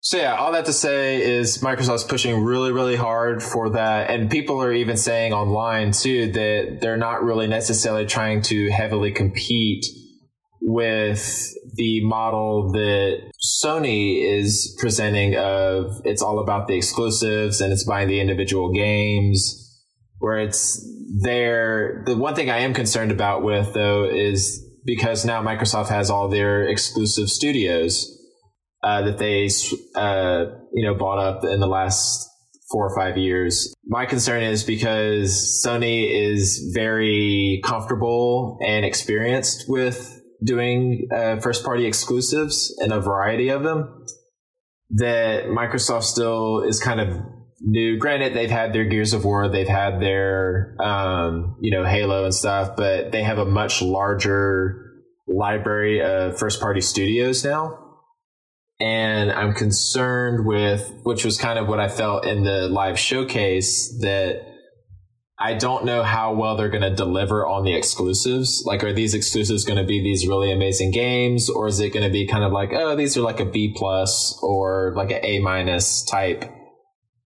So 0.07 0.15
yeah, 0.15 0.35
all 0.37 0.53
that 0.53 0.63
to 0.67 0.71
say 0.71 1.21
is 1.21 1.57
Microsoft's 1.57 2.05
pushing 2.05 2.41
really, 2.41 2.71
really 2.71 2.95
hard 2.95 3.43
for 3.43 3.71
that, 3.71 4.09
and 4.09 4.31
people 4.31 4.63
are 4.63 4.71
even 4.71 4.95
saying 4.95 5.33
online 5.33 5.91
too 5.91 6.31
that 6.31 6.77
they're 6.79 6.95
not 6.95 7.25
really 7.25 7.45
necessarily 7.45 8.05
trying 8.05 8.41
to 8.43 8.69
heavily 8.69 9.11
compete 9.11 9.85
with 10.61 11.53
the 11.73 12.05
model 12.05 12.71
that 12.71 13.33
Sony 13.61 14.23
is 14.23 14.77
presenting 14.79 15.35
of 15.35 15.99
it's 16.05 16.21
all 16.21 16.39
about 16.39 16.69
the 16.69 16.77
exclusives 16.77 17.59
and 17.59 17.73
it's 17.73 17.83
buying 17.83 18.07
the 18.07 18.21
individual 18.21 18.71
games 18.71 19.77
where 20.19 20.39
it's 20.39 20.89
there. 21.21 22.03
The 22.05 22.15
one 22.15 22.33
thing 22.33 22.49
I 22.49 22.59
am 22.59 22.73
concerned 22.73 23.11
about 23.11 23.43
with 23.43 23.73
though 23.73 24.05
is 24.05 24.65
because 24.85 25.25
now 25.25 25.43
Microsoft 25.43 25.89
has 25.89 26.09
all 26.09 26.29
their 26.29 26.65
exclusive 26.65 27.27
studios 27.27 28.16
uh, 28.83 29.01
that 29.03 29.17
they 29.17 29.49
uh, 29.95 30.45
you 30.73 30.85
know 30.85 30.95
bought 30.95 31.19
up 31.19 31.43
in 31.43 31.59
the 31.59 31.67
last 31.67 32.29
four 32.71 32.85
or 32.85 32.95
five 32.95 33.17
years. 33.17 33.73
My 33.85 34.05
concern 34.05 34.43
is 34.43 34.63
because 34.63 35.63
Sony 35.65 36.09
is 36.11 36.71
very 36.75 37.61
comfortable 37.63 38.59
and 38.61 38.85
experienced 38.85 39.65
with 39.67 40.21
doing 40.43 41.07
uh, 41.15 41.39
first 41.39 41.63
party 41.63 41.85
exclusives 41.85 42.75
and 42.79 42.91
a 42.91 42.99
variety 42.99 43.49
of 43.49 43.63
them 43.63 44.05
that 44.91 45.45
Microsoft 45.45 46.03
still 46.03 46.61
is 46.61 46.79
kind 46.79 46.99
of 46.99 47.17
new. 47.61 47.97
Granted, 47.97 48.33
they've 48.33 48.51
had 48.51 48.73
their 48.73 48.85
Gears 48.85 49.13
of 49.13 49.25
War, 49.25 49.49
they've 49.49 49.67
had 49.67 49.99
their, 49.99 50.75
um, 50.79 51.57
you 51.59 51.71
know, 51.71 51.83
Halo 51.83 52.25
and 52.25 52.33
stuff, 52.33 52.75
but 52.75 53.11
they 53.11 53.23
have 53.23 53.37
a 53.37 53.45
much 53.45 53.81
larger 53.81 54.83
library 55.27 56.01
of 56.01 56.37
first 56.37 56.61
party 56.61 56.81
studios 56.81 57.43
now. 57.43 57.86
And 58.79 59.31
I'm 59.31 59.53
concerned 59.53 60.45
with, 60.45 60.93
which 61.03 61.25
was 61.25 61.37
kind 61.37 61.57
of 61.57 61.67
what 61.67 61.79
I 61.79 61.89
felt 61.89 62.25
in 62.25 62.43
the 62.43 62.67
live 62.67 62.99
showcase, 62.99 63.97
that 64.01 64.43
I 65.39 65.55
don't 65.55 65.85
know 65.85 66.03
how 66.03 66.33
well 66.33 66.55
they're 66.55 66.69
going 66.69 66.83
to 66.83 66.93
deliver 66.93 67.45
on 67.45 67.63
the 67.63 67.75
exclusives. 67.75 68.63
Like, 68.65 68.83
are 68.83 68.93
these 68.93 69.13
exclusives 69.13 69.65
going 69.65 69.77
to 69.77 69.83
be 69.83 70.03
these 70.03 70.27
really 70.27 70.51
amazing 70.51 70.91
games, 70.91 71.49
or 71.49 71.67
is 71.67 71.79
it 71.79 71.93
going 71.93 72.05
to 72.05 72.11
be 72.11 72.27
kind 72.27 72.43
of 72.43 72.51
like, 72.51 72.71
oh, 72.73 72.95
these 72.95 73.17
are 73.17 73.21
like 73.21 73.39
a 73.39 73.45
B 73.45 73.73
plus 73.75 74.39
or 74.41 74.93
like 74.95 75.11
an 75.11 75.23
A 75.23 75.39
minus 75.39 76.03
type 76.03 76.45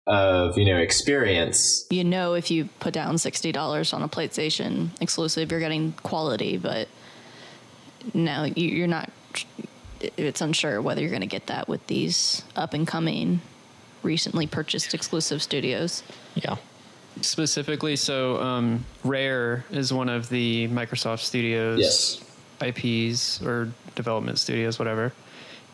of 0.06 0.58
you 0.58 0.66
know 0.66 0.78
experience? 0.78 1.86
You 1.90 2.04
know, 2.04 2.34
if 2.34 2.50
you 2.50 2.68
put 2.80 2.94
down 2.94 3.18
sixty 3.18 3.52
dollars 3.52 3.92
on 3.92 4.02
a 4.02 4.08
PlayStation 4.08 4.90
exclusive, 5.00 5.50
you're 5.50 5.60
getting 5.60 5.92
quality, 6.02 6.56
but 6.56 6.88
no, 8.12 8.44
you're 8.44 8.86
not. 8.86 9.10
It's 10.00 10.40
unsure 10.40 10.80
whether 10.82 11.00
you're 11.00 11.10
going 11.10 11.20
to 11.20 11.26
get 11.26 11.46
that 11.46 11.68
with 11.68 11.86
these 11.86 12.42
up 12.56 12.74
and 12.74 12.86
coming, 12.86 13.40
recently 14.02 14.46
purchased 14.46 14.94
exclusive 14.94 15.42
studios. 15.42 16.02
Yeah 16.34 16.56
specifically, 17.20 17.96
so 17.96 18.40
um, 18.40 18.84
Rare 19.02 19.64
is 19.70 19.92
one 19.92 20.08
of 20.08 20.28
the 20.28 20.68
Microsoft 20.68 21.20
Studios 21.20 21.78
yes. 21.80 22.24
IPs 22.60 23.42
or 23.42 23.70
development 23.94 24.38
studios, 24.38 24.78
whatever. 24.78 25.12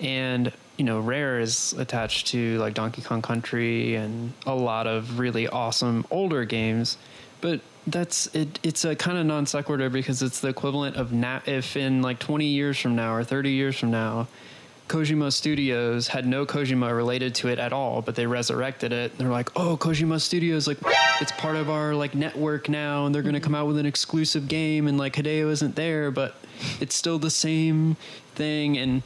And 0.01 0.53
you 0.77 0.85
know, 0.85 1.01
Rare 1.01 1.41
is 1.41 1.75
attached 1.75 2.29
to 2.29 2.59
like 2.59 2.75
Donkey 2.75 3.03
Kong 3.03 3.21
Country 3.21 3.97
and 3.97 4.33
a 4.47 4.55
lot 4.55 4.87
of 4.87 5.18
really 5.18 5.47
awesome 5.49 6.07
older 6.11 6.45
games, 6.45 6.97
but 7.41 7.61
that's 7.87 8.26
it. 8.35 8.59
It's 8.62 8.85
a 8.85 8.95
kind 8.95 9.18
of 9.18 9.26
non 9.26 9.47
sequitur 9.47 9.91
because 9.91 10.22
it's 10.22 10.41
the 10.41 10.49
equivalent 10.49 10.97
of 10.97 11.12
na- 11.12 11.41
if 11.47 11.76
in 11.76 12.03
like 12.03 12.18
20 12.18 12.47
years 12.47 12.78
from 12.78 12.97
now 12.97 13.14
or 13.14 13.24
30 13.24 13.51
years 13.51 13.78
from 13.78 13.91
now, 13.91 14.28
Kojima 14.91 15.33
Studios 15.33 16.09
had 16.09 16.26
no 16.26 16.45
Kojima 16.45 16.95
related 16.95 17.33
to 17.37 17.49
it 17.49 17.61
at 17.61 17.72
all, 17.72 18.03
but 18.03 18.16
they 18.16 18.26
resurrected 18.26 18.93
it. 18.93 19.16
They're 19.16 19.28
like, 19.28 19.51
"Oh, 19.57 19.76
Kojima 19.76 20.20
Studios, 20.20 20.66
like 20.66 20.78
it's 21.20 21.31
part 21.33 21.55
of 21.55 21.70
our 21.70 21.95
like 21.95 22.16
network 22.16 22.68
now, 22.68 23.07
and 23.07 23.14
they're 23.14 23.22
going 23.22 23.35
to 23.35 23.39
mm-hmm. 23.41 23.45
come 23.45 23.55
out 23.55 23.68
with 23.68 23.78
an 23.78 23.87
exclusive 23.87 24.49
game." 24.49 24.89
And 24.89 24.99
like 24.99 25.14
Hideo 25.14 25.49
isn't 25.51 25.76
there, 25.76 26.11
but 26.11 26.35
it's 26.81 26.97
still 26.97 27.20
the 27.20 27.31
same 27.31 27.97
thing. 28.35 28.78
And 28.78 29.05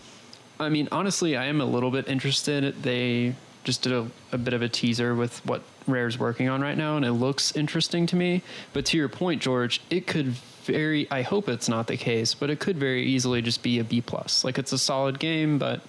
I 0.59 0.71
mean, 0.71 0.89
honestly, 0.91 1.37
I 1.37 1.45
am 1.47 1.61
a 1.61 1.67
little 1.67 1.91
bit 1.91 2.09
interested. 2.09 2.83
They 2.83 3.35
just 3.65 3.83
did 3.83 3.93
a, 3.93 4.07
a 4.33 4.39
bit 4.39 4.55
of 4.55 4.63
a 4.63 4.69
teaser 4.69 5.15
with 5.15 5.45
what 5.45 5.63
Rare's 5.87 6.19
working 6.19 6.49
on 6.49 6.61
right 6.61 6.77
now, 6.77 6.97
and 6.97 7.05
it 7.05 7.13
looks 7.13 7.57
interesting 7.57 8.07
to 8.07 8.17
me. 8.17 8.43
But 8.73 8.87
to 8.87 8.97
your 8.97 9.09
point, 9.09 9.43
George, 9.43 9.81
it 9.91 10.07
could 10.07 10.35
very 10.65 11.11
I 11.11 11.23
hope 11.23 11.49
it's 11.49 11.69
not 11.69 11.87
the 11.87 11.97
case, 11.97 12.35
but 12.35 12.51
it 12.51 12.59
could 12.59 12.79
very 12.79 13.05
easily 13.05 13.43
just 13.43 13.63
be 13.63 13.79
a 13.79 13.85
B 13.85 14.01
plus. 14.01 14.45
Like 14.45 14.59
it's 14.59 14.73
a 14.73 14.79
solid 14.79 15.19
game, 15.19 15.59
but 15.59 15.83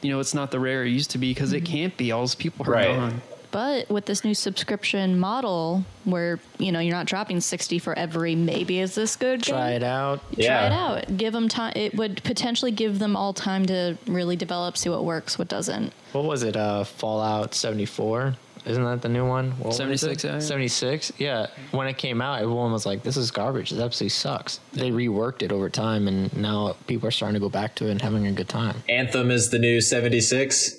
you 0.00 0.10
know 0.10 0.20
it's 0.20 0.34
not 0.34 0.50
the 0.50 0.60
rare 0.60 0.84
it 0.84 0.90
used 0.90 1.10
to 1.12 1.18
be 1.18 1.30
because 1.30 1.52
it 1.52 1.64
mm-hmm. 1.64 1.72
can't 1.72 1.96
be. 1.96 2.12
All 2.12 2.20
those 2.20 2.34
people 2.34 2.66
are 2.66 2.72
right. 2.72 2.96
gone. 2.96 3.22
But 3.52 3.90
with 3.90 4.06
this 4.06 4.24
new 4.24 4.34
subscription 4.34 5.20
model, 5.20 5.84
where 6.04 6.40
you 6.58 6.72
know 6.72 6.80
you're 6.80 6.96
not 6.96 7.06
dropping 7.06 7.40
sixty 7.40 7.78
for 7.78 7.96
every 7.96 8.34
maybe 8.34 8.80
is 8.80 8.94
this 8.94 9.14
good? 9.14 9.42
Try 9.42 9.72
it 9.72 9.82
out. 9.82 10.20
Yeah. 10.30 10.46
Try 10.46 10.54
yeah. 10.54 10.66
it 10.66 10.72
out. 10.72 11.16
Give 11.18 11.32
them 11.32 11.48
time. 11.48 11.74
It 11.76 11.94
would 11.94 12.24
potentially 12.24 12.72
give 12.72 12.98
them 12.98 13.14
all 13.14 13.32
time 13.32 13.66
to 13.66 13.96
really 14.06 14.36
develop, 14.36 14.76
see 14.76 14.88
what 14.88 15.04
works, 15.04 15.38
what 15.38 15.48
doesn't. 15.48 15.92
What 16.12 16.24
was 16.24 16.42
it? 16.42 16.56
Uh, 16.56 16.84
Fallout 16.84 17.54
seventy 17.54 17.86
four. 17.86 18.34
Isn't 18.64 18.84
that 18.84 19.02
the 19.02 19.08
new 19.08 19.26
one? 19.26 19.50
What 19.52 19.74
76, 19.74 20.22
yeah. 20.22 20.38
76? 20.38 21.12
Yeah. 21.18 21.48
When 21.72 21.88
it 21.88 21.98
came 21.98 22.22
out, 22.22 22.40
everyone 22.42 22.70
was 22.70 22.86
like, 22.86 23.02
this 23.02 23.16
is 23.16 23.32
garbage. 23.32 23.70
This 23.70 23.80
absolutely 23.80 24.10
sucks. 24.10 24.60
They 24.72 24.90
reworked 24.90 25.42
it 25.42 25.50
over 25.50 25.68
time, 25.68 26.06
and 26.06 26.34
now 26.36 26.76
people 26.86 27.08
are 27.08 27.10
starting 27.10 27.34
to 27.34 27.40
go 27.40 27.48
back 27.48 27.74
to 27.76 27.88
it 27.88 27.90
and 27.90 28.00
having 28.00 28.26
a 28.28 28.32
good 28.32 28.48
time. 28.48 28.76
Anthem 28.88 29.32
is 29.32 29.50
the 29.50 29.58
new 29.58 29.80
76. 29.80 30.76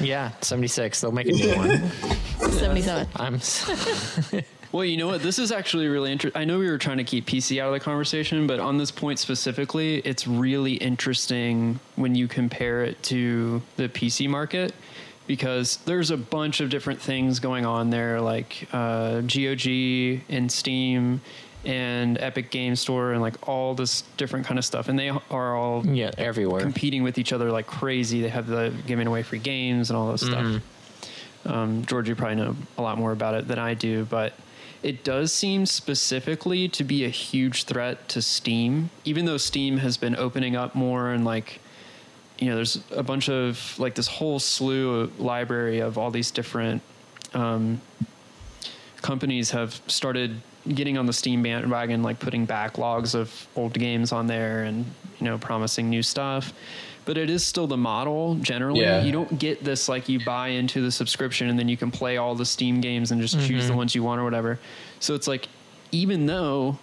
Yeah, 0.00 0.32
76. 0.40 1.00
They'll 1.00 1.12
make 1.12 1.28
a 1.28 1.32
new 1.32 1.54
one. 1.56 1.90
77. 2.50 3.08
I'm. 3.16 3.40
well, 4.72 4.84
you 4.84 4.96
know 4.96 5.08
what? 5.08 5.22
This 5.22 5.38
is 5.38 5.52
actually 5.52 5.88
really 5.88 6.10
interesting. 6.10 6.40
I 6.40 6.44
know 6.44 6.58
we 6.58 6.70
were 6.70 6.78
trying 6.78 6.98
to 6.98 7.04
keep 7.04 7.26
PC 7.26 7.60
out 7.60 7.68
of 7.68 7.74
the 7.74 7.80
conversation, 7.80 8.46
but 8.46 8.60
on 8.60 8.78
this 8.78 8.90
point 8.90 9.18
specifically, 9.18 9.98
it's 9.98 10.26
really 10.26 10.74
interesting 10.74 11.80
when 11.96 12.14
you 12.14 12.28
compare 12.28 12.82
it 12.82 13.02
to 13.04 13.62
the 13.76 13.88
PC 13.88 14.28
market 14.28 14.74
because 15.26 15.76
there's 15.84 16.10
a 16.10 16.16
bunch 16.16 16.60
of 16.60 16.70
different 16.70 17.00
things 17.00 17.38
going 17.38 17.64
on 17.64 17.90
there, 17.90 18.20
like 18.20 18.68
uh, 18.72 19.20
GOG 19.20 20.22
and 20.28 20.50
Steam 20.50 21.20
and 21.64 22.18
Epic 22.18 22.50
Game 22.50 22.76
Store 22.76 23.12
and 23.12 23.20
like 23.20 23.48
all 23.48 23.74
this 23.74 24.02
different 24.16 24.46
kind 24.46 24.58
of 24.58 24.64
stuff, 24.64 24.88
and 24.88 24.98
they 24.98 25.08
are 25.08 25.56
all 25.56 25.86
yeah 25.86 26.10
everywhere 26.18 26.60
competing 26.60 27.02
with 27.02 27.18
each 27.18 27.32
other 27.32 27.50
like 27.50 27.66
crazy. 27.66 28.20
They 28.20 28.28
have 28.28 28.46
the 28.46 28.72
giving 28.86 29.06
away 29.06 29.22
free 29.22 29.38
games 29.38 29.90
and 29.90 29.96
all 29.96 30.12
this 30.12 30.24
mm-hmm. 30.24 30.58
stuff. 30.58 30.62
Um, 31.46 31.84
George, 31.86 32.08
you 32.08 32.14
probably 32.14 32.36
know 32.36 32.56
a 32.76 32.82
lot 32.82 32.98
more 32.98 33.12
about 33.12 33.34
it 33.34 33.48
than 33.48 33.58
I 33.58 33.74
do, 33.74 34.04
but 34.04 34.34
it 34.82 35.04
does 35.04 35.32
seem 35.32 35.66
specifically 35.66 36.68
to 36.68 36.84
be 36.84 37.04
a 37.04 37.08
huge 37.08 37.64
threat 37.64 38.08
to 38.10 38.22
Steam, 38.22 38.90
even 39.04 39.24
though 39.24 39.36
Steam 39.36 39.78
has 39.78 39.96
been 39.96 40.16
opening 40.16 40.56
up 40.56 40.74
more 40.74 41.10
and 41.10 41.24
like 41.24 41.60
you 42.40 42.48
know, 42.48 42.54
there's 42.56 42.82
a 42.90 43.02
bunch 43.02 43.28
of 43.28 43.78
like 43.78 43.94
this 43.94 44.06
whole 44.06 44.38
slew 44.38 45.00
of 45.00 45.20
library 45.20 45.80
of 45.80 45.98
all 45.98 46.10
these 46.10 46.30
different 46.30 46.80
um, 47.34 47.80
companies 49.02 49.50
have 49.50 49.80
started 49.86 50.40
getting 50.68 50.98
on 50.98 51.06
the 51.06 51.12
Steam 51.12 51.42
bandwagon, 51.42 52.02
like 52.02 52.18
putting 52.18 52.46
backlogs 52.46 53.14
of 53.14 53.48
old 53.56 53.74
games 53.74 54.12
on 54.12 54.26
there 54.26 54.62
and 54.64 54.84
you 55.18 55.26
know 55.26 55.38
promising 55.38 55.88
new 55.88 56.02
stuff. 56.02 56.52
But 57.06 57.16
it 57.16 57.30
is 57.30 57.44
still 57.44 57.66
the 57.66 57.76
model 57.76 58.36
generally. 58.36 58.82
Yeah. 58.82 59.02
You 59.02 59.10
don't 59.10 59.38
get 59.38 59.64
this 59.64 59.88
like 59.88 60.08
you 60.08 60.22
buy 60.24 60.48
into 60.48 60.82
the 60.82 60.90
subscription 60.90 61.48
and 61.48 61.58
then 61.58 61.68
you 61.68 61.76
can 61.76 61.90
play 61.90 62.18
all 62.18 62.34
the 62.34 62.44
Steam 62.44 62.80
games 62.80 63.10
and 63.10 63.20
just 63.20 63.36
mm-hmm. 63.36 63.46
choose 63.46 63.64
the 63.64 63.70
mm-hmm. 63.70 63.78
ones 63.78 63.94
you 63.94 64.02
want 64.02 64.20
or 64.20 64.24
whatever. 64.24 64.58
So 65.00 65.14
it's 65.14 65.26
like 65.26 65.48
even 65.92 66.26
though 66.26 66.78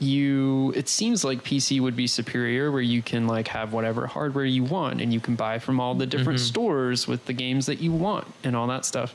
you 0.00 0.72
it 0.76 0.88
seems 0.88 1.24
like 1.24 1.42
PC 1.42 1.80
would 1.80 1.96
be 1.96 2.06
superior 2.06 2.70
where 2.70 2.82
you 2.82 3.00
can 3.00 3.26
like 3.26 3.48
have 3.48 3.72
whatever 3.72 4.06
hardware 4.06 4.44
you 4.44 4.64
want 4.64 5.00
and 5.00 5.12
you 5.14 5.20
can 5.20 5.34
buy 5.34 5.58
from 5.58 5.80
all 5.80 5.94
the 5.94 6.06
different 6.06 6.38
mm-hmm. 6.38 6.46
stores 6.46 7.08
with 7.08 7.24
the 7.26 7.32
games 7.32 7.66
that 7.66 7.80
you 7.80 7.92
want 7.92 8.26
and 8.42 8.54
all 8.54 8.66
that 8.66 8.84
stuff. 8.84 9.14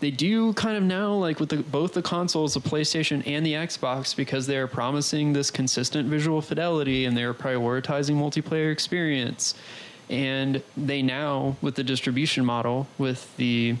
They 0.00 0.10
do 0.10 0.52
kind 0.52 0.76
of 0.76 0.82
now 0.82 1.14
like 1.14 1.40
with 1.40 1.48
the, 1.48 1.58
both 1.58 1.92
the 1.92 2.02
consoles, 2.02 2.54
the 2.54 2.60
PlayStation 2.60 3.26
and 3.26 3.44
the 3.44 3.54
Xbox 3.54 4.14
because 4.14 4.46
they're 4.46 4.68
promising 4.68 5.32
this 5.32 5.50
consistent 5.50 6.08
visual 6.08 6.40
fidelity 6.40 7.04
and 7.04 7.16
they're 7.16 7.34
prioritizing 7.34 8.14
multiplayer 8.14 8.70
experience. 8.70 9.54
And 10.08 10.62
they 10.76 11.02
now 11.02 11.56
with 11.60 11.74
the 11.74 11.84
distribution 11.84 12.44
model 12.44 12.86
with 12.96 13.36
the 13.36 13.76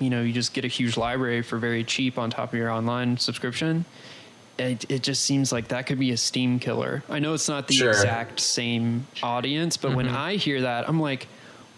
you 0.00 0.10
know, 0.10 0.22
you 0.22 0.32
just 0.32 0.52
get 0.52 0.64
a 0.64 0.68
huge 0.68 0.96
library 0.96 1.40
for 1.40 1.56
very 1.56 1.84
cheap 1.84 2.18
on 2.18 2.28
top 2.28 2.52
of 2.52 2.58
your 2.58 2.68
online 2.68 3.16
subscription 3.16 3.84
it, 4.58 4.90
it, 4.90 5.02
just 5.02 5.22
seems 5.22 5.52
like 5.52 5.68
that 5.68 5.86
could 5.86 5.98
be 5.98 6.12
a 6.12 6.16
Steam 6.16 6.58
killer. 6.58 7.02
I 7.08 7.18
know 7.18 7.34
it's 7.34 7.48
not 7.48 7.66
the 7.66 7.74
sure. 7.74 7.90
exact 7.90 8.40
same 8.40 9.06
audience, 9.22 9.76
but 9.76 9.88
mm-hmm. 9.88 9.96
when 9.96 10.08
I 10.08 10.36
hear 10.36 10.62
that, 10.62 10.88
I'm 10.88 11.00
like, 11.00 11.26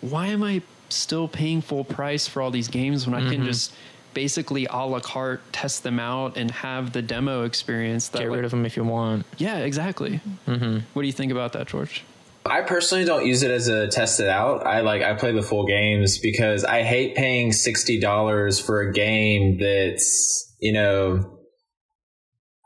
why 0.00 0.28
am 0.28 0.42
I 0.42 0.62
still 0.88 1.28
paying 1.28 1.60
full 1.60 1.84
price 1.84 2.26
for 2.26 2.42
all 2.42 2.50
these 2.50 2.68
games 2.68 3.06
when 3.06 3.14
I 3.14 3.20
mm-hmm. 3.20 3.30
can 3.30 3.44
just 3.44 3.74
basically 4.14 4.66
a 4.70 4.86
la 4.86 4.98
carte 4.98 5.42
test 5.52 5.82
them 5.82 6.00
out 6.00 6.38
and 6.38 6.50
have 6.50 6.92
the 6.92 7.02
demo 7.02 7.44
experience? 7.44 8.08
That 8.08 8.20
Get 8.20 8.30
rid 8.30 8.44
of 8.44 8.50
them 8.50 8.64
if 8.64 8.76
you 8.76 8.84
want. 8.84 9.26
Yeah, 9.36 9.58
exactly. 9.58 10.20
Mm-hmm. 10.46 10.78
What 10.92 11.02
do 11.02 11.06
you 11.06 11.12
think 11.12 11.30
about 11.32 11.52
that, 11.52 11.66
George? 11.66 12.02
I 12.46 12.62
personally 12.62 13.04
don't 13.04 13.26
use 13.26 13.42
it 13.42 13.50
as 13.50 13.68
a 13.68 13.88
test 13.88 14.20
it 14.20 14.28
out. 14.28 14.66
I 14.66 14.80
like 14.80 15.02
I 15.02 15.14
play 15.14 15.32
the 15.32 15.42
full 15.42 15.66
games 15.66 16.18
because 16.18 16.64
I 16.64 16.82
hate 16.82 17.14
paying 17.14 17.52
sixty 17.52 18.00
dollars 18.00 18.58
for 18.58 18.80
a 18.80 18.92
game 18.92 19.58
that's 19.58 20.54
you 20.60 20.72
know 20.72 21.38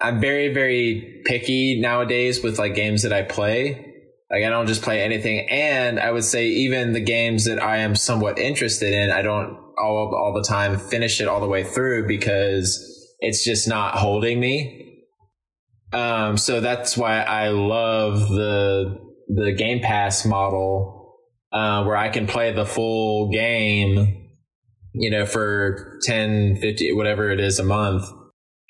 I'm 0.01 0.21
very 0.21 0.53
very 0.53 1.23
picky 1.25 1.81
nowadays 1.81 2.43
with 2.43 2.59
like 2.59 2.75
games 2.75 3.03
that 3.03 3.13
I 3.13 3.23
play. 3.23 3.90
Like 4.31 4.45
I 4.45 4.49
don't 4.49 4.69
just 4.69 4.83
play 4.83 5.03
anything, 5.03 5.49
and 5.51 5.99
I 5.99 6.11
would 6.11 6.25
say 6.25 6.49
even 6.49 6.93
the 6.93 7.01
games 7.01 7.47
that 7.47 7.61
I 7.61 7.79
am 7.79 7.97
somewhat 7.97 8.39
interested 8.39 8.93
in, 8.93 9.11
I 9.11 9.23
don't 9.23 9.59
all 9.77 10.15
all 10.15 10.33
the 10.33 10.45
time 10.47 10.79
finish 10.79 11.21
it 11.21 11.27
all 11.29 11.41
the 11.41 11.49
way 11.49 11.65
through 11.65 12.07
because 12.07 12.87
it's 13.19 13.45
just 13.45 13.67
not 13.67 13.97
holding 13.97 14.39
me. 14.39 15.05
Um, 15.93 16.37
so 16.37 16.61
that's 16.61 16.97
why 16.97 17.23
I 17.23 17.49
love 17.49 18.29
the 18.29 18.99
the 19.29 19.53
Game 19.53 19.81
Pass 19.81 20.25
model, 20.25 21.17
uh, 21.53 21.85
where 21.85 21.97
I 21.97 22.09
can 22.09 22.27
play 22.27 22.53
the 22.53 22.67
full 22.67 23.31
game, 23.31 24.29
you 24.93 25.11
know, 25.11 25.25
for 25.25 25.99
10, 26.05 26.57
50, 26.57 26.93
whatever 26.93 27.31
it 27.31 27.41
is 27.41 27.59
a 27.59 27.65
month. 27.65 28.05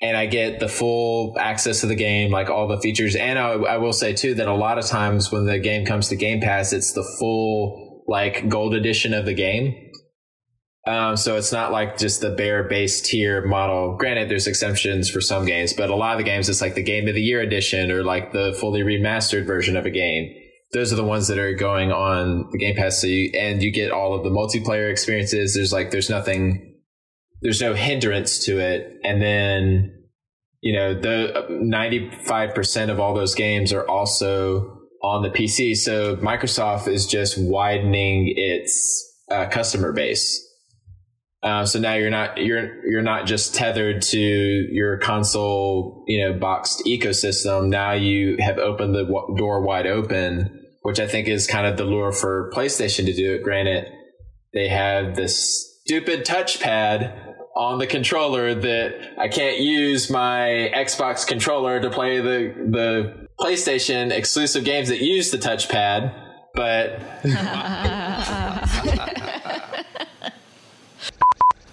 And 0.02 0.16
I 0.16 0.26
get 0.26 0.60
the 0.60 0.68
full 0.68 1.36
access 1.38 1.82
to 1.82 1.86
the 1.86 1.94
game, 1.94 2.30
like 2.30 2.48
all 2.48 2.66
the 2.66 2.80
features. 2.80 3.16
And 3.16 3.38
I, 3.38 3.50
I 3.52 3.76
will 3.76 3.92
say 3.92 4.14
too 4.14 4.34
that 4.34 4.48
a 4.48 4.54
lot 4.54 4.78
of 4.78 4.86
times 4.86 5.30
when 5.30 5.44
the 5.44 5.58
game 5.58 5.84
comes 5.84 6.08
to 6.08 6.16
Game 6.16 6.40
Pass, 6.40 6.72
it's 6.72 6.92
the 6.94 7.04
full 7.18 8.04
like 8.08 8.48
gold 8.48 8.74
edition 8.74 9.12
of 9.12 9.26
the 9.26 9.34
game. 9.34 9.90
Um, 10.86 11.16
so 11.16 11.36
it's 11.36 11.52
not 11.52 11.72
like 11.72 11.98
just 11.98 12.22
the 12.22 12.30
bare 12.30 12.64
base 12.64 13.02
tier 13.02 13.44
model. 13.44 13.96
Granted, 13.98 14.30
there's 14.30 14.46
exceptions 14.46 15.10
for 15.10 15.20
some 15.20 15.44
games, 15.44 15.74
but 15.74 15.90
a 15.90 15.94
lot 15.94 16.12
of 16.12 16.18
the 16.18 16.24
games, 16.24 16.48
it's 16.48 16.62
like 16.62 16.74
the 16.74 16.82
game 16.82 17.06
of 17.06 17.14
the 17.14 17.20
year 17.20 17.40
edition 17.40 17.90
or 17.90 18.02
like 18.02 18.32
the 18.32 18.56
fully 18.58 18.80
remastered 18.80 19.46
version 19.46 19.76
of 19.76 19.84
a 19.84 19.90
game. 19.90 20.34
Those 20.72 20.92
are 20.92 20.96
the 20.96 21.04
ones 21.04 21.28
that 21.28 21.38
are 21.38 21.54
going 21.54 21.92
on 21.92 22.48
the 22.50 22.58
Game 22.58 22.76
Pass. 22.76 23.00
So 23.00 23.08
you, 23.08 23.30
and 23.34 23.62
you 23.62 23.70
get 23.72 23.90
all 23.90 24.14
of 24.14 24.24
the 24.24 24.30
multiplayer 24.30 24.90
experiences. 24.90 25.54
There's 25.54 25.72
like, 25.72 25.90
there's 25.90 26.08
nothing, 26.08 26.69
there's 27.42 27.60
no 27.60 27.74
hindrance 27.74 28.44
to 28.46 28.58
it. 28.58 28.98
And 29.04 29.22
then, 29.22 30.04
you 30.60 30.74
know, 30.74 30.94
the 30.94 31.46
95% 31.50 32.90
of 32.90 33.00
all 33.00 33.14
those 33.14 33.34
games 33.34 33.72
are 33.72 33.88
also 33.88 34.78
on 35.02 35.22
the 35.22 35.30
PC. 35.30 35.76
So 35.76 36.16
Microsoft 36.16 36.88
is 36.88 37.06
just 37.06 37.38
widening 37.38 38.32
its 38.36 39.06
uh, 39.30 39.46
customer 39.46 39.92
base. 39.92 40.46
Uh, 41.42 41.64
so 41.64 41.78
now 41.78 41.94
you're 41.94 42.10
not 42.10 42.36
you're 42.36 42.84
you're 42.86 43.00
not 43.00 43.24
just 43.24 43.54
tethered 43.54 44.02
to 44.02 44.18
your 44.18 44.98
console, 44.98 46.04
you 46.06 46.20
know, 46.22 46.38
boxed 46.38 46.82
ecosystem. 46.86 47.68
Now 47.68 47.92
you 47.92 48.36
have 48.40 48.58
opened 48.58 48.94
the 48.94 49.04
w- 49.04 49.36
door 49.38 49.62
wide 49.62 49.86
open, 49.86 50.66
which 50.82 51.00
I 51.00 51.06
think 51.06 51.28
is 51.28 51.46
kind 51.46 51.66
of 51.66 51.78
the 51.78 51.84
lure 51.84 52.12
for 52.12 52.50
PlayStation 52.54 53.06
to 53.06 53.14
do 53.14 53.36
it. 53.36 53.42
Granted, 53.42 53.86
they 54.52 54.68
have 54.68 55.16
this 55.16 55.80
stupid 55.86 56.26
touchpad 56.26 57.29
on 57.56 57.78
the 57.78 57.86
controller 57.86 58.54
that 58.54 59.14
I 59.18 59.28
can't 59.28 59.58
use 59.58 60.10
my 60.10 60.70
Xbox 60.74 61.26
controller 61.26 61.80
to 61.80 61.90
play 61.90 62.20
the 62.20 62.54
the 62.70 63.28
PlayStation 63.40 64.10
exclusive 64.12 64.64
games 64.64 64.88
that 64.88 65.00
use 65.00 65.30
the 65.30 65.38
touchpad, 65.38 66.14
but 66.54 67.00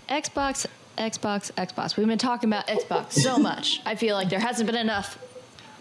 Xbox, 0.10 0.66
Xbox, 0.98 1.52
Xbox. 1.52 1.98
We've 1.98 2.08
been 2.08 2.18
talking 2.18 2.50
about 2.50 2.68
Xbox 2.68 3.12
so 3.14 3.38
much. 3.38 3.82
I 3.86 3.96
feel 3.96 4.16
like 4.16 4.30
there 4.30 4.40
hasn't 4.40 4.66
been 4.66 4.80
enough 4.80 5.20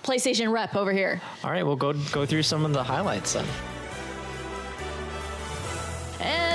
PlayStation 0.02 0.52
rep 0.52 0.74
over 0.74 0.92
here. 0.92 1.20
All 1.44 1.50
right, 1.50 1.64
we'll 1.64 1.76
go 1.76 1.92
go 2.12 2.26
through 2.26 2.42
some 2.42 2.64
of 2.64 2.72
the 2.72 2.82
highlights 2.82 3.34
then. 3.34 3.46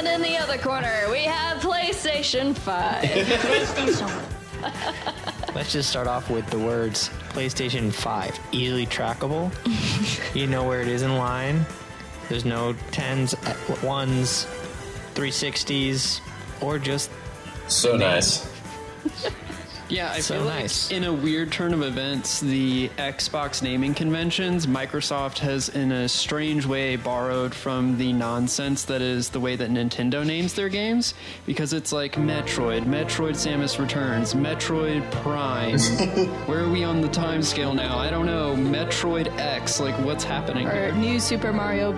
And 0.01 0.07
in 0.07 0.21
the 0.23 0.35
other 0.35 0.57
corner, 0.57 1.05
we 1.11 1.25
have 1.25 1.61
PlayStation 1.61 2.57
5. 2.57 3.03
Let's 5.55 5.71
just 5.71 5.91
start 5.91 6.07
off 6.07 6.27
with 6.27 6.49
the 6.49 6.57
words 6.57 7.09
PlayStation 7.29 7.93
5. 7.93 8.39
Easily 8.51 8.87
trackable. 8.87 9.53
you 10.35 10.47
know 10.47 10.63
where 10.63 10.81
it 10.81 10.87
is 10.87 11.03
in 11.03 11.17
line. 11.17 11.67
There's 12.29 12.45
no 12.45 12.73
10s, 12.89 13.35
1s, 13.35 14.47
360s, 15.13 16.19
or 16.63 16.79
just 16.79 17.11
so 17.67 17.95
nice. 17.95 18.51
Yeah, 19.91 20.11
I 20.11 20.21
So 20.21 20.35
feel 20.35 20.45
nice. 20.45 20.89
like 20.89 20.97
in 20.97 21.03
a 21.03 21.11
weird 21.13 21.51
turn 21.51 21.73
of 21.73 21.81
events, 21.81 22.39
the 22.39 22.89
Xbox 22.97 23.61
naming 23.61 23.93
conventions, 23.93 24.65
Microsoft 24.65 25.39
has, 25.39 25.67
in 25.69 25.91
a 25.91 26.07
strange 26.07 26.65
way, 26.65 26.95
borrowed 26.95 27.53
from 27.53 27.97
the 27.97 28.13
nonsense 28.13 28.85
that 28.85 29.01
is 29.01 29.29
the 29.29 29.39
way 29.39 29.55
that 29.57 29.69
Nintendo 29.69 30.25
names 30.25 30.53
their 30.53 30.69
games. 30.69 31.13
Because 31.45 31.73
it's 31.73 31.91
like 31.91 32.15
Metroid, 32.15 32.85
Metroid 32.85 33.33
Samus 33.35 33.77
Returns, 33.79 34.33
Metroid 34.33 35.09
Prime. 35.11 35.77
Where 36.47 36.63
are 36.63 36.69
we 36.69 36.83
on 36.85 37.01
the 37.01 37.09
time 37.09 37.43
scale 37.43 37.73
now? 37.73 37.97
I 37.97 38.09
don't 38.09 38.25
know. 38.25 38.55
Metroid 38.55 39.27
X. 39.37 39.79
Like, 39.81 39.95
what's 40.05 40.23
happening 40.23 40.67
or 40.67 40.71
here? 40.71 40.91
new 40.93 41.19
Super 41.19 41.51
Mario 41.51 41.91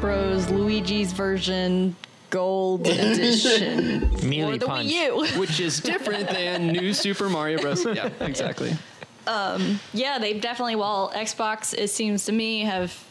Bros. 0.00 0.50
Luigi's 0.50 1.12
version 1.12 1.94
Gold 2.30 2.86
Edition 2.86 4.00
Melee 4.28 4.52
for 4.52 4.58
the 4.58 4.66
Punch. 4.66 4.90
Wii 4.90 5.34
U. 5.34 5.38
Which 5.40 5.60
is 5.60 5.80
different 5.80 6.28
than 6.28 6.68
New 6.68 6.92
Super 6.92 7.28
Mario 7.28 7.58
Bros. 7.60 7.84
Yeah, 7.84 8.10
exactly. 8.20 8.74
Um, 9.26 9.80
yeah, 9.92 10.18
they've 10.18 10.40
definitely. 10.40 10.76
Well, 10.76 11.12
Xbox, 11.14 11.74
it 11.74 11.88
seems 11.88 12.24
to 12.26 12.32
me, 12.32 12.60
have 12.60 13.04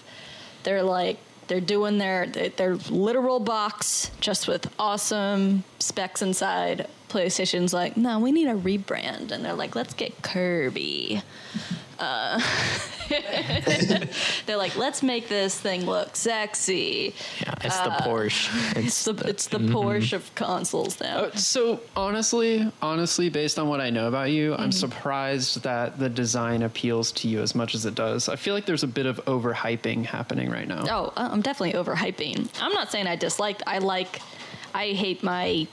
they're 0.63 0.83
like 0.83 1.17
they're 1.47 1.61
doing 1.61 1.97
their 1.97 2.27
their 2.27 2.75
literal 2.89 3.39
box 3.39 4.11
just 4.19 4.47
with 4.47 4.71
awesome 4.79 5.63
specs 5.79 6.21
inside. 6.21 6.87
PlayStation's 7.09 7.73
like, 7.73 7.95
no, 7.95 8.19
we 8.19 8.31
need 8.31 8.47
a 8.47 8.55
rebrand, 8.55 9.31
and 9.31 9.45
they're 9.45 9.53
like, 9.53 9.75
let's 9.75 9.93
get 9.93 10.21
Kirby. 10.21 11.21
Uh, 11.99 12.41
they're 14.45 14.57
like, 14.57 14.75
let's 14.75 15.01
make 15.03 15.27
this 15.29 15.59
thing 15.59 15.85
look 15.85 16.15
sexy. 16.15 17.13
yeah, 17.41 17.53
it's 17.63 17.79
the 17.79 17.89
Porsche. 17.89 18.49
It's 18.77 18.85
It's 18.85 19.03
the 19.05 19.27
it's 19.27 19.47
the 19.47 19.59
Porsche 19.59 20.13
of 20.13 20.33
consoles 20.35 20.99
now. 20.99 21.17
Uh, 21.25 21.35
So 21.35 21.79
honestly, 21.95 22.71
honestly, 22.81 23.29
based 23.29 23.57
on 23.59 23.69
what 23.69 23.81
I 23.81 23.89
know 23.89 24.07
about 24.07 24.31
you, 24.31 24.51
Mm-hmm. 24.51 24.61
I'm 24.61 24.71
surprised 24.71 25.63
that 25.63 25.97
the 25.99 26.09
design 26.09 26.63
appeals 26.63 27.11
to 27.13 27.27
you 27.27 27.41
as 27.41 27.55
much 27.55 27.75
as 27.75 27.85
it 27.85 27.95
does. 27.95 28.29
I 28.29 28.35
feel 28.35 28.53
like 28.53 28.65
there's 28.65 28.83
a 28.83 28.87
bit 28.87 29.05
of 29.05 29.23
overhyping 29.25 30.05
happening 30.05 30.49
right 30.49 30.67
now. 30.67 30.83
Oh, 30.89 31.13
uh, 31.15 31.29
I'm 31.31 31.41
definitely 31.41 31.73
overhyping. 31.79 32.49
I'm 32.61 32.73
not 32.73 32.91
saying 32.91 33.07
I 33.07 33.15
dislike. 33.15 33.61
I 33.67 33.79
like. 33.79 34.21
I 34.73 34.87
hate 34.89 35.23
my 35.23 35.67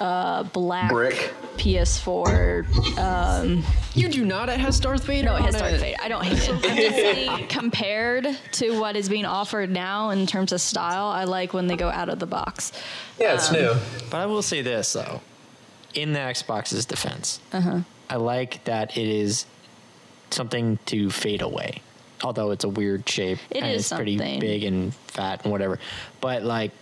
uh, 0.00 0.42
black 0.44 0.90
Brick. 0.90 1.32
PS4. 1.56 2.98
Um, 2.98 3.62
You 3.94 4.08
do 4.08 4.24
not. 4.24 4.48
It 4.48 4.58
has 4.60 4.80
Darth 4.80 5.04
Vader. 5.04 5.26
No, 5.26 5.36
it 5.36 5.42
has 5.42 5.54
on 5.54 5.60
Darth 5.62 5.80
Vader. 5.80 5.96
I 6.02 6.08
don't 6.08 6.24
hate 6.24 6.38
it. 6.42 6.50
I'm 6.50 6.76
just 6.76 6.96
saying, 6.96 7.48
compared 7.48 8.26
to 8.52 8.78
what 8.80 8.96
is 8.96 9.08
being 9.08 9.24
offered 9.24 9.70
now 9.70 10.10
in 10.10 10.26
terms 10.26 10.52
of 10.52 10.60
style, 10.60 11.06
I 11.06 11.24
like 11.24 11.52
when 11.52 11.66
they 11.66 11.76
go 11.76 11.88
out 11.90 12.08
of 12.08 12.18
the 12.18 12.26
box. 12.26 12.72
Yeah, 13.18 13.34
it's 13.34 13.50
new. 13.52 13.74
But 14.10 14.18
I 14.18 14.26
will 14.26 14.42
say 14.42 14.62
this 14.62 14.92
though, 14.92 15.20
in 15.94 16.12
the 16.12 16.18
Xbox's 16.20 16.84
defense, 16.86 17.40
Uh-huh. 17.52 17.80
I 18.10 18.16
like 18.16 18.64
that 18.64 18.96
it 18.98 19.08
is 19.08 19.46
something 20.30 20.78
to 20.86 21.10
fade 21.10 21.40
away. 21.42 21.80
Although 22.22 22.50
it's 22.52 22.64
a 22.64 22.68
weird 22.68 23.08
shape 23.08 23.38
It 23.50 23.62
and 23.62 23.72
is 23.72 23.82
it's 23.82 23.92
pretty 23.92 24.16
something. 24.18 24.40
big 24.40 24.64
and 24.64 24.94
fat 25.08 25.42
and 25.44 25.52
whatever. 25.52 25.78
But 26.20 26.42
like, 26.42 26.72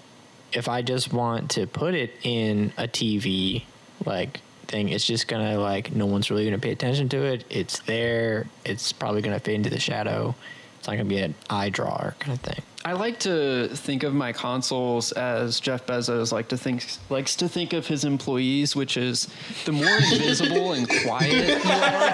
if 0.52 0.68
I 0.68 0.82
just 0.82 1.12
want 1.12 1.52
to 1.52 1.66
put 1.66 1.94
it 1.94 2.12
in 2.22 2.72
a 2.76 2.88
TV 2.88 3.64
like 4.04 4.40
thing, 4.66 4.88
it's 4.88 5.06
just 5.06 5.28
gonna 5.28 5.58
like 5.58 5.92
no 5.92 6.06
one's 6.06 6.30
really 6.30 6.44
gonna 6.44 6.58
pay 6.58 6.72
attention 6.72 7.08
to 7.10 7.22
it. 7.24 7.44
It's 7.50 7.80
there. 7.80 8.46
It's 8.64 8.92
probably 8.92 9.22
gonna 9.22 9.40
fit 9.40 9.54
into 9.54 9.70
the 9.70 9.80
shadow. 9.80 10.34
It's 10.78 10.88
not 10.88 10.94
gonna 10.94 11.08
be 11.08 11.18
an 11.18 11.34
eye 11.48 11.70
drawer 11.70 12.14
kind 12.18 12.32
of 12.36 12.40
thing. 12.40 12.62
I 12.84 12.94
like 12.94 13.20
to 13.20 13.68
think 13.68 14.02
of 14.02 14.12
my 14.12 14.32
consoles 14.32 15.12
as 15.12 15.60
Jeff 15.60 15.86
Bezos 15.86 16.32
like 16.32 16.48
to 16.48 16.56
think 16.56 16.84
likes 17.10 17.36
to 17.36 17.48
think 17.48 17.72
of 17.72 17.86
his 17.86 18.04
employees, 18.04 18.74
which 18.74 18.96
is 18.96 19.28
the 19.64 19.72
more 19.72 19.86
invisible 19.86 20.72
and 20.72 20.88
quiet 20.88 21.48
you 21.48 21.54
are, 21.54 21.60
the 21.60 22.10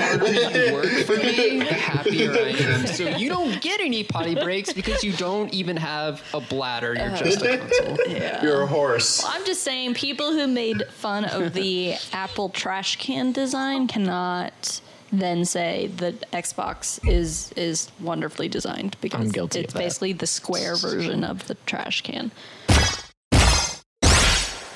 harder 0.00 0.66
you 0.66 0.72
work 0.72 0.86
for 1.06 1.16
me, 1.16 1.58
the 1.58 1.74
happier 1.74 2.32
I 2.32 2.50
am. 2.50 2.86
So 2.86 3.08
you 3.08 3.28
don't 3.28 3.60
get 3.60 3.80
any 3.80 4.04
potty 4.04 4.36
breaks 4.36 4.72
because 4.72 5.02
you 5.02 5.12
don't 5.12 5.52
even 5.52 5.76
have 5.76 6.22
a 6.32 6.40
bladder. 6.40 6.94
You're 6.94 7.06
uh-huh. 7.06 7.24
just 7.24 7.42
a 7.42 7.58
console. 7.58 7.98
You're 8.42 8.62
a 8.62 8.66
horse. 8.66 9.24
I'm 9.26 9.44
just 9.44 9.62
saying, 9.62 9.94
people 9.94 10.32
who 10.32 10.46
made 10.46 10.84
fun 10.88 11.24
of 11.24 11.52
the 11.52 11.94
Apple 12.12 12.48
trash 12.48 12.96
can 12.96 13.32
design 13.32 13.88
cannot 13.88 14.80
then 15.12 15.44
say 15.44 15.88
that 15.98 16.30
Xbox 16.32 16.98
is 17.06 17.52
is 17.52 17.90
wonderfully 18.00 18.48
designed 18.48 18.96
because 19.00 19.32
it's 19.54 19.74
basically 19.74 20.14
the 20.14 20.26
square 20.26 20.74
version 20.76 21.22
of 21.22 21.46
the 21.46 21.54
trash 21.66 22.00
can. 22.00 22.32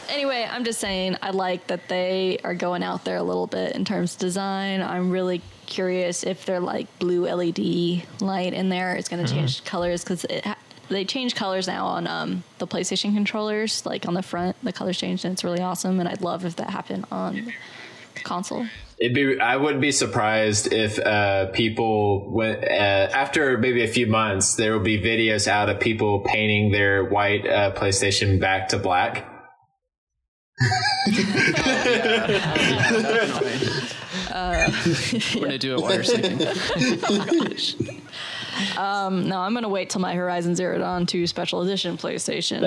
Anyway, 0.08 0.48
I'm 0.50 0.64
just 0.64 0.78
saying 0.78 1.16
I 1.20 1.30
like 1.30 1.66
that 1.66 1.88
they 1.88 2.38
are 2.44 2.54
going 2.54 2.82
out 2.82 3.04
there 3.04 3.16
a 3.16 3.22
little 3.22 3.46
bit 3.46 3.74
in 3.74 3.84
terms 3.84 4.14
of 4.14 4.20
design. 4.20 4.80
I'm 4.80 5.10
really 5.10 5.42
curious 5.66 6.22
if 6.24 6.46
their 6.46 6.60
like 6.60 6.86
blue 6.98 7.26
LED 7.26 8.02
light 8.20 8.52
in 8.52 8.68
there 8.68 8.96
is 8.96 9.08
going 9.08 9.24
to 9.24 9.32
change 9.32 9.64
colors 9.64 10.04
because 10.04 10.24
it. 10.24 10.46
They 10.88 11.04
change 11.04 11.34
colors 11.34 11.66
now 11.66 11.86
on 11.86 12.06
um, 12.06 12.44
the 12.58 12.66
PlayStation 12.68 13.12
controllers, 13.12 13.84
like 13.84 14.06
on 14.06 14.14
the 14.14 14.22
front, 14.22 14.56
the 14.62 14.72
colors 14.72 14.96
changed 14.96 15.24
and 15.24 15.32
it's 15.32 15.42
really 15.42 15.60
awesome. 15.60 15.98
And 15.98 16.08
I'd 16.08 16.20
love 16.20 16.44
if 16.44 16.54
that 16.56 16.70
happened 16.70 17.06
on 17.10 17.52
the 18.14 18.20
console. 18.20 18.66
It'd 18.98 19.14
be. 19.14 19.38
I 19.38 19.56
wouldn't 19.56 19.82
be 19.82 19.92
surprised 19.92 20.72
if 20.72 20.98
uh, 20.98 21.46
people 21.48 22.32
went 22.32 22.64
uh, 22.64 22.66
after 23.12 23.58
maybe 23.58 23.84
a 23.84 23.88
few 23.88 24.06
months. 24.06 24.54
There 24.54 24.72
will 24.72 24.84
be 24.84 24.98
videos 24.98 25.46
out 25.46 25.68
of 25.68 25.80
people 25.80 26.20
painting 26.20 26.72
their 26.72 27.04
white 27.04 27.46
uh, 27.46 27.74
PlayStation 27.74 28.40
back 28.40 28.68
to 28.68 28.78
black. 28.78 29.28
We're 35.34 35.40
gonna 35.40 35.58
do 35.58 35.74
it 35.74 35.80
while 35.82 35.94
you're 35.94 36.04
sleeping. 36.04 36.40
No, 38.76 39.40
I'm 39.40 39.54
gonna 39.54 39.68
wait 39.68 39.90
till 39.90 40.00
my 40.00 40.14
Horizon 40.14 40.54
Zero 40.54 40.78
Dawn 40.78 41.06
2 41.06 41.26
Special 41.26 41.62
Edition 41.62 41.96
PlayStation 41.96 42.62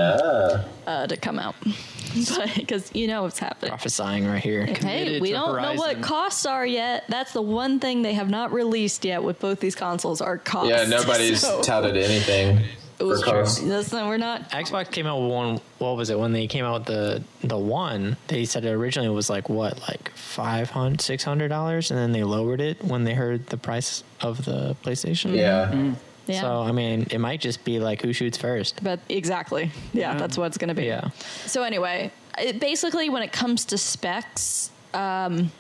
uh, 0.88 1.08
to 1.08 1.18
come 1.18 1.40
out, 1.40 1.56
because 2.56 2.90
you 2.94 3.08
know 3.08 3.24
what's 3.24 3.40
happening. 3.40 3.70
Prophesying 3.70 4.26
right 4.28 4.44
here. 4.44 4.66
Hey, 4.66 4.74
Committed 4.76 5.22
we 5.22 5.32
don't 5.32 5.62
know 5.62 5.74
what 5.76 6.02
costs 6.02 6.46
are 6.46 6.66
yet. 6.66 7.06
That's 7.10 7.34
the 7.34 7.42
one 7.42 7.80
thing 7.80 8.02
they 8.02 8.14
have 8.14 8.30
not 8.30 8.52
released 8.52 9.06
yet 9.06 9.24
with 9.24 9.40
both 9.40 9.60
these 9.60 9.76
consoles 9.76 10.22
are 10.22 10.38
costs. 10.38 10.70
Yeah, 10.70 10.86
nobody's 10.86 11.42
So- 11.50 11.62
touted 11.62 11.98
anything 11.98 12.64
for 13.00 13.06
was 13.08 13.22
true. 13.24 13.68
Listen, 13.68 14.08
we're 14.08 14.18
not. 14.18 14.50
Xbox 14.52 14.92
came 14.92 15.08
out 15.08 15.22
with 15.22 15.32
one. 15.32 15.62
What 15.78 15.98
was 15.98 16.10
it 16.10 16.20
when 16.20 16.34
they 16.34 16.48
came 16.48 16.66
out 16.66 16.80
with 16.80 16.88
the 16.88 17.24
the 17.48 17.58
one? 17.58 18.18
They 18.28 18.46
said 18.46 18.66
it 18.66 18.72
originally 18.72 19.10
was 19.10 19.30
like 19.30 19.50
what, 19.50 19.80
like 19.88 20.10
500 20.16 21.02
600 21.02 21.48
dollars, 21.48 21.92
and 21.92 22.00
then 22.00 22.12
they 22.12 22.24
lowered 22.24 22.62
it 22.62 22.84
when 22.84 23.04
they 23.04 23.14
heard 23.14 23.48
the 23.48 23.58
price 23.58 24.04
of 24.22 24.46
the 24.46 24.76
PlayStation. 24.84 25.36
Yeah. 25.36 25.94
Yeah. 26.28 26.42
So 26.42 26.62
I 26.62 26.72
mean, 26.72 27.08
it 27.10 27.18
might 27.20 27.42
just 27.42 27.64
be 27.64 27.80
like 27.80 28.02
who 28.02 28.14
shoots 28.14 28.38
first. 28.38 28.84
But 28.84 29.00
exactly. 29.10 29.72
Yeah, 29.94 30.16
that's 30.16 30.38
what 30.38 30.46
it's 30.46 30.58
going 30.58 30.68
to 30.68 30.76
be. 30.76 30.86
Yeah. 30.86 31.10
So 31.46 31.64
anyway, 31.64 32.12
it, 32.38 32.60
basically, 32.60 33.10
when 33.10 33.24
it 33.24 33.32
comes 33.32 33.66
to 33.66 33.78
specs, 33.80 34.70
um, 34.94 35.52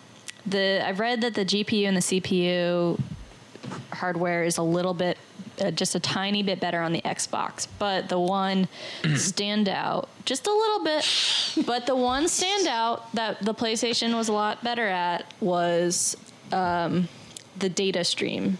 the 0.45 0.85
I've 0.85 0.99
read 0.99 1.21
that 1.21 1.33
the 1.33 1.45
GPU 1.45 1.87
and 1.87 1.97
the 1.97 2.01
CPU 2.01 2.99
hardware 3.91 4.43
is 4.43 4.57
a 4.57 4.63
little 4.63 4.93
bit, 4.93 5.17
uh, 5.61 5.71
just 5.71 5.95
a 5.95 5.99
tiny 5.99 6.43
bit 6.43 6.59
better 6.59 6.81
on 6.81 6.93
the 6.93 7.01
Xbox, 7.01 7.67
but 7.79 8.09
the 8.09 8.19
one 8.19 8.67
standout 9.03 10.07
just 10.25 10.47
a 10.47 10.51
little 10.51 10.83
bit. 10.83 11.65
But 11.65 11.85
the 11.85 11.95
one 11.95 12.25
standout 12.25 13.01
that 13.13 13.41
the 13.43 13.53
PlayStation 13.53 14.15
was 14.15 14.27
a 14.29 14.33
lot 14.33 14.63
better 14.63 14.87
at 14.87 15.25
was 15.41 16.15
um, 16.51 17.07
the 17.57 17.69
data 17.69 18.03
stream. 18.03 18.57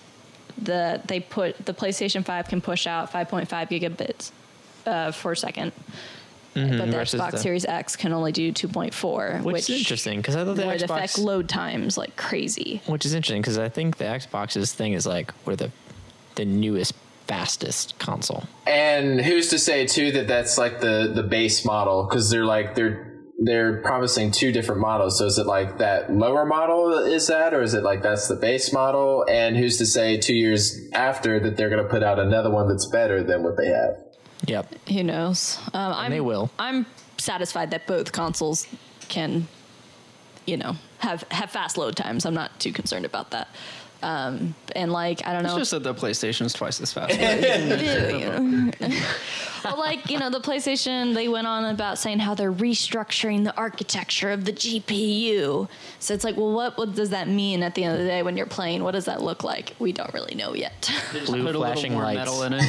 The 0.62 1.02
they 1.08 1.20
put 1.20 1.66
the 1.66 1.74
PlayStation 1.74 2.26
Five 2.26 2.47
can 2.47 2.60
push 2.62 2.86
out 2.88 3.12
5.5 3.12 3.47
gigabits 3.70 4.32
uh, 4.86 5.12
per 5.12 5.36
second. 5.36 5.72
but 6.54 6.62
the 6.62 6.62
Mm-hmm, 6.62 6.91
Xbox 6.95 7.32
the- 7.32 7.38
Series 7.38 7.64
X 7.66 7.95
can 7.95 8.12
only 8.12 8.32
do 8.34 8.52
2.4, 8.52 9.43
Which, 9.43 9.54
which 9.54 9.70
is 9.70 9.80
interesting 9.80 10.18
because 10.20 10.36
I 10.36 10.43
thought 10.43 10.56
the 10.58 10.66
would 10.66 10.82
affect 10.82 11.18
load 11.20 11.47
times 11.47 11.97
like 11.97 12.16
crazy. 12.18 12.82
which 12.88 13.06
is 13.06 13.14
interesting 13.14 13.41
because 13.41 13.58
I 13.58 13.70
think 13.70 13.97
the 13.97 14.06
Xbox's 14.06 14.74
thing 14.74 14.93
is 14.93 15.06
like 15.06 15.32
we're 15.45 15.56
the 15.56 15.72
the 16.40 16.46
newest, 16.46 16.94
fastest 17.28 18.00
console. 18.00 18.46
And 18.66 19.20
who's 19.20 19.50
to 19.50 19.60
say 19.60 19.86
too 19.86 20.14
that 20.14 20.28
that's 20.28 20.58
like 20.58 20.80
the 20.80 21.12
the 21.14 21.24
base 21.24 21.66
model? 21.66 22.08
Because 22.08 22.30
they're 22.30 22.46
like 22.46 22.76
they're 22.76 23.20
they're 23.40 23.82
promising 23.82 24.32
two 24.32 24.54
different 24.54 24.80
models. 24.80 25.20
So 25.20 25.26
is 25.26 25.38
it 25.38 25.46
like 25.46 25.80
that 25.80 26.12
lower 26.14 26.46
model 26.46 26.98
is 26.98 27.28
that, 27.28 27.54
or 27.54 27.62
is 27.62 27.74
it 27.74 27.84
like 27.84 28.02
that's 28.02 28.30
the 28.30 28.38
base 28.38 28.72
model? 28.72 29.26
And 29.30 29.58
who's 29.58 29.78
to 29.80 29.86
say 29.86 30.18
two 30.18 30.34
years 30.34 30.80
after 30.94 31.42
that 31.42 31.58
they're 31.58 31.70
going 31.70 31.84
to 31.84 31.90
put 31.90 32.04
out 32.04 32.20
another 32.20 32.50
one 32.50 32.70
that's 32.70 32.86
better 32.86 33.22
than 33.22 33.44
what 33.44 33.58
they 33.58 33.68
have? 33.68 33.98
Yep. 34.46 34.76
Who 34.88 35.04
knows? 35.04 35.60
Um, 35.74 35.94
I'm, 35.94 36.12
they 36.12 36.22
will. 36.22 36.50
I'm 36.58 36.86
satisfied 37.18 37.72
that 37.72 37.86
both 37.86 38.14
consoles 38.14 38.66
can, 39.10 39.50
you 40.46 40.56
know, 40.56 40.78
have 41.00 41.24
have 41.32 41.52
fast 41.52 41.78
load 41.78 41.98
times. 41.98 42.26
I'm 42.26 42.34
not 42.34 42.58
too 42.62 42.72
concerned 42.72 43.06
about 43.06 43.32
that. 43.32 43.50
Um, 44.02 44.56
and 44.76 44.93
like 44.93 45.28
I 45.28 45.34
don't 45.34 45.43
know. 45.43 45.50
It's 45.50 45.58
just 45.58 45.72
that 45.72 45.84
the 45.84 45.93
PlayStation's 45.93 46.54
twice 46.54 46.80
as 46.80 46.93
fast. 46.93 47.20
well, 49.66 49.78
like 49.78 50.10
you 50.10 50.18
know, 50.18 50.30
the 50.30 50.39
PlayStation 50.39 51.14
they 51.14 51.28
went 51.28 51.47
on 51.47 51.66
about 51.66 51.97
saying 51.97 52.20
how 52.20 52.34
they're 52.34 52.54
restructuring 52.54 53.43
the 53.43 53.54
architecture 53.58 54.32
of 54.32 54.45
the 54.45 54.54
GPU. 54.54 55.68
So 56.00 56.14
it's 56.14 56.24
like, 56.24 56.38
well, 56.38 56.54
what, 56.54 56.78
what 56.78 56.95
does 56.95 57.10
that 57.10 57.28
mean 57.28 57.62
at 57.62 57.76
the 57.76 57.84
end 57.84 57.93
of 57.95 58.00
the 58.00 58.06
day 58.08 58.24
when 58.24 58.38
you're 58.38 58.45
playing? 58.45 58.84
What 58.84 58.91
does 58.91 59.04
that 59.06 59.22
look 59.22 59.43
like? 59.43 59.76
We 59.80 59.91
don't 59.91 60.14
really 60.14 60.34
know 60.36 60.54
yet. 60.56 60.89
Blue 61.12 61.20
Put 61.26 61.39
a 61.39 61.43
little 61.43 61.62
flashing 61.62 61.91
more 61.93 62.04
lights. 62.04 62.18
metal 62.20 62.43
in 62.43 62.54
it. 62.56 62.64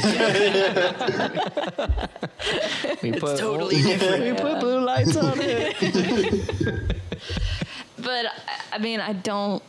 We 3.02 3.12
put 3.12 3.38
totally 3.38 3.82
different. 3.82 4.24
We 4.24 4.32
put 4.32 4.58
blue 4.60 4.80
lights 4.80 5.16
on 5.16 5.38
it. 5.40 5.76
But 7.98 8.26
I- 8.26 8.32
I 8.72 8.78
mean, 8.78 9.00
I 9.00 9.12
don't 9.12 9.62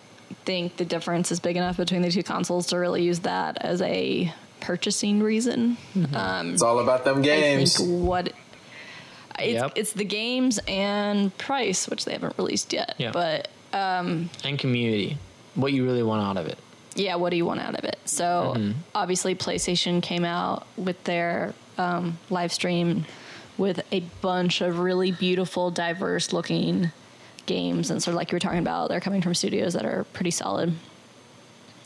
think 0.45 0.77
the 0.77 0.86
difference 0.86 1.32
is 1.32 1.39
big 1.39 1.57
enough 1.57 1.77
between 1.77 2.01
the 2.01 2.11
two 2.11 2.23
consoles 2.23 2.67
to 2.67 2.77
really 2.77 3.03
use 3.03 3.19
that 3.19 3.57
as 3.61 3.82
a 3.82 4.34
purchasing 4.59 5.21
reason. 5.23 5.77
Um, 6.13 6.53
It's 6.53 6.61
all 6.61 6.79
about 6.79 7.03
them 7.05 7.19
I 7.19 7.21
games. 7.21 7.77
think 7.77 7.89
what 8.03 8.27
it's, 9.39 9.53
Yep. 9.61 9.71
it's 9.75 9.93
the 9.93 10.03
games 10.05 10.59
and 10.67 11.36
price, 11.38 11.88
which 11.88 12.05
they 12.05 12.11
haven't 12.13 12.38
released 12.38 12.73
yet. 12.73 12.95
Yeah. 12.97 13.11
But 13.11 13.47
and 13.73 14.29
community. 14.59 15.17
What 15.55 15.73
you 15.73 15.84
really 15.86 16.03
want 16.03 16.21
out 16.23 16.38
of 16.38 16.47
it. 16.47 16.59
yeah, 16.95 17.15
what 17.15 17.29
do 17.32 17.38
you 17.38 17.45
want 17.45 17.59
out 17.61 17.75
of 17.75 17.84
it? 17.86 17.97
So 18.05 18.73
obviously, 18.93 19.34
PlayStation 19.36 20.01
came 20.03 20.25
out 20.25 20.67
with 20.77 21.01
their 21.05 21.53
um, 21.77 22.19
live 22.29 22.51
stream 22.53 23.05
with 23.57 23.82
a 23.91 24.01
bunch 24.21 24.61
of 24.61 24.79
really 24.79 25.11
beautiful, 25.11 25.71
diverse 25.71 26.32
looking 26.34 26.91
games, 27.45 27.91
and 27.91 28.01
sort 28.01 28.13
of 28.13 28.17
like 28.17 28.31
you 28.31 28.35
were 28.35 28.39
talking 28.39 28.59
about, 28.59 28.89
they're 28.89 28.99
coming 28.99 29.21
from 29.21 29.33
studios 29.33 29.73
that 29.73 29.85
are 29.85 30.05
pretty 30.13 30.31
solid. 30.31 30.73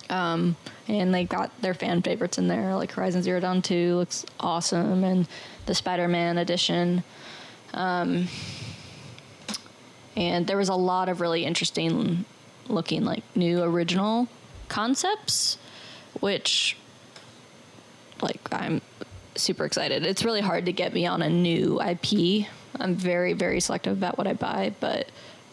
Um, 0.10 0.56
and 0.88 1.14
they 1.14 1.26
got 1.26 1.52
their 1.62 1.74
fan 1.74 2.02
favorites 2.02 2.38
in 2.38 2.48
there, 2.48 2.76
like 2.76 2.92
Horizon 2.92 3.24
Zero 3.24 3.40
Dawn 3.40 3.62
Two 3.62 3.96
looks 3.96 4.26
awesome, 4.40 5.04
and 5.04 5.28
the 5.66 5.74
Spider-Man 5.74 6.38
edition. 6.38 7.04
Um, 7.74 8.28
and 10.16 10.48
there 10.48 10.58
was 10.58 10.70
a 10.70 10.76
lot 10.76 11.10
of 11.10 11.22
really 11.22 11.46
interesting 11.46 12.26
looking 12.68 13.04
like 13.04 13.24
new 13.36 13.62
original 13.62 14.28
concepts 14.68 15.58
which 16.20 16.78
like 18.22 18.40
i'm 18.52 18.82
super 19.36 19.66
excited 19.66 20.06
it's 20.06 20.24
really 20.24 20.42
hard 20.42 20.66
to 20.66 20.72
get 20.72 20.94
me 20.94 21.06
on 21.06 21.22
a 21.22 21.30
new 21.30 21.82
ip 21.82 22.48
i'm 22.80 22.96
very 22.96 23.34
very 23.34 23.60
selective 23.60 23.94
about 23.94 24.18
what 24.18 24.26
i 24.26 24.34
buy 24.34 24.74
but 24.80 25.10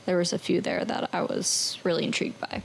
there 0.06 0.16
was 0.16 0.32
a 0.32 0.38
few 0.38 0.60
there 0.60 0.84
that 0.84 1.08
i 1.12 1.22
was 1.22 1.78
really 1.84 2.04
intrigued 2.04 2.38
by 2.40 2.62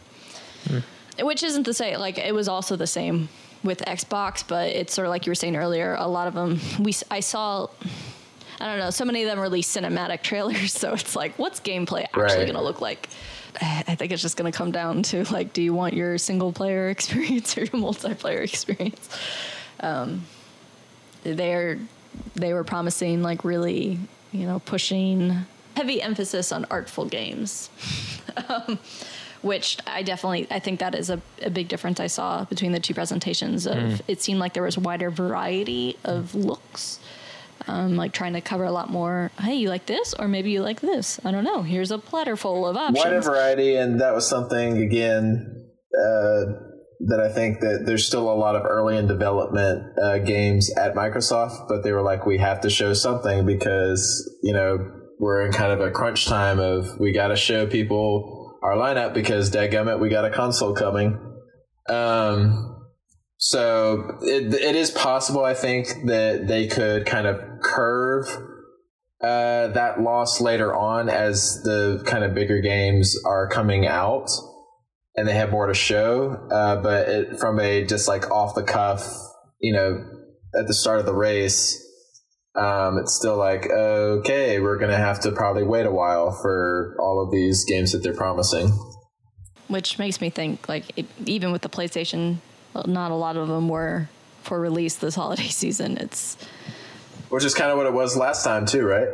which 1.22 1.44
isn't 1.44 1.64
to 1.64 1.74
say 1.74 1.98
like 1.98 2.18
it 2.18 2.34
was 2.34 2.48
also 2.48 2.76
the 2.76 2.88
same 2.88 3.30
with 3.64 3.80
xbox 3.86 4.44
but 4.48 4.70
it's 4.70 4.94
sort 4.94 5.06
of 5.08 5.10
like 5.10 5.26
you 5.26 5.32
were 5.32 5.36
saying 5.36 5.56
earlier 5.56 5.96
a 6.00 6.08
lot 6.08 6.28
of 6.28 6.34
them 6.34 6.60
we 6.80 6.94
i 7.12 7.20
saw 7.20 7.68
I 8.60 8.66
don't 8.66 8.80
know. 8.80 8.90
So 8.90 9.06
many 9.06 9.22
of 9.22 9.30
them 9.30 9.40
release 9.40 9.72
cinematic 9.72 10.24
trailers, 10.24 10.74
so 10.82 10.94
it's 10.94 11.16
like, 11.16 11.38
what's 11.38 11.60
gameplay 11.60 12.06
actually 12.06 12.24
Right. 12.24 12.36
going 12.38 12.56
to 12.56 12.64
look 12.64 12.82
like? 12.82 13.08
I 13.62 13.94
think 13.94 14.12
it's 14.12 14.22
just 14.24 14.36
going 14.36 14.52
to 14.52 14.58
come 14.58 14.72
down 14.72 15.04
to 15.04 15.32
like, 15.32 15.54
do 15.54 15.62
you 15.62 15.76
want 15.76 15.94
your 15.94 16.18
single 16.18 16.52
player 16.52 16.90
experience 16.96 17.56
or 17.56 17.62
your 17.66 17.74
multiplayer 17.74 18.42
experience? 18.44 19.10
Um, 19.80 20.26
they're 21.22 21.78
they 22.34 22.52
were 22.54 22.64
promising 22.64 23.22
like 23.22 23.44
really, 23.46 24.00
you 24.32 24.48
know, 24.48 24.58
pushing 24.58 25.46
heavy 25.78 26.02
emphasis 26.02 26.52
on 26.52 26.66
artful 26.72 27.06
games. 27.06 27.70
um, 28.50 28.80
which 29.44 29.78
I 29.86 30.02
definitely 30.02 30.48
I 30.50 30.58
think 30.58 30.80
that 30.80 30.96
is 30.96 31.12
a, 31.12 31.22
a 31.44 31.52
big 31.52 31.68
difference 31.68 32.00
I 32.00 32.08
saw 32.08 32.44
between 32.46 32.72
the 32.72 32.80
two 32.80 32.96
presentations 32.96 33.68
of 33.68 34.02
it 34.08 34.20
seemed 34.20 34.40
like 34.40 34.54
there 34.54 34.64
was 34.64 34.80
wider 34.80 35.12
variety 35.12 35.96
of 36.04 36.34
looks 36.34 37.00
um, 37.68 37.96
like 37.96 38.14
trying 38.14 38.34
to 38.34 38.42
cover 38.42 38.64
a 38.64 38.72
lot 38.72 38.90
more. 38.90 39.32
Hey, 39.40 39.56
you 39.56 39.70
like 39.70 39.86
this, 39.86 40.14
or 40.14 40.28
maybe 40.28 40.52
you 40.52 40.62
like 40.62 40.80
this. 40.80 41.20
I 41.24 41.32
don't 41.32 41.44
know. 41.44 41.62
Here's 41.62 41.92
a 41.92 41.98
platter 41.98 42.36
full 42.36 42.66
of 42.66 42.78
options. 42.78 43.04
Wider 43.04 43.22
variety, 43.22 43.76
and 43.76 44.00
that 44.02 44.14
was 44.14 44.28
something 44.28 44.78
again 44.78 45.70
uh, 45.94 46.42
that 47.08 47.20
I 47.20 47.30
think 47.30 47.60
that 47.60 47.84
there's 47.86 48.06
still 48.06 48.32
a 48.32 48.34
lot 48.34 48.56
of 48.56 48.64
early 48.66 48.98
in 48.98 49.08
development 49.08 49.84
uh, 50.02 50.18
games 50.20 50.72
at 50.78 50.96
Microsoft, 50.96 51.68
but 51.68 51.84
they 51.84 51.92
were 51.92 52.02
like, 52.02 52.26
we 52.26 52.38
have 52.38 52.62
to 52.62 52.70
show 52.70 52.94
something 52.94 53.46
because 53.46 54.38
you 54.44 54.54
know 54.54 54.78
we're 55.20 55.46
in 55.46 55.52
kind 55.52 55.72
of 55.72 55.82
a 55.82 55.92
crunch 55.92 56.26
time 56.26 56.60
of 56.60 57.00
we 57.00 57.12
got 57.12 57.30
to 57.30 57.36
show 57.36 57.68
people 57.68 58.60
our 58.62 58.74
lineup 58.74 59.14
because 59.14 59.52
dadgummit, 59.52 60.00
we 60.00 60.10
got 60.10 60.26
a 60.26 60.30
console 60.30 60.74
coming. 60.74 61.20
Um, 61.90 62.86
so 63.38 64.18
it, 64.22 64.54
it 64.54 64.76
is 64.76 64.92
possible, 64.92 65.44
I 65.44 65.54
think, 65.54 65.88
that 66.06 66.48
they 66.48 66.68
could 66.68 67.06
kind 67.06 67.28
of 67.28 67.40
curve 67.62 68.28
uh, 69.22 69.68
that 69.70 70.02
loss 70.02 70.42
later 70.42 70.76
on 70.76 71.10
as 71.10 71.62
the 71.64 72.04
kind 72.06 72.24
of 72.24 72.34
bigger 72.34 72.62
games 72.62 73.18
are 73.26 73.48
coming 73.48 73.88
out 73.88 74.30
and 75.16 75.28
they 75.28 75.34
have 75.34 75.52
more 75.52 75.68
to 75.68 75.74
show. 75.74 76.48
Uh, 76.52 76.82
but 76.82 77.10
it, 77.10 77.40
from 77.40 77.60
a 77.60 77.84
just 77.84 78.08
like 78.08 78.30
off 78.30 78.56
the 78.56 78.64
cuff, 78.64 79.08
you 79.60 79.74
know, 79.74 80.06
at 80.58 80.68
the 80.68 80.74
start 80.74 81.00
of 81.00 81.06
the 81.06 81.16
race, 81.16 81.84
um, 82.58 82.98
it's 82.98 83.14
still 83.14 83.38
like, 83.38 83.70
okay, 83.70 84.60
we're 84.60 84.78
going 84.78 84.90
to 84.90 84.98
have 84.98 85.20
to 85.22 85.32
probably 85.32 85.64
wait 85.64 85.86
a 85.86 85.92
while 85.92 86.32
for 86.32 86.96
all 87.00 87.22
of 87.22 87.32
these 87.32 87.64
games 87.66 87.92
that 87.92 88.00
they're 88.00 88.16
promising. 88.16 88.70
Which 89.68 90.00
makes 90.00 90.20
me 90.22 90.30
think, 90.30 90.68
like, 90.68 90.86
it, 90.98 91.06
even 91.26 91.52
with 91.52 91.62
the 91.62 91.70
PlayStation, 91.70 92.38
not 92.86 93.12
a 93.12 93.16
lot 93.16 93.38
of 93.38 93.48
them 93.48 93.70
were 93.70 94.10
for 94.42 94.60
release 94.60 94.96
this 94.96 95.14
holiday 95.22 95.50
season. 95.50 95.98
It's 95.98 96.36
Which 97.30 97.44
is 97.44 97.54
kind 97.54 97.70
of 97.70 97.78
what 97.78 97.86
it 97.86 97.94
was 97.94 98.18
last 98.18 98.44
time, 98.44 98.66
too, 98.66 98.86
right? 98.88 99.08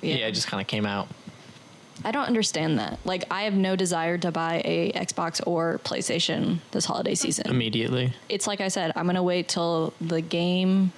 Yeah, 0.00 0.28
it 0.28 0.32
just 0.32 0.46
kind 0.46 0.60
of 0.60 0.68
came 0.68 0.86
out. 0.86 1.08
I 2.04 2.12
don't 2.12 2.26
understand 2.26 2.78
that. 2.78 3.00
Like, 3.04 3.24
I 3.28 3.42
have 3.42 3.54
no 3.54 3.74
desire 3.74 4.18
to 4.18 4.30
buy 4.30 4.62
a 4.64 4.92
Xbox 4.92 5.40
or 5.44 5.80
PlayStation 5.82 6.58
this 6.70 6.84
holiday 6.84 7.16
season. 7.16 7.50
immediately. 7.50 8.12
it's 8.28 8.46
like 8.46 8.60
I 8.60 8.68
said, 8.68 8.92
I'm 8.94 9.06
gonna 9.06 9.20
wait 9.24 9.48
till 9.48 9.92
the 10.00 10.20
game 10.20 10.92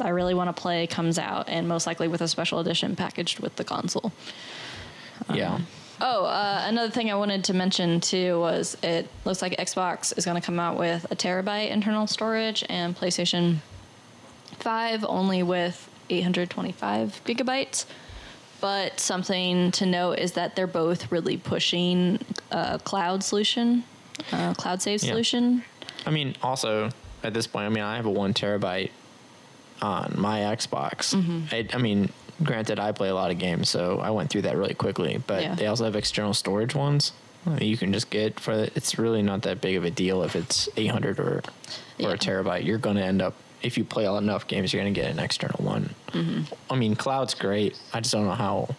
I 0.00 0.08
really 0.10 0.34
want 0.34 0.54
to 0.54 0.60
play 0.60 0.86
comes 0.86 1.18
out, 1.18 1.48
and 1.48 1.68
most 1.68 1.86
likely 1.86 2.08
with 2.08 2.20
a 2.20 2.28
special 2.28 2.58
edition 2.60 2.96
packaged 2.96 3.40
with 3.40 3.56
the 3.56 3.64
console. 3.64 4.12
yeah. 5.32 5.58
Oh, 6.02 6.24
uh, 6.24 6.62
another 6.66 6.90
thing 6.90 7.10
I 7.10 7.14
wanted 7.14 7.44
to 7.44 7.54
mention 7.54 8.00
too 8.00 8.40
was 8.40 8.76
it 8.82 9.06
looks 9.26 9.42
like 9.42 9.56
Xbox 9.58 10.16
is 10.16 10.24
going 10.24 10.40
to 10.40 10.44
come 10.44 10.58
out 10.58 10.78
with 10.78 11.04
a 11.10 11.16
terabyte 11.16 11.68
internal 11.70 12.06
storage, 12.06 12.64
and 12.68 12.96
PlayStation 12.96 13.56
Five 14.58 15.04
only 15.04 15.42
with 15.42 15.88
825 16.10 17.20
gigabytes. 17.24 17.86
But 18.60 19.00
something 19.00 19.70
to 19.72 19.86
note 19.86 20.18
is 20.18 20.32
that 20.32 20.54
they're 20.54 20.66
both 20.66 21.10
really 21.10 21.38
pushing 21.38 22.18
a 22.50 22.78
cloud 22.78 23.22
solution, 23.22 23.84
uh, 24.32 24.52
cloud 24.54 24.82
save 24.82 25.02
Yeah. 25.02 25.10
solution. 25.10 25.64
I 26.04 26.10
mean, 26.10 26.34
also 26.42 26.90
at 27.22 27.32
this 27.32 27.46
point, 27.46 27.66
I 27.66 27.68
mean, 27.70 27.84
I 27.84 27.96
have 27.96 28.04
a 28.06 28.10
one 28.10 28.34
terabyte 28.34 28.90
on 29.82 30.14
my 30.18 30.40
Xbox. 30.40 31.14
Mm-hmm. 31.14 31.40
I, 31.54 31.66
I 31.72 31.78
mean, 31.78 32.10
granted, 32.42 32.78
I 32.78 32.92
play 32.92 33.08
a 33.08 33.14
lot 33.14 33.30
of 33.30 33.38
games, 33.38 33.68
so 33.70 33.98
I 34.00 34.10
went 34.10 34.30
through 34.30 34.42
that 34.42 34.56
really 34.56 34.74
quickly. 34.74 35.22
But 35.26 35.42
Yeah. 35.42 35.54
they 35.54 35.66
also 35.66 35.84
have 35.84 35.96
external 35.96 36.34
storage 36.34 36.74
ones 36.74 37.12
you 37.58 37.76
can 37.78 37.90
just 37.92 38.10
get 38.10 38.38
for. 38.38 38.52
It's 38.52 38.98
really 38.98 39.22
not 39.22 39.42
that 39.42 39.62
big 39.62 39.76
of 39.76 39.84
a 39.84 39.90
deal 39.90 40.22
if 40.22 40.36
it's 40.36 40.68
800 40.76 41.18
or 41.18 41.24
or 41.24 41.42
Yeah. 41.98 42.08
a 42.12 42.16
terabyte. 42.18 42.64
You're 42.64 42.78
going 42.78 42.96
to 42.96 43.02
end 43.04 43.22
up 43.22 43.34
if 43.62 43.76
you 43.78 43.84
play 43.84 44.06
enough 44.06 44.46
games, 44.46 44.72
you're 44.72 44.82
going 44.82 44.92
to 44.94 44.98
get 45.00 45.10
an 45.10 45.18
external 45.18 45.62
one. 45.64 45.94
Mm-hmm. 46.12 46.54
I 46.72 46.76
mean, 46.76 46.96
cloud's 46.96 47.34
great. 47.34 47.78
I 47.92 48.00
just 48.00 48.12
don't 48.12 48.24
know 48.24 48.32
how 48.32 48.74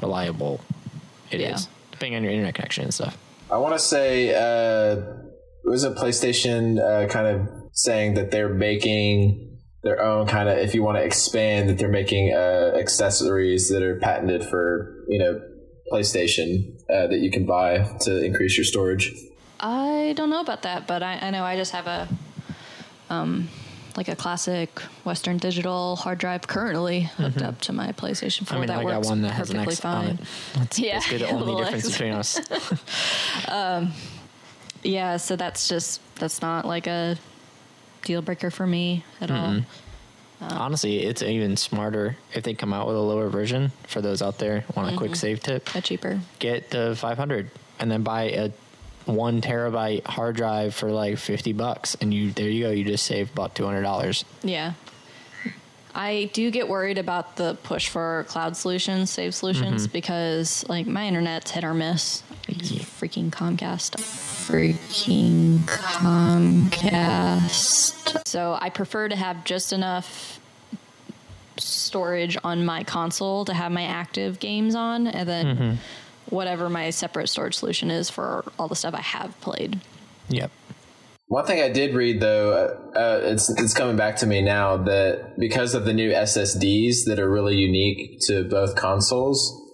reliable 0.00 0.60
it 1.30 1.40
is, 1.40 1.62
Yeah. 1.62 1.68
depending 1.92 2.16
on 2.16 2.22
your 2.24 2.32
internet 2.32 2.54
connection 2.54 2.84
and 2.84 2.94
stuff. 2.94 3.16
I 3.50 3.56
want 3.58 3.74
to 3.74 3.78
say, 3.78 4.34
uh, 4.34 5.00
was 5.64 5.84
a 5.84 5.90
PlayStation 5.92 6.78
uh, 6.80 7.08
kind 7.08 7.26
of 7.26 7.48
saying 7.72 8.14
that 8.14 8.30
they're 8.30 8.48
making 8.48 9.47
their 9.88 10.02
own 10.02 10.26
kind 10.26 10.48
of, 10.48 10.58
if 10.58 10.74
you 10.74 10.82
want 10.82 10.98
to 10.98 11.02
expand, 11.02 11.68
that 11.68 11.78
they're 11.78 11.88
making 11.88 12.34
uh, 12.34 12.72
accessories 12.78 13.70
that 13.70 13.82
are 13.82 13.96
patented 13.98 14.44
for, 14.44 15.04
you 15.08 15.18
know, 15.18 15.40
PlayStation 15.90 16.74
uh, 16.90 17.06
that 17.06 17.20
you 17.20 17.30
can 17.30 17.46
buy 17.46 17.78
to 18.02 18.22
increase 18.22 18.56
your 18.58 18.64
storage. 18.64 19.10
I 19.60 20.12
don't 20.16 20.28
know 20.30 20.40
about 20.40 20.62
that, 20.62 20.86
but 20.86 21.02
I, 21.02 21.18
I 21.22 21.30
know 21.30 21.42
I 21.42 21.56
just 21.56 21.72
have 21.72 21.86
a 21.86 22.06
um 23.10 23.48
like 23.96 24.08
a 24.08 24.14
classic 24.14 24.78
Western 25.04 25.38
Digital 25.38 25.96
hard 25.96 26.18
drive 26.18 26.46
currently 26.46 27.00
hooked 27.00 27.42
up 27.42 27.60
to 27.62 27.72
my 27.72 27.90
PlayStation 27.92 28.46
4 28.46 28.46
Mm-hmm. 28.46 28.54
I 28.56 28.58
mean, 28.58 28.66
that 28.68 28.78
I 28.78 28.84
works 28.84 29.06
got 29.06 29.10
one 29.10 29.22
that 29.22 29.32
has 29.32 29.50
an 29.50 29.56
perfectly 29.56 29.72
X 29.72 29.80
fine. 29.80 29.96
on 29.96 30.10
it. 30.10 30.20
That's 30.54 30.78
Yeah, 30.78 30.94
basically 30.98 31.18
the 31.18 31.30
only 31.30 31.64
difference 31.64 31.84
X. 31.86 31.92
between 31.92 32.12
us. 32.12 33.48
um, 33.48 33.92
Yeah, 34.84 35.16
so 35.16 35.34
that's 35.34 35.68
just 35.68 36.00
that's 36.16 36.40
not 36.42 36.64
like 36.66 36.86
a 36.86 37.16
deal 38.02 38.22
breaker 38.22 38.50
for 38.50 38.66
me 38.66 39.04
at 39.20 39.30
all. 39.30 39.60
Honestly, 40.40 41.00
it's 41.04 41.22
even 41.22 41.56
smarter 41.56 42.16
if 42.32 42.44
they 42.44 42.54
come 42.54 42.72
out 42.72 42.86
with 42.86 42.96
a 42.96 43.00
lower 43.00 43.28
version 43.28 43.72
for 43.88 44.00
those 44.00 44.22
out 44.22 44.38
there 44.38 44.64
want 44.76 44.94
a 44.94 44.96
quick 44.96 45.16
save 45.16 45.40
tip. 45.40 45.74
A 45.74 45.80
cheaper. 45.80 46.20
Get 46.38 46.70
the 46.70 46.94
500 46.96 47.50
and 47.80 47.90
then 47.90 48.02
buy 48.02 48.24
a 48.30 48.52
one 49.06 49.40
terabyte 49.40 50.04
hard 50.04 50.36
drive 50.36 50.74
for 50.74 50.90
like 50.90 51.18
50 51.18 51.52
bucks, 51.54 51.96
and 52.00 52.12
you 52.12 52.30
there 52.30 52.48
you 52.48 52.64
go. 52.64 52.70
You 52.70 52.84
just 52.84 53.06
saved 53.06 53.32
about 53.32 53.54
200 53.54 53.82
dollars. 53.82 54.24
Yeah. 54.42 54.74
I 55.94 56.30
do 56.32 56.50
get 56.50 56.68
worried 56.68 56.98
about 56.98 57.36
the 57.36 57.56
push 57.62 57.88
for 57.88 58.24
cloud 58.28 58.56
solutions, 58.56 59.10
save 59.10 59.34
solutions, 59.34 59.84
mm-hmm. 59.84 59.92
because 59.92 60.64
like 60.68 60.86
my 60.86 61.06
internet's 61.06 61.50
hit 61.50 61.64
or 61.64 61.74
miss. 61.74 62.22
It's 62.48 62.72
freaking 62.72 63.30
Comcast. 63.30 63.96
Freaking 63.98 65.58
Comcast. 65.66 67.46
So 68.26 68.56
I 68.60 68.70
prefer 68.70 69.08
to 69.08 69.16
have 69.16 69.44
just 69.44 69.72
enough 69.72 70.40
storage 71.58 72.38
on 72.44 72.64
my 72.64 72.84
console 72.84 73.44
to 73.44 73.52
have 73.52 73.70
my 73.72 73.84
active 73.84 74.38
games 74.38 74.74
on, 74.74 75.06
and 75.06 75.28
then 75.28 75.78
whatever 76.30 76.68
my 76.68 76.90
separate 76.90 77.28
storage 77.28 77.56
solution 77.56 77.90
is 77.90 78.10
for 78.10 78.44
all 78.58 78.68
the 78.68 78.76
stuff 78.76 78.94
I 78.94 79.00
have 79.00 79.38
played. 79.40 79.80
Yep. 80.28 80.50
One 81.26 81.44
thing 81.44 81.62
I 81.62 81.68
did 81.68 81.94
read 81.94 82.20
though, 82.20 82.52
uh, 82.52 82.98
uh, 82.98 83.20
it's 83.22 83.50
it's 83.50 83.74
coming 83.74 83.96
back 83.96 84.16
to 84.16 84.26
me 84.26 84.40
now 84.40 84.78
that 84.78 85.38
because 85.38 85.74
of 85.74 85.84
the 85.84 85.92
new 85.92 86.10
SSDs 86.10 87.04
that 87.04 87.18
are 87.18 87.28
really 87.28 87.56
unique 87.56 88.20
to 88.28 88.44
both 88.44 88.76
consoles, 88.76 89.67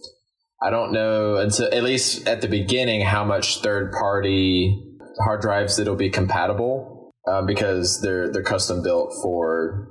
I 0.64 0.70
don't 0.70 0.92
know 0.92 1.36
until 1.36 1.66
at 1.72 1.82
least 1.82 2.26
at 2.26 2.40
the 2.40 2.48
beginning 2.48 3.02
how 3.02 3.22
much 3.24 3.60
third 3.60 3.92
party 3.92 4.82
hard 5.22 5.42
drives 5.42 5.76
that'll 5.76 5.94
be 5.94 6.08
compatible 6.10 7.12
um, 7.30 7.44
because 7.46 8.00
they're 8.00 8.30
they're 8.32 8.42
custom 8.42 8.82
built 8.82 9.12
for 9.22 9.88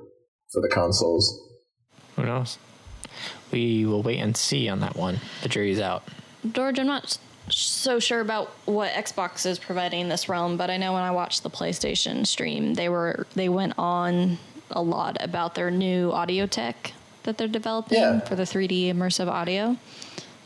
for 0.51 0.61
the 0.61 0.69
consoles. 0.69 1.39
Who 2.15 2.23
knows? 2.23 2.57
We 3.51 3.85
will 3.85 4.01
wait 4.01 4.17
and 4.19 4.35
see 4.35 4.67
on 4.67 4.79
that 4.79 4.95
one. 4.95 5.19
The 5.43 5.49
jury's 5.49 5.79
out. 5.79 6.03
George, 6.51 6.79
I'm 6.79 6.87
not 6.87 7.17
so 7.49 7.99
sure 7.99 8.19
about 8.21 8.49
what 8.65 8.91
Xbox 8.93 9.45
is 9.45 9.59
providing 9.59 10.09
this 10.09 10.27
realm, 10.27 10.57
but 10.57 10.69
I 10.71 10.77
know 10.77 10.93
when 10.93 11.03
I 11.03 11.11
watched 11.11 11.43
the 11.43 11.49
PlayStation 11.49 12.25
stream, 12.25 12.73
they 12.73 12.89
were 12.89 13.27
they 13.35 13.47
went 13.49 13.73
on 13.77 14.39
a 14.71 14.81
lot 14.81 15.17
about 15.19 15.53
their 15.53 15.69
new 15.69 16.11
audio 16.11 16.47
tech 16.47 16.93
that 17.23 17.37
they're 17.37 17.47
developing 17.47 17.99
Yeah. 17.99 18.19
for 18.21 18.35
the 18.35 18.43
3D 18.43 18.85
immersive 18.91 19.27
audio. 19.27 19.77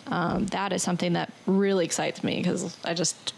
Um, 0.10 0.45
that 0.47 0.74
is 0.74 0.84
something 0.84 1.14
that 1.14 1.32
really 1.45 1.86
excites 1.86 2.24
me 2.24 2.38
because 2.38 2.76
I 2.84 2.93
just 2.93 3.34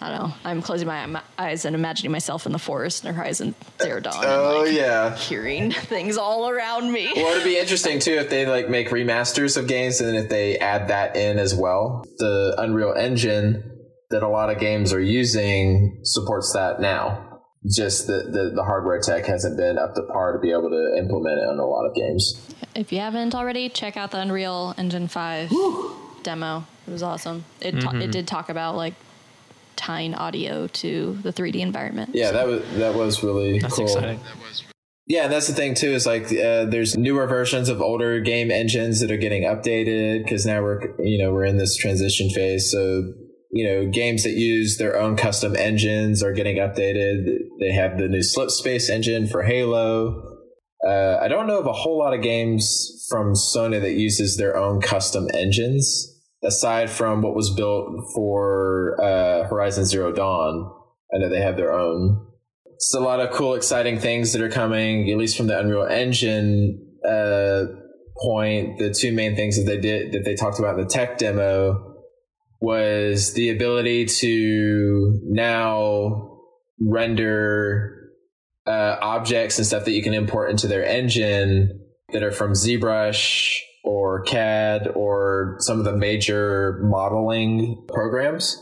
I 0.00 0.10
don't 0.10 0.28
know. 0.28 0.34
I'm 0.44 0.60
closing 0.60 0.86
my 0.88 1.22
eyes 1.38 1.64
and 1.64 1.74
imagining 1.74 2.12
myself 2.12 2.46
in 2.46 2.52
the 2.52 2.58
forest 2.58 3.04
in 3.04 3.14
Horizon 3.14 3.54
Zero 3.80 4.00
Dawn. 4.00 4.16
and, 4.16 4.24
Oh 4.26 4.62
like, 4.62 4.72
yeah. 4.72 5.14
hearing 5.16 5.70
things 5.72 6.16
all 6.16 6.50
around 6.50 6.92
me. 6.92 7.10
Well, 7.14 7.32
it'd 7.32 7.44
be 7.44 7.56
interesting 7.58 8.00
too 8.00 8.12
if 8.14 8.28
they 8.28 8.44
like 8.46 8.68
make 8.68 8.88
remasters 8.88 9.56
of 9.56 9.66
games 9.68 10.00
and 10.00 10.16
if 10.16 10.28
they 10.28 10.58
add 10.58 10.88
that 10.88 11.16
in 11.16 11.38
as 11.38 11.54
well. 11.54 12.04
The 12.18 12.54
Unreal 12.58 12.92
Engine 12.92 13.70
that 14.10 14.22
a 14.22 14.28
lot 14.28 14.50
of 14.50 14.58
games 14.58 14.92
are 14.92 15.00
using 15.00 16.00
supports 16.04 16.52
that 16.52 16.80
now. 16.80 17.40
Just 17.74 18.06
the, 18.06 18.24
the, 18.30 18.52
the 18.54 18.62
hardware 18.62 19.00
tech 19.00 19.24
hasn't 19.24 19.56
been 19.56 19.78
up 19.78 19.94
to 19.94 20.02
par 20.12 20.34
to 20.34 20.38
be 20.38 20.50
able 20.50 20.68
to 20.68 20.98
implement 20.98 21.38
it 21.38 21.48
on 21.48 21.58
a 21.58 21.64
lot 21.64 21.86
of 21.86 21.94
games. 21.94 22.54
If 22.74 22.92
you 22.92 22.98
haven't 23.00 23.34
already, 23.34 23.70
check 23.70 23.96
out 23.96 24.10
the 24.10 24.20
Unreal 24.20 24.74
Engine 24.76 25.08
5 25.08 25.50
demo. 26.24 26.66
It 26.86 26.90
was 26.90 27.02
awesome. 27.02 27.44
It 27.60 27.80
ta- 27.80 27.96
it 27.96 28.10
did 28.10 28.26
talk 28.26 28.48
about 28.48 28.76
like 28.76 28.94
tying 29.76 30.14
audio 30.14 30.66
to 30.68 31.18
the 31.22 31.32
3D 31.32 31.56
environment. 31.56 32.10
Yeah, 32.14 32.32
that 32.32 32.46
was 32.46 32.62
that 32.76 32.94
was 32.94 33.22
really 33.22 33.58
That's 33.58 33.76
cool. 33.76 33.84
exciting. 33.84 34.20
Yeah, 35.06 35.24
and 35.24 35.32
that's 35.32 35.46
the 35.46 35.54
thing 35.54 35.74
too. 35.74 35.90
Is 35.90 36.06
like 36.06 36.24
uh, 36.24 36.64
there's 36.64 36.96
newer 36.96 37.26
versions 37.26 37.68
of 37.68 37.80
older 37.82 38.20
game 38.20 38.50
engines 38.50 39.00
that 39.00 39.10
are 39.10 39.18
getting 39.18 39.42
updated 39.42 40.24
because 40.24 40.46
now 40.46 40.62
we're 40.62 40.94
you 40.98 41.22
know 41.22 41.32
we're 41.32 41.44
in 41.44 41.58
this 41.58 41.76
transition 41.76 42.30
phase. 42.30 42.70
So 42.70 43.12
you 43.50 43.68
know 43.68 43.90
games 43.90 44.24
that 44.24 44.32
use 44.32 44.78
their 44.78 44.98
own 44.98 45.16
custom 45.16 45.56
engines 45.56 46.22
are 46.22 46.32
getting 46.32 46.56
updated. 46.56 47.38
They 47.60 47.72
have 47.72 47.98
the 47.98 48.08
new 48.08 48.20
Slipspace 48.20 48.88
engine 48.88 49.26
for 49.26 49.42
Halo. 49.42 50.22
Uh, 50.86 51.18
I 51.20 51.28
don't 51.28 51.46
know 51.46 51.60
of 51.60 51.66
a 51.66 51.72
whole 51.72 51.98
lot 51.98 52.14
of 52.14 52.22
games 52.22 53.06
from 53.08 53.32
Sony 53.34 53.80
that 53.80 53.92
uses 53.92 54.36
their 54.36 54.56
own 54.56 54.80
custom 54.80 55.28
engines 55.32 56.13
aside 56.44 56.90
from 56.90 57.22
what 57.22 57.34
was 57.34 57.54
built 57.54 57.88
for 58.14 59.00
uh, 59.00 59.48
Horizon 59.48 59.84
Zero 59.84 60.12
Dawn. 60.12 60.70
I 61.14 61.18
know 61.18 61.28
they 61.28 61.40
have 61.40 61.56
their 61.56 61.72
own 61.72 62.26
it's 62.84 62.94
a 62.94 63.00
lot 63.00 63.20
of 63.20 63.30
cool, 63.32 63.54
exciting 63.54 63.98
things 63.98 64.32
that 64.32 64.42
are 64.42 64.50
coming, 64.50 65.10
at 65.10 65.16
least 65.16 65.36
from 65.36 65.46
the 65.46 65.58
Unreal 65.58 65.86
Engine 65.86 66.86
uh, 67.02 67.64
point. 68.18 68.78
The 68.78 68.92
two 68.92 69.12
main 69.12 69.36
things 69.36 69.56
that 69.56 69.64
they 69.64 69.80
did 69.80 70.12
that 70.12 70.24
they 70.24 70.34
talked 70.34 70.58
about 70.58 70.78
in 70.78 70.84
the 70.84 70.90
tech 70.90 71.18
demo 71.18 71.94
was 72.60 73.34
the 73.34 73.50
ability 73.50 74.06
to 74.06 75.20
now 75.24 76.40
render 76.80 78.10
uh, 78.66 78.96
objects 79.00 79.58
and 79.58 79.66
stuff 79.66 79.84
that 79.84 79.92
you 79.92 80.02
can 80.02 80.14
import 80.14 80.50
into 80.50 80.66
their 80.66 80.84
engine 80.84 81.80
that 82.12 82.22
are 82.22 82.32
from 82.32 82.52
ZBrush 82.52 83.60
or 83.84 84.22
CAD 84.22 84.88
or 84.94 85.56
some 85.60 85.78
of 85.78 85.84
the 85.84 85.96
major 85.96 86.80
modeling 86.82 87.84
programs 87.88 88.60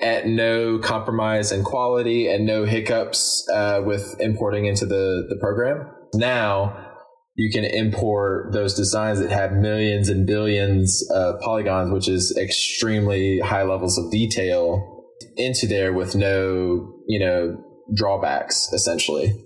at 0.00 0.26
no 0.26 0.78
compromise 0.78 1.52
in 1.52 1.62
quality 1.62 2.28
and 2.28 2.46
no 2.46 2.64
hiccups 2.64 3.46
uh, 3.52 3.82
with 3.84 4.16
importing 4.20 4.66
into 4.66 4.86
the, 4.86 5.26
the 5.28 5.36
program. 5.36 5.90
Now, 6.14 6.86
you 7.34 7.50
can 7.50 7.64
import 7.64 8.52
those 8.52 8.74
designs 8.74 9.20
that 9.20 9.30
have 9.30 9.52
millions 9.52 10.08
and 10.08 10.26
billions 10.26 11.08
of 11.10 11.40
polygons, 11.40 11.92
which 11.92 12.08
is 12.08 12.36
extremely 12.36 13.40
high 13.40 13.62
levels 13.62 13.98
of 13.98 14.10
detail, 14.10 15.04
into 15.36 15.66
there 15.66 15.92
with 15.92 16.16
no, 16.16 16.94
you 17.06 17.18
know, 17.18 17.62
drawbacks 17.94 18.72
essentially, 18.72 19.44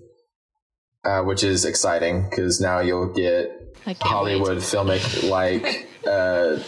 uh, 1.04 1.22
which 1.22 1.42
is 1.42 1.64
exciting 1.64 2.28
because 2.28 2.60
now 2.60 2.80
you'll 2.80 3.12
get 3.12 3.61
I 3.86 3.94
can't 3.94 4.02
Hollywood 4.02 4.58
filmic 4.58 5.28
like 5.28 5.88
uh, 6.06 6.58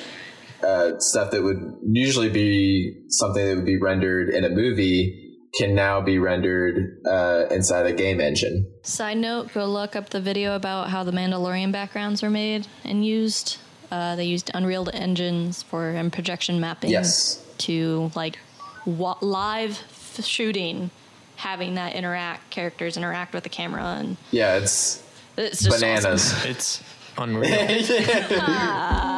uh, 0.67 0.99
stuff 0.99 1.31
that 1.33 1.43
would 1.43 1.59
usually 1.91 2.29
be 2.31 3.05
something 3.09 3.45
that 3.47 3.57
would 3.57 3.67
be 3.67 3.79
rendered 3.81 4.31
in 4.31 4.45
a 4.45 4.49
movie 4.51 5.21
can 5.59 5.75
now 5.75 6.01
be 6.01 6.19
rendered 6.19 6.99
uh, 7.07 7.45
inside 7.51 7.87
a 7.87 7.93
game 7.93 8.21
engine. 8.21 8.69
Side 8.83 9.19
note: 9.19 9.53
Go 9.55 9.67
look 9.67 9.95
up 9.95 10.11
the 10.11 10.21
video 10.21 10.57
about 10.57 10.91
how 10.91 11.05
the 11.05 11.13
Mandalorian 11.13 11.71
backgrounds 11.71 12.23
are 12.23 12.31
made 12.31 12.67
and 12.85 13.07
used. 13.07 13.59
Uh, 13.91 14.17
they 14.17 14.25
used 14.25 14.51
Unreal 14.55 14.89
engines 14.93 15.63
for 15.63 15.91
and 15.91 16.13
projection 16.13 16.59
mapping. 16.59 16.91
Yes. 16.91 17.41
To 17.59 18.11
like 18.17 18.39
wa- 18.85 19.19
live 19.21 19.79
f- 19.89 20.25
shooting, 20.25 20.91
having 21.37 21.75
that 21.77 21.95
interact 21.95 22.51
characters 22.51 22.97
interact 22.97 23.33
with 23.33 23.45
the 23.45 23.49
camera 23.49 23.85
and 24.01 24.17
Yeah, 24.33 24.57
it's 24.57 25.01
it's 25.37 25.63
just 25.63 25.81
bananas. 25.81 26.33
awesome. 26.33 26.51
It's 26.51 26.83
unreal. 27.19 27.51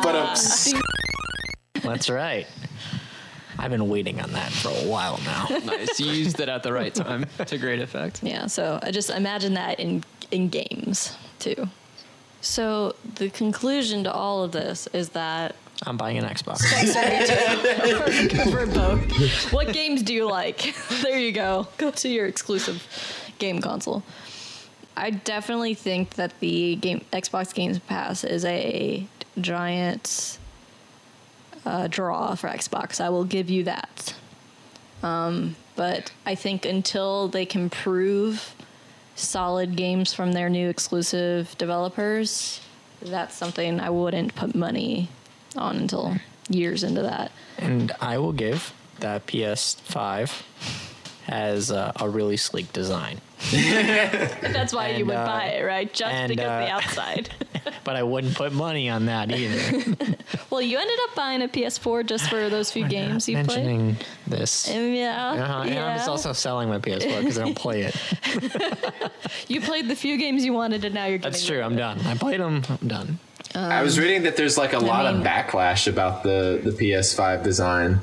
But 0.02 0.14
uh, 0.14 0.36
That's 1.82 2.08
right. 2.08 2.46
I've 3.58 3.70
been 3.70 3.88
waiting 3.88 4.20
on 4.20 4.32
that 4.32 4.52
for 4.52 4.68
a 4.68 4.88
while 4.88 5.18
now. 5.24 5.46
nice. 5.64 5.98
You 5.98 6.12
used 6.12 6.38
it 6.40 6.48
at 6.48 6.62
the 6.62 6.72
right 6.72 6.94
time 6.94 7.26
to 7.44 7.58
great 7.58 7.80
effect. 7.80 8.22
Yeah, 8.22 8.46
so 8.46 8.78
I 8.82 8.90
just 8.90 9.10
imagine 9.10 9.54
that 9.54 9.80
in 9.80 10.04
in 10.30 10.48
games 10.48 11.16
too. 11.38 11.68
So 12.40 12.94
the 13.16 13.30
conclusion 13.30 14.04
to 14.04 14.12
all 14.12 14.44
of 14.44 14.52
this 14.52 14.86
is 14.88 15.10
that 15.10 15.56
I'm 15.84 15.96
buying 15.96 16.18
an 16.18 16.24
Xbox. 16.24 16.60
for 18.50 18.66
both. 18.66 19.52
What 19.52 19.72
games 19.72 20.02
do 20.02 20.14
you 20.14 20.26
like? 20.26 20.74
there 21.02 21.18
you 21.18 21.32
go. 21.32 21.66
Go 21.76 21.90
to 21.90 22.08
your 22.08 22.26
exclusive 22.26 22.86
game 23.38 23.60
console. 23.60 24.02
I 24.96 25.10
definitely 25.10 25.74
think 25.74 26.14
that 26.14 26.38
the 26.40 26.76
game 26.76 27.04
Xbox 27.12 27.52
Games 27.54 27.78
Pass 27.78 28.24
is 28.24 28.44
a 28.44 29.06
giant 29.40 30.38
uh, 31.64 31.86
draw 31.88 32.34
for 32.34 32.48
Xbox. 32.48 33.00
I 33.00 33.10
will 33.10 33.24
give 33.24 33.50
you 33.50 33.64
that. 33.64 34.14
Um, 35.02 35.56
but 35.74 36.12
I 36.24 36.34
think 36.34 36.64
until 36.64 37.28
they 37.28 37.44
can 37.44 37.68
prove 37.68 38.54
solid 39.14 39.76
games 39.76 40.14
from 40.14 40.32
their 40.32 40.48
new 40.48 40.68
exclusive 40.68 41.56
developers, 41.58 42.60
that's 43.02 43.34
something 43.34 43.80
I 43.80 43.90
wouldn't 43.90 44.34
put 44.34 44.54
money 44.54 45.08
on 45.56 45.76
until 45.76 46.16
years 46.48 46.82
into 46.82 47.02
that. 47.02 47.32
and 47.58 47.92
I 48.00 48.18
will 48.18 48.32
give 48.32 48.72
that 49.00 49.26
PS5 49.26 50.42
has 51.26 51.70
uh, 51.72 51.92
a 51.98 52.08
really 52.08 52.36
sleek 52.36 52.72
design. 52.72 53.20
That's 53.52 54.72
why 54.72 54.88
you 54.90 54.98
And, 54.98 55.06
would 55.08 55.16
uh, 55.16 55.26
buy 55.26 55.44
it, 55.46 55.64
right? 55.64 55.92
Just 55.92 56.12
and, 56.12 56.30
because 56.30 56.44
of 56.44 56.60
the 56.60 56.70
uh, 56.72 56.76
outside. 56.76 57.30
But 57.82 57.96
I 57.96 58.02
wouldn't 58.04 58.36
put 58.36 58.52
money 58.52 58.88
on 58.88 59.06
that 59.06 59.30
either. 59.32 59.96
well, 60.50 60.62
you 60.62 60.78
ended 60.78 60.98
up 61.08 61.14
buying 61.16 61.42
a 61.42 61.48
PS4 61.48 62.06
just 62.06 62.28
for 62.30 62.48
those 62.48 62.70
few 62.70 62.86
games 62.86 63.28
you 63.28 63.36
played. 63.36 63.46
Mentioning 63.46 63.96
this. 64.26 64.68
Yeah, 64.68 65.32
Uh-huh. 65.32 65.62
And 65.62 65.78
I'm 65.78 65.96
just 65.96 66.08
also 66.08 66.32
selling 66.32 66.68
my 66.68 66.78
PS4 66.78 67.20
because 67.20 67.38
I 67.38 67.44
don't 67.44 67.56
play 67.56 67.82
it. 67.82 67.96
you 69.48 69.60
played 69.60 69.88
the 69.88 69.96
few 69.96 70.16
games 70.16 70.44
you 70.44 70.52
wanted, 70.52 70.84
and 70.84 70.94
now 70.94 71.06
you're. 71.06 71.18
That's 71.18 71.44
true. 71.44 71.60
I'm 71.60 71.76
done. 71.76 72.00
I 72.06 72.14
played 72.16 72.40
them. 72.40 72.62
I'm 72.68 72.88
done. 72.88 73.18
I 73.54 73.82
was 73.82 73.98
reading 73.98 74.24
that 74.24 74.36
there's 74.36 74.56
like 74.58 74.72
a 74.72 74.78
lot 74.78 75.12
mean- 75.12 75.20
of 75.22 75.26
backlash 75.26 75.88
about 75.88 76.22
the 76.22 76.60
the 76.62 76.70
PS5 76.70 77.42
design. 77.42 78.00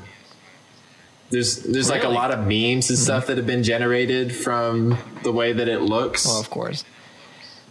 There's 1.30 1.56
there's 1.62 1.90
like 1.90 2.04
a 2.04 2.08
lot 2.08 2.30
of 2.32 2.40
memes 2.46 2.90
and 2.90 2.98
stuff 2.98 3.26
that 3.26 3.36
have 3.38 3.46
been 3.46 3.62
generated 3.62 4.34
from 4.34 4.98
the 5.22 5.32
way 5.32 5.52
that 5.52 5.68
it 5.68 5.80
looks. 5.80 6.26
Well, 6.26 6.40
of 6.40 6.50
course. 6.50 6.84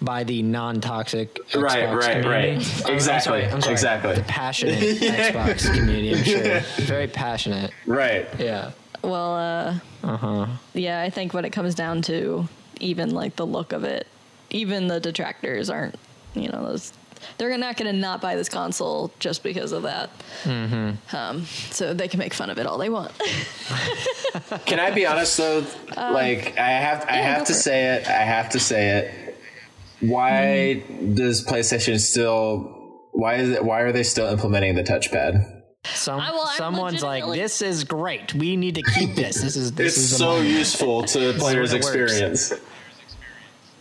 By 0.02 0.26
the 0.26 0.42
non-toxic 0.44 1.40
Right, 1.56 1.84
Xbox 1.88 1.96
right, 2.00 2.22
community. 2.24 2.58
right. 2.58 2.82
Oh, 2.84 2.88
I'm 2.90 2.94
Exactly, 2.96 3.24
sorry, 3.42 3.46
I'm 3.46 3.62
sorry. 3.62 3.72
exactly. 3.74 4.16
The 4.16 4.24
passionate 4.24 4.80
Xbox 5.00 5.74
community. 5.74 6.14
I'm 6.16 6.24
sure. 6.26 6.60
Very 6.86 7.08
passionate. 7.08 7.72
right. 7.86 8.28
Yeah. 8.38 8.72
Well, 9.02 9.36
uh, 9.36 9.80
Uh-huh. 10.04 10.48
yeah, 10.74 11.02
I 11.02 11.10
think 11.10 11.34
when 11.34 11.46
it 11.46 11.52
comes 11.52 11.74
down 11.76 12.02
to 12.04 12.50
even 12.82 13.12
like 13.12 13.38
the 13.38 13.46
look 13.46 13.72
of 13.72 13.86
it, 13.86 14.08
even 14.50 14.88
the 14.88 15.00
detractors 15.00 15.70
aren't, 15.70 15.96
you 16.36 16.50
know, 16.50 16.66
those. 16.66 16.92
They're 17.38 17.58
not 17.58 17.78
going 17.78 17.92
to 17.94 17.98
not 18.00 18.22
buy 18.22 18.36
this 18.36 18.50
console 18.50 19.12
just 19.20 19.44
because 19.44 19.72
of 19.72 19.84
that. 19.84 20.10
Mm-hmm. 20.44 21.16
Um, 21.16 21.46
so 21.72 21.94
they 21.94 22.08
can 22.08 22.20
make 22.20 22.34
fun 22.34 22.50
of 22.50 22.58
it 22.58 22.66
all 22.66 22.78
they 22.78 22.90
want. 22.90 23.12
Can 24.66 24.80
I 24.80 24.92
be 24.92 25.06
honest 25.06 25.38
though? 25.38 25.66
like 25.96 26.58
I 26.58 26.70
have 26.70 27.06
I 27.10 27.18
yeah, 27.18 27.22
have 27.36 27.40
to 27.48 27.54
for 27.54 27.58
it. 27.60 27.62
say 27.62 27.96
it. 27.96 28.08
I 28.08 28.12
have 28.24 28.50
to 28.50 28.60
say 28.60 28.90
it. 29.00 29.38
Why 30.02 30.84
does 31.14 31.46
PlayStation 31.46 32.00
still? 32.00 32.80
Why 33.12 33.36
is 33.36 33.50
it? 33.50 33.64
Why 33.64 33.82
are 33.82 33.92
they 33.92 34.04
still 34.04 34.28
implementing 34.28 34.76
the 34.76 34.84
touchpad? 34.84 35.62
Some, 35.86 36.20
I- 36.20 36.32
well, 36.32 36.46
someone's 36.48 37.04
like, 37.04 37.24
legitimately- 37.26 37.40
"This 37.40 37.62
is 37.62 37.84
great. 37.84 38.34
We 38.34 38.56
need 38.58 38.76
to 38.76 38.82
keep 38.84 39.16
this. 39.16 39.42
This 39.42 39.56
is 39.56 39.72
this 39.74 39.98
It's 39.98 40.12
is 40.12 40.18
so 40.18 40.38
moment." 40.38 40.50
useful 40.50 41.04
to 41.04 41.32
the 41.34 41.40
players' 41.40 41.74
experience. 41.74 42.54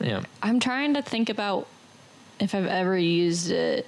Yeah. 0.01 0.23
I'm 0.43 0.59
trying 0.61 0.95
to 0.95 1.03
think 1.03 1.29
about 1.31 1.67
if 2.43 2.55
I've 2.55 2.67
ever 2.67 2.99
used 2.99 3.51
it. 3.51 3.87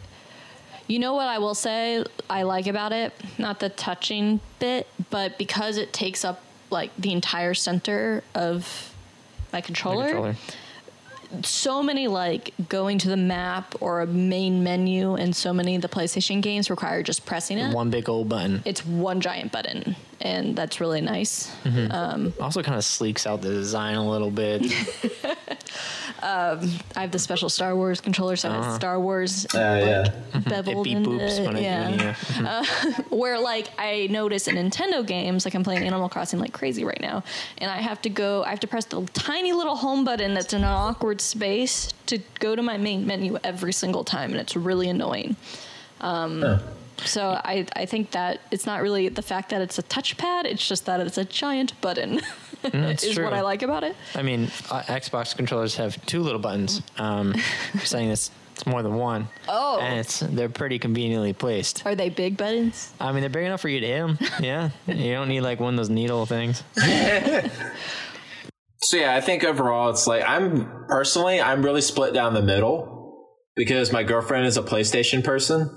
You 0.86 0.98
know 0.98 1.14
what 1.14 1.26
I 1.26 1.38
will 1.38 1.55
say 1.55 2.05
I 2.30 2.42
like 2.42 2.66
about 2.66 2.92
it? 2.92 3.12
Not 3.38 3.59
the 3.59 3.68
touching 3.68 4.40
bit, 4.59 4.86
but 5.11 5.38
because 5.38 5.76
it 5.76 5.92
takes 5.92 6.24
up 6.24 6.42
like 6.70 6.90
the 6.96 7.12
entire 7.12 7.55
center 7.55 8.22
of 8.34 8.94
my 9.52 9.61
controller, 9.61 10.05
Controller. 10.07 10.36
so 11.42 11.82
many 11.82 12.07
like 12.07 12.52
going 12.68 12.98
to 12.98 13.09
the 13.09 13.16
map 13.16 13.74
or 13.80 14.02
a 14.02 14.07
main 14.07 14.62
menu 14.62 15.14
and 15.14 15.34
so 15.34 15.52
many 15.52 15.74
of 15.74 15.82
the 15.82 15.88
PlayStation 15.88 16.42
games 16.42 16.70
require 16.70 17.02
just 17.02 17.24
pressing 17.24 17.59
it. 17.59 17.74
One 17.74 17.90
big 17.90 18.09
old 18.09 18.28
button. 18.28 18.62
It's 18.64 18.84
one 18.84 19.20
giant 19.20 19.52
button 19.52 19.96
and 20.25 20.57
that's 20.57 20.81
really 20.81 21.01
nice. 21.01 21.55
Mm-hmm. 21.64 21.93
Um, 21.93 22.33
also, 22.41 22.62
kind 22.62 22.77
of 22.77 22.83
sleeks 22.83 23.27
out 23.27 23.43
the 23.43 23.51
design 23.51 23.95
a 23.95 24.09
little 24.09 24.31
bit. 24.31 24.64
Um, 26.25 26.70
I 26.97 27.03
have 27.03 27.11
the 27.11 27.18
special 27.18 27.51
Star 27.51 27.77
Wars 27.77 28.01
controller, 28.01 28.37
so 28.37 28.49
it's 28.49 28.66
uh-huh. 28.66 28.77
Star 28.77 28.99
Wars 28.99 29.45
Uh, 29.55 29.59
yeah. 29.59 30.05
Mm-hmm. 30.05 30.39
it 30.39 30.45
beveled 30.49 30.85
beep 30.85 30.99
boops 30.99 31.39
it. 31.39 31.47
when 31.47 31.57
it 31.57 31.62
yeah. 31.62 32.14
yeah. 32.41 32.64
Uh, 32.64 33.03
where 33.11 33.39
like 33.39 33.68
I 33.79 34.09
notice 34.11 34.49
in 34.49 34.57
Nintendo 34.57 35.07
games, 35.07 35.45
like 35.45 35.55
I'm 35.55 35.62
playing 35.62 35.85
Animal 35.85 36.09
Crossing 36.09 36.41
like 36.41 36.55
crazy 36.55 36.83
right 36.83 37.01
now, 37.01 37.25
and 37.59 37.70
I 37.70 37.77
have 37.77 38.01
to 38.03 38.09
go, 38.09 38.43
I 38.43 38.51
have 38.51 38.61
to 38.61 38.66
press 38.66 38.87
the 38.87 39.03
tiny 39.12 39.53
little 39.53 39.77
home 39.77 40.05
button 40.05 40.33
that's 40.33 40.55
in 40.55 40.62
an 40.62 40.70
awkward 40.70 41.20
space 41.20 41.93
to 42.07 42.18
go 42.39 42.57
to 42.57 42.62
my 42.62 42.79
main 42.79 43.07
menu 43.07 43.37
every 43.45 43.75
single 43.75 44.03
time, 44.03 44.31
and 44.31 44.41
it's 44.41 44.57
really 44.57 44.89
annoying. 44.89 45.37
Um, 46.01 46.61
So 46.99 47.40
I, 47.45 47.66
I 47.74 47.86
think 47.86 48.12
that 48.12 48.40
it's 48.51 48.66
not 48.66 48.82
really 48.82 49.09
the 49.09 49.22
fact 49.22 49.51
that 49.51 49.61
it's 49.61 49.78
a 49.78 49.82
touchpad; 49.82 50.45
it's 50.45 50.66
just 50.66 50.86
that 50.86 51.01
it's 51.01 51.18
a 51.18 51.24
giant 51.24 51.78
button. 51.80 52.20
That's 52.62 53.05
is 53.05 53.14
true. 53.14 53.24
what 53.24 53.34
I 53.34 53.42
like 53.42 53.62
about 53.62 53.84
it. 53.84 53.95
I 54.14 54.22
mean, 54.22 54.45
uh, 54.70 54.82
Xbox 54.82 55.36
controllers 55.36 55.76
have 55.76 56.05
two 56.07 56.22
little 56.22 56.40
buttons. 56.40 56.80
Um, 56.97 57.34
you're 57.74 57.84
saying 57.84 58.11
it's 58.11 58.30
it's 58.53 58.66
more 58.66 58.82
than 58.82 58.95
one. 58.95 59.28
Oh. 59.49 59.80
and 59.80 59.99
it's 59.99 60.20
they're 60.20 60.49
pretty 60.49 60.78
conveniently 60.78 61.32
placed. 61.32 61.84
Are 61.84 61.95
they 61.97 62.09
big 62.09 62.36
buttons? 62.36 62.92
I 63.01 63.11
mean, 63.12 63.20
they're 63.20 63.28
big 63.28 63.45
enough 63.45 63.61
for 63.61 63.68
you 63.68 63.80
to 63.80 63.86
hit 63.86 63.99
'em. 63.99 64.18
Yeah, 64.40 64.70
you 64.86 65.12
don't 65.12 65.28
need 65.28 65.40
like 65.40 65.61
one 65.61 65.74
of 65.74 65.76
those 65.78 65.90
needle 65.90 66.24
things. 66.26 66.62
So 68.78 68.99
yeah, 68.99 69.14
I 69.14 69.20
think 69.20 69.45
overall 69.45 69.90
it's 69.90 70.07
like 70.07 70.22
I'm 70.26 70.86
personally 70.88 71.40
I'm 71.40 71.62
really 71.64 71.80
split 71.80 72.12
down 72.12 72.34
the 72.34 72.42
middle 72.42 73.26
because 73.57 73.92
my 73.92 74.03
girlfriend 74.03 74.47
is 74.47 74.57
a 74.57 74.62
PlayStation 74.62 75.24
person. 75.24 75.70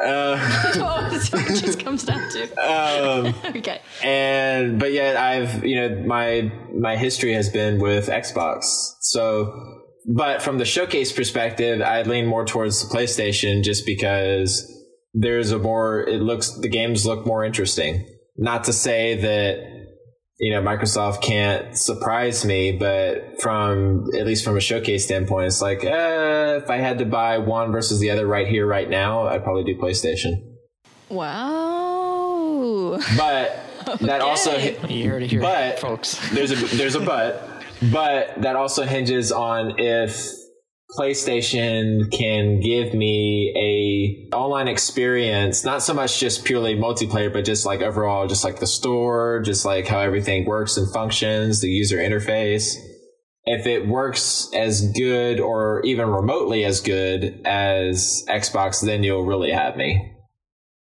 Oh, 0.00 1.18
so 1.22 1.38
it 1.38 1.60
just 1.60 1.80
uh, 1.80 1.84
comes 1.84 2.04
down 2.04 2.28
to. 2.30 2.42
Um, 2.56 3.34
okay. 3.56 3.80
and 4.02 4.78
but 4.78 4.92
yet 4.92 5.16
I've 5.16 5.64
you 5.64 5.76
know 5.76 6.02
my 6.06 6.52
my 6.74 6.96
history 6.96 7.32
has 7.34 7.48
been 7.48 7.80
with 7.80 8.08
Xbox. 8.08 8.64
So, 9.00 9.82
but 10.06 10.42
from 10.42 10.58
the 10.58 10.64
showcase 10.64 11.12
perspective, 11.12 11.80
I 11.80 12.02
lean 12.02 12.26
more 12.26 12.44
towards 12.44 12.86
the 12.86 12.94
PlayStation 12.94 13.62
just 13.62 13.86
because 13.86 14.70
there's 15.14 15.52
a 15.52 15.58
more 15.58 16.00
it 16.06 16.20
looks 16.20 16.52
the 16.58 16.68
games 16.68 17.06
look 17.06 17.26
more 17.26 17.44
interesting. 17.44 18.06
Not 18.36 18.64
to 18.64 18.72
say 18.72 19.16
that 19.16 19.79
you 20.40 20.50
know 20.52 20.62
Microsoft 20.62 21.22
can't 21.22 21.76
surprise 21.76 22.44
me, 22.44 22.72
but 22.72 23.40
from 23.40 24.06
at 24.18 24.26
least 24.26 24.44
from 24.44 24.56
a 24.56 24.60
showcase 24.60 25.04
standpoint, 25.04 25.46
it's 25.46 25.60
like 25.62 25.84
uh, 25.84 26.60
if 26.62 26.70
I 26.70 26.78
had 26.78 26.98
to 26.98 27.04
buy 27.04 27.38
one 27.38 27.70
versus 27.72 28.00
the 28.00 28.10
other 28.10 28.26
right 28.26 28.48
here, 28.48 28.66
right 28.66 28.88
now, 28.88 29.26
I'd 29.28 29.44
probably 29.44 29.64
do 29.64 29.78
PlayStation. 29.78 30.42
Wow. 31.10 32.98
But 33.16 33.56
that 34.00 34.20
also 34.20 34.56
you 34.88 35.08
heard 35.10 35.22
it 35.22 35.30
here, 35.30 35.40
But- 35.40 35.78
folks. 35.78 36.18
there's 36.30 36.50
a 36.52 36.76
there's 36.76 36.94
a 36.94 37.00
but 37.00 37.48
but 37.92 38.40
that 38.42 38.56
also 38.56 38.84
hinges 38.84 39.32
on 39.32 39.78
if 39.78 40.30
PlayStation 40.98 42.10
can 42.10 42.60
give 42.60 42.94
me 42.94 44.28
a 44.32 44.34
online 44.34 44.66
experience, 44.66 45.64
not 45.64 45.82
so 45.82 45.94
much 45.94 46.18
just 46.18 46.44
purely 46.44 46.74
multiplayer, 46.74 47.32
but 47.32 47.44
just 47.44 47.64
like 47.64 47.80
overall, 47.80 48.26
just 48.26 48.44
like 48.44 48.58
the 48.58 48.66
store, 48.66 49.40
just 49.40 49.64
like 49.64 49.86
how 49.86 50.00
everything 50.00 50.46
works 50.46 50.76
and 50.76 50.92
functions, 50.92 51.60
the 51.60 51.68
user 51.68 51.98
interface. 51.98 52.74
If 53.44 53.66
it 53.66 53.86
works 53.86 54.50
as 54.54 54.92
good 54.92 55.40
or 55.40 55.80
even 55.84 56.08
remotely 56.08 56.64
as 56.64 56.80
good 56.80 57.40
as 57.44 58.24
Xbox, 58.28 58.84
then 58.84 59.02
you'll 59.02 59.24
really 59.24 59.52
have 59.52 59.76
me. 59.76 60.12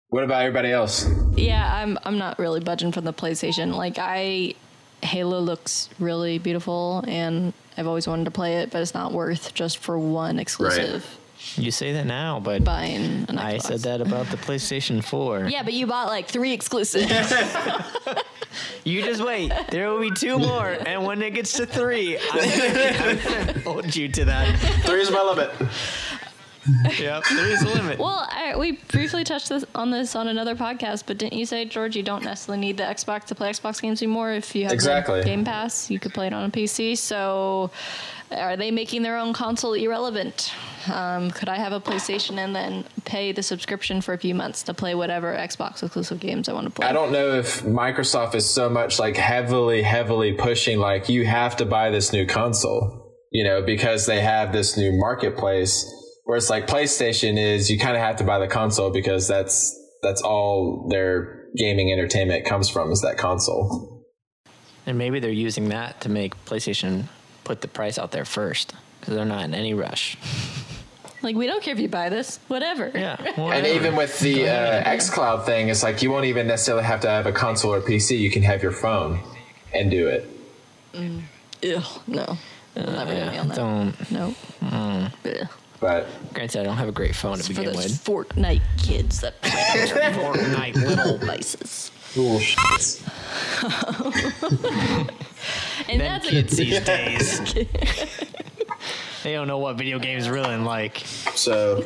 What 0.09 0.23
about 0.23 0.41
everybody 0.41 0.71
else? 0.71 1.09
Yeah, 1.35 1.67
I'm 1.73 1.97
I'm 2.03 2.19
not 2.19 2.37
really 2.37 2.59
budging 2.59 2.91
from 2.91 3.05
the 3.05 3.13
PlayStation. 3.13 3.73
Like 3.75 3.97
I 3.97 4.53
Halo 5.01 5.39
looks 5.39 5.89
really 5.97 6.37
beautiful 6.37 7.03
and 7.07 7.53
I've 7.77 7.87
always 7.87 8.07
wanted 8.07 8.25
to 8.25 8.31
play 8.31 8.57
it, 8.57 8.71
but 8.71 8.81
it's 8.81 8.93
not 8.93 9.11
worth 9.11 9.53
just 9.53 9.77
for 9.79 9.97
one 9.97 10.39
exclusive 10.39 11.05
You 11.55 11.71
say 11.71 11.93
that 11.93 12.05
now, 12.05 12.39
but 12.39 12.63
buying 12.63 13.25
an 13.27 13.37
Xbox. 13.37 13.39
I 13.39 13.57
said 13.57 13.79
that 13.81 14.01
about 14.01 14.27
the 14.27 14.37
PlayStation 14.37 15.03
4. 15.03 15.45
Yeah, 15.49 15.63
but 15.63 15.73
you 15.73 15.87
bought 15.87 16.07
like 16.07 16.27
three 16.27 16.53
exclusives. 16.53 17.09
You 18.83 19.01
just 19.01 19.23
wait. 19.23 19.51
There 19.69 19.89
will 19.89 19.99
be 19.99 20.11
two 20.11 20.37
more, 20.37 20.67
and 20.85 21.05
when 21.05 21.21
it 21.21 21.31
gets 21.33 21.53
to 21.53 21.65
three, 21.65 22.17
I'm 22.17 22.39
I'm 22.39 23.17
gonna 23.17 23.59
hold 23.61 23.95
you 23.95 24.07
to 24.09 24.25
that. 24.25 24.55
Three 24.85 25.01
is 25.01 25.09
my 25.09 25.21
limit. 25.23 25.51
Yep, 26.99 27.23
there 27.35 27.47
is 27.49 27.61
a 27.63 27.67
limit. 27.69 27.99
well, 27.99 28.27
I, 28.31 28.55
we 28.57 28.73
briefly 28.73 29.23
touched 29.23 29.49
this 29.49 29.65
on 29.75 29.91
this 29.91 30.15
on 30.15 30.27
another 30.27 30.55
podcast, 30.55 31.03
but 31.05 31.17
didn't 31.17 31.37
you 31.37 31.45
say, 31.45 31.65
George, 31.65 31.95
you 31.95 32.03
don't 32.03 32.23
necessarily 32.23 32.61
need 32.61 32.77
the 32.77 32.83
Xbox 32.83 33.25
to 33.25 33.35
play 33.35 33.49
Xbox 33.49 33.81
games 33.81 34.01
anymore? 34.01 34.31
If 34.31 34.55
you 34.55 34.63
have 34.63 34.69
the 34.69 34.75
Exactly. 34.75 35.23
Game 35.23 35.43
Pass, 35.43 35.89
you 35.91 35.99
could 35.99 36.13
play 36.13 36.27
it 36.27 36.33
on 36.33 36.45
a 36.45 36.49
PC. 36.49 36.97
So, 36.97 37.71
are 38.31 38.55
they 38.57 38.71
making 38.71 39.03
their 39.03 39.17
own 39.17 39.33
console 39.33 39.73
irrelevant? 39.73 40.53
Um, 40.91 41.31
could 41.31 41.49
I 41.49 41.57
have 41.57 41.71
a 41.71 41.79
PlayStation 41.79 42.37
and 42.37 42.55
then 42.55 42.83
pay 43.05 43.31
the 43.31 43.43
subscription 43.43 44.01
for 44.01 44.13
a 44.13 44.17
few 44.17 44.33
months 44.35 44.63
to 44.63 44.73
play 44.73 44.95
whatever 44.95 45.33
Xbox 45.35 45.83
exclusive 45.83 46.19
games 46.19 46.49
I 46.49 46.53
want 46.53 46.65
to 46.67 46.71
play? 46.71 46.87
I 46.87 46.93
don't 46.93 47.11
know 47.11 47.33
if 47.33 47.61
Microsoft 47.63 48.35
is 48.35 48.49
so 48.49 48.69
much 48.69 48.99
like 48.99 49.15
heavily, 49.17 49.81
heavily 49.81 50.33
pushing 50.33 50.79
like 50.79 51.09
you 51.09 51.25
have 51.25 51.57
to 51.57 51.65
buy 51.65 51.89
this 51.91 52.11
new 52.11 52.25
console, 52.25 53.13
you 53.31 53.43
know, 53.43 53.61
because 53.61 54.05
they 54.07 54.21
have 54.21 54.51
this 54.51 54.75
new 54.77 54.91
marketplace. 54.93 55.85
Where 56.23 56.37
it's 56.37 56.49
like 56.49 56.67
PlayStation 56.67 57.37
is 57.37 57.69
you 57.69 57.77
kind 57.77 57.95
of 57.95 58.01
have 58.01 58.17
to 58.17 58.23
buy 58.23 58.39
the 58.39 58.47
console 58.47 58.91
because 58.91 59.27
that's 59.27 59.77
that's 60.01 60.21
all 60.21 60.87
their 60.89 61.45
gaming 61.55 61.91
entertainment 61.91 62.45
comes 62.45 62.69
from 62.69 62.91
is 62.91 63.01
that 63.01 63.17
console. 63.17 64.05
And 64.85 64.97
maybe 64.97 65.19
they're 65.19 65.31
using 65.31 65.69
that 65.69 66.01
to 66.01 66.09
make 66.09 66.35
PlayStation 66.45 67.05
put 67.43 67.61
the 67.61 67.67
price 67.67 67.97
out 67.97 68.11
there 68.11 68.25
first 68.25 68.73
because 68.99 69.15
they're 69.15 69.25
not 69.25 69.43
in 69.45 69.53
any 69.53 69.73
rush. 69.73 70.17
Like, 71.21 71.37
we 71.37 71.47
don't 71.47 71.63
care 71.63 71.73
if 71.73 71.79
you 71.79 71.87
buy 71.87 72.09
this, 72.09 72.37
whatever. 72.49 72.91
Yeah, 72.93 73.15
And 73.37 73.65
even 73.65 73.95
with 73.95 74.19
the 74.19 74.49
uh, 74.49 74.83
XCloud 74.83 75.45
thing, 75.45 75.69
it's 75.69 75.81
like 75.81 76.01
you 76.01 76.11
won't 76.11 76.25
even 76.25 76.47
necessarily 76.47 76.83
have 76.83 76.99
to 77.01 77.09
have 77.09 77.25
a 77.25 77.31
console 77.31 77.73
or 77.73 77.79
PC. 77.79 78.19
You 78.19 78.29
can 78.29 78.43
have 78.43 78.61
your 78.61 78.73
phone 78.73 79.21
and 79.73 79.89
do 79.89 80.07
it. 80.09 80.29
Mm. 80.93 81.21
Ew, 81.61 81.81
no. 82.07 82.37
We'll 82.75 82.91
never 82.91 83.13
get 83.13 83.31
me 83.31 83.37
on 83.37 83.47
that. 83.47 83.55
don't. 83.55 84.11
No. 84.11 84.35
Mm. 84.61 85.13
Ugh. 85.25 85.47
But 85.83 86.07
Granted, 86.33 86.61
I 86.61 86.63
don't 86.63 86.77
have 86.77 86.87
a 86.87 86.93
great 86.93 87.13
phone 87.13 87.37
to 87.39 87.43
For 87.43 87.49
begin 87.49 87.73
those 87.73 87.83
with. 87.83 88.05
Fortnite 88.05 88.61
kids 88.81 89.19
that 89.19 89.41
play 89.41 89.51
Fortnite 90.13 90.75
little 90.75 91.17
devices. 91.17 91.91
cool 92.13 92.39
shit. 92.39 93.03
And 95.89 95.99
them 95.99 96.07
that's 96.21 96.29
kids 96.29 96.55
these 96.55 96.79
days. 96.85 97.53
they 99.23 99.33
don't 99.33 99.47
know 99.49 99.57
what 99.57 99.75
video 99.75 99.99
games 99.99 100.29
really 100.29 100.55
like. 100.55 100.99
So, 101.35 101.85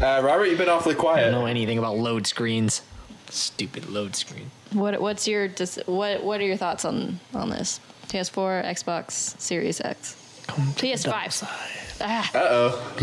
uh, 0.00 0.22
Robert, 0.24 0.46
you've 0.46 0.56
been 0.56 0.70
awfully 0.70 0.94
They 0.94 1.00
quiet. 1.00 1.24
don't 1.24 1.32
know 1.32 1.44
anything 1.46 1.76
about 1.76 1.98
load 1.98 2.26
screens. 2.26 2.80
Stupid 3.28 3.90
load 3.90 4.16
screen. 4.16 4.50
what 4.72 4.98
what's 5.02 5.28
your 5.28 5.48
what 5.84 6.24
what 6.24 6.40
are 6.40 6.46
your 6.46 6.56
thoughts 6.56 6.86
on 6.86 7.20
on 7.34 7.50
this? 7.50 7.80
PS4, 8.08 8.64
Xbox 8.64 9.38
Series 9.38 9.82
X, 9.82 10.16
PS5. 10.46 11.83
Ah, 12.00 12.30
Uh 12.34 12.38
oh. 12.42 12.98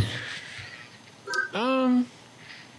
Um, 1.54 2.08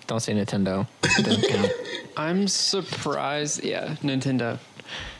Don't 0.06 0.20
say 0.20 0.32
Nintendo. 0.34 0.86
It 1.04 1.24
doesn't 1.24 1.48
count. 1.48 1.70
I'm 2.16 2.48
surprised. 2.48 3.64
Yeah, 3.64 3.96
Nintendo. 4.02 4.58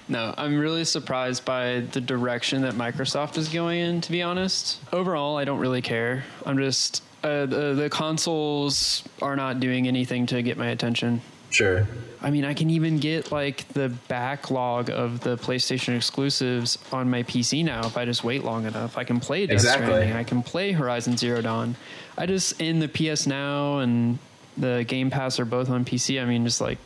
No, 0.09 0.35
I'm 0.37 0.59
really 0.59 0.85
surprised 0.85 1.45
by 1.45 1.81
the 1.93 2.01
direction 2.01 2.63
that 2.63 2.75
Microsoft 2.75 3.39
is 3.39 3.49
going 3.49 3.81
in. 3.81 4.01
To 4.03 4.13
be 4.13 4.23
honest, 4.23 4.81
overall, 4.93 5.37
I 5.39 5.45
don't 5.45 5.59
really 5.61 5.81
care. 5.83 6.25
I'm 6.45 6.59
just 6.59 7.03
uh, 7.23 7.47
the 7.47 7.75
the 7.75 7.89
consoles 7.91 9.03
are 9.23 9.37
not 9.37 9.61
doing 9.61 9.87
anything 9.89 10.27
to 10.27 10.43
get 10.43 10.59
my 10.59 10.69
attention. 10.69 11.23
Sure. 11.53 11.87
I 12.21 12.31
mean, 12.31 12.45
I 12.45 12.55
can 12.55 12.71
even 12.71 12.99
get 12.99 13.31
like 13.33 13.67
the 13.69 13.89
backlog 14.09 14.91
of 14.91 15.21
the 15.21 15.37
PlayStation 15.37 15.97
exclusives 15.97 16.79
on 16.93 17.11
my 17.11 17.25
PC 17.25 17.65
now 17.65 17.87
if 17.87 17.97
I 17.97 18.05
just 18.05 18.25
wait 18.25 18.45
long 18.45 18.65
enough. 18.65 18.97
I 18.97 19.05
can 19.05 19.21
play 19.21 19.47
Death 19.47 19.55
Exactly. 19.55 19.87
Stranding. 19.87 20.13
I 20.17 20.25
can 20.25 20.43
play 20.43 20.73
Horizon 20.73 21.17
Zero 21.17 21.43
Dawn. 21.43 21.77
I 22.17 22.27
just 22.27 22.61
in 22.61 22.79
the 22.79 22.89
PS 22.89 23.27
Now 23.27 23.79
and 23.79 24.19
the 24.57 24.85
Game 24.87 25.11
Pass 25.11 25.41
are 25.41 25.45
both 25.45 25.69
on 25.69 25.85
PC. 25.85 26.23
I 26.23 26.25
mean, 26.25 26.45
just 26.45 26.61
like 26.61 26.79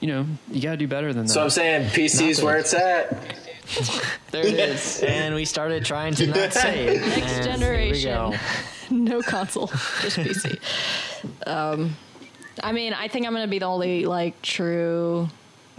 you 0.00 0.08
know, 0.08 0.26
you 0.50 0.62
gotta 0.62 0.76
do 0.78 0.88
better 0.88 1.12
than 1.12 1.26
that. 1.26 1.32
So 1.32 1.42
I'm 1.42 1.50
saying 1.50 1.90
PC's 1.90 2.42
where 2.42 2.56
it's 2.56 2.72
at. 2.72 3.10
there 4.30 4.46
it 4.46 4.54
is. 4.54 5.02
and 5.06 5.34
we 5.34 5.44
started 5.44 5.84
trying 5.84 6.14
to 6.14 6.26
not 6.26 6.52
say 6.52 6.86
it. 6.96 7.00
Next 7.00 7.46
And 7.46 7.60
here 7.60 7.72
we 7.72 7.92
generation. 8.00 8.10
go. 8.10 8.34
no 8.90 9.20
console, 9.22 9.66
just 9.66 10.16
PC. 10.16 10.58
Um, 11.46 11.96
I 12.62 12.72
mean, 12.72 12.92
I 12.92 13.08
think 13.08 13.26
I'm 13.26 13.32
gonna 13.32 13.46
be 13.46 13.58
the 13.58 13.66
only 13.66 14.06
like 14.06 14.40
true 14.42 15.28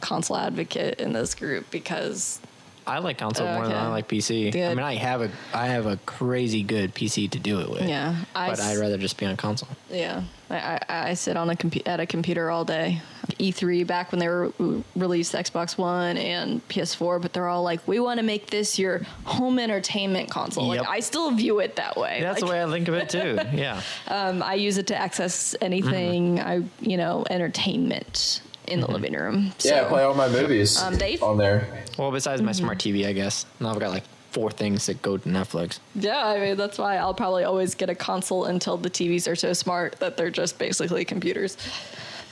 console 0.01 0.37
advocate 0.37 0.99
in 0.99 1.13
this 1.13 1.35
group 1.35 1.69
because 1.71 2.39
I 2.87 2.99
like 2.99 3.17
console 3.17 3.47
more 3.47 3.67
than 3.67 3.75
I 3.77 3.87
like 3.89 4.07
PC. 4.07 4.55
I 4.55 4.69
mean, 4.69 4.79
I 4.79 4.95
have 4.95 5.21
a 5.21 5.29
I 5.53 5.67
have 5.67 5.85
a 5.85 5.97
crazy 6.05 6.63
good 6.63 6.93
PC 6.95 7.29
to 7.31 7.39
do 7.39 7.59
it 7.59 7.69
with. 7.69 7.83
yeah, 7.83 8.15
I 8.35 8.49
But 8.49 8.59
s- 8.59 8.65
I'd 8.67 8.77
rather 8.79 8.97
just 8.97 9.17
be 9.17 9.25
on 9.25 9.37
console. 9.37 9.69
Yeah, 9.89 10.23
I, 10.49 10.79
I, 10.89 11.09
I 11.09 11.13
sit 11.13 11.37
on 11.37 11.49
a 11.49 11.55
compu- 11.55 11.87
at 11.87 11.99
a 11.99 12.05
computer 12.05 12.49
all 12.49 12.65
day. 12.65 13.01
E3 13.39 13.85
back 13.87 14.11
when 14.11 14.19
they 14.19 14.27
were 14.27 14.51
released 14.95 15.33
Xbox 15.33 15.77
One 15.77 16.17
and 16.17 16.67
PS4, 16.69 17.21
but 17.21 17.33
they're 17.33 17.47
all 17.47 17.63
like, 17.63 17.87
we 17.87 17.99
want 17.99 18.19
to 18.19 18.25
make 18.25 18.47
this 18.47 18.77
your 18.77 18.99
home 19.23 19.57
entertainment 19.57 20.29
console. 20.29 20.73
Yep. 20.75 20.85
Like 20.85 20.89
I 20.89 20.99
still 20.99 21.31
view 21.31 21.59
it 21.59 21.75
that 21.77 21.95
way. 21.97 22.19
That's 22.21 22.41
like, 22.41 22.47
the 22.49 22.51
way 22.51 22.63
I 22.63 22.69
think 22.69 22.87
of 22.87 22.95
it 22.95 23.09
too. 23.09 23.39
Yeah. 23.53 23.81
um, 24.07 24.41
I 24.43 24.55
use 24.55 24.77
it 24.77 24.87
to 24.87 24.95
access 24.95 25.55
anything 25.61 26.39
I 26.39 26.63
you 26.81 26.97
know 26.97 27.25
entertainment 27.29 28.41
in 28.71 28.79
the 28.79 28.87
living 28.89 29.13
room. 29.13 29.51
So, 29.57 29.69
yeah, 29.69 29.87
play 29.87 30.03
all 30.03 30.13
my 30.13 30.27
movies 30.29 30.81
Um, 30.81 30.97
on 31.21 31.37
there. 31.37 31.83
Well, 31.97 32.11
besides 32.11 32.41
my 32.41 32.51
smart 32.53 32.77
TV, 32.79 33.05
I 33.07 33.13
guess. 33.13 33.45
Now 33.59 33.69
I've 33.69 33.79
got 33.79 33.91
like 33.91 34.03
four 34.31 34.49
things 34.49 34.85
that 34.85 35.01
go 35.01 35.17
to 35.17 35.29
Netflix. 35.29 35.79
Yeah, 35.93 36.25
I 36.25 36.39
mean 36.39 36.57
that's 36.57 36.77
why 36.77 36.95
I'll 36.97 37.13
probably 37.13 37.43
always 37.43 37.75
get 37.75 37.89
a 37.89 37.95
console 37.95 38.45
until 38.45 38.77
the 38.77 38.89
TVs 38.89 39.29
are 39.29 39.35
so 39.35 39.51
smart 39.53 39.97
that 39.99 40.15
they're 40.17 40.29
just 40.31 40.57
basically 40.57 41.03
computers. 41.05 41.57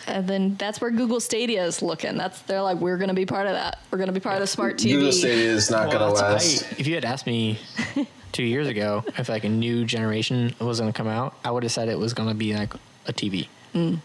And 0.07 0.25
then 0.27 0.55
that's 0.55 0.81
where 0.81 0.89
Google 0.91 1.19
Stadia 1.19 1.63
is 1.63 1.81
looking. 1.81 2.17
That's 2.17 2.41
they're 2.43 2.61
like 2.61 2.77
we're 2.77 2.97
going 2.97 3.09
to 3.09 3.13
be 3.13 3.25
part 3.27 3.45
of 3.47 3.53
that. 3.53 3.79
We're 3.91 3.97
going 3.99 4.07
to 4.07 4.13
be 4.13 4.19
part 4.21 4.35
of 4.35 4.41
the 4.41 4.47
smart 4.47 4.77
TV. 4.77 4.93
Google 4.93 5.11
Stadia 5.11 5.51
is 5.51 5.69
not 5.69 5.89
Well, 5.89 5.99
going 5.99 6.15
to 6.15 6.21
last. 6.21 6.63
I- 6.63 6.75
if 6.79 6.87
you 6.87 6.95
had 6.95 7.05
asked 7.05 7.27
me 7.27 7.59
two 8.31 8.43
years 8.43 8.67
ago 8.67 9.03
if 9.17 9.27
like 9.29 9.43
a 9.43 9.49
new 9.49 9.83
generation 9.85 10.55
was 10.59 10.79
going 10.79 10.91
to 10.91 10.97
come 10.97 11.07
out, 11.07 11.35
I 11.43 11.51
would 11.51 11.63
have 11.63 11.71
said 11.71 11.89
it 11.89 11.99
was 11.99 12.13
going 12.13 12.29
to 12.29 12.35
be 12.35 12.55
like 12.55 12.73
a 13.07 13.13
TV, 13.13 13.47
Mm. 13.75 13.99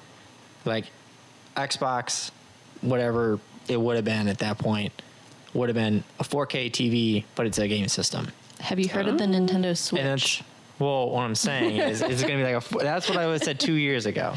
like 0.64 0.86
Xbox, 1.56 2.30
whatever 2.80 3.38
it 3.68 3.80
would 3.80 3.96
have 3.96 4.04
been 4.04 4.28
at 4.28 4.38
that 4.38 4.58
point, 4.58 4.92
would 5.54 5.68
have 5.68 5.76
been 5.76 6.04
a 6.18 6.24
4K 6.24 6.70
TV, 6.70 7.24
but 7.34 7.46
it's 7.46 7.58
a 7.58 7.68
game 7.68 7.88
system. 7.88 8.28
Have 8.60 8.78
you 8.78 8.88
heard 8.88 9.06
of 9.08 9.18
the 9.18 9.24
Nintendo 9.24 9.66
And 9.66 9.78
Switch? 9.78 10.42
well, 10.78 11.10
what 11.10 11.22
I'm 11.22 11.34
saying 11.34 11.76
is 11.76 12.02
it's 12.02 12.22
going 12.22 12.38
to 12.38 12.44
be 12.44 12.52
like 12.52 12.72
a. 12.72 12.78
That's 12.78 13.08
what 13.08 13.18
I 13.18 13.26
would 13.26 13.34
have 13.34 13.42
said 13.44 13.60
two 13.60 13.74
years 13.74 14.06
ago. 14.06 14.34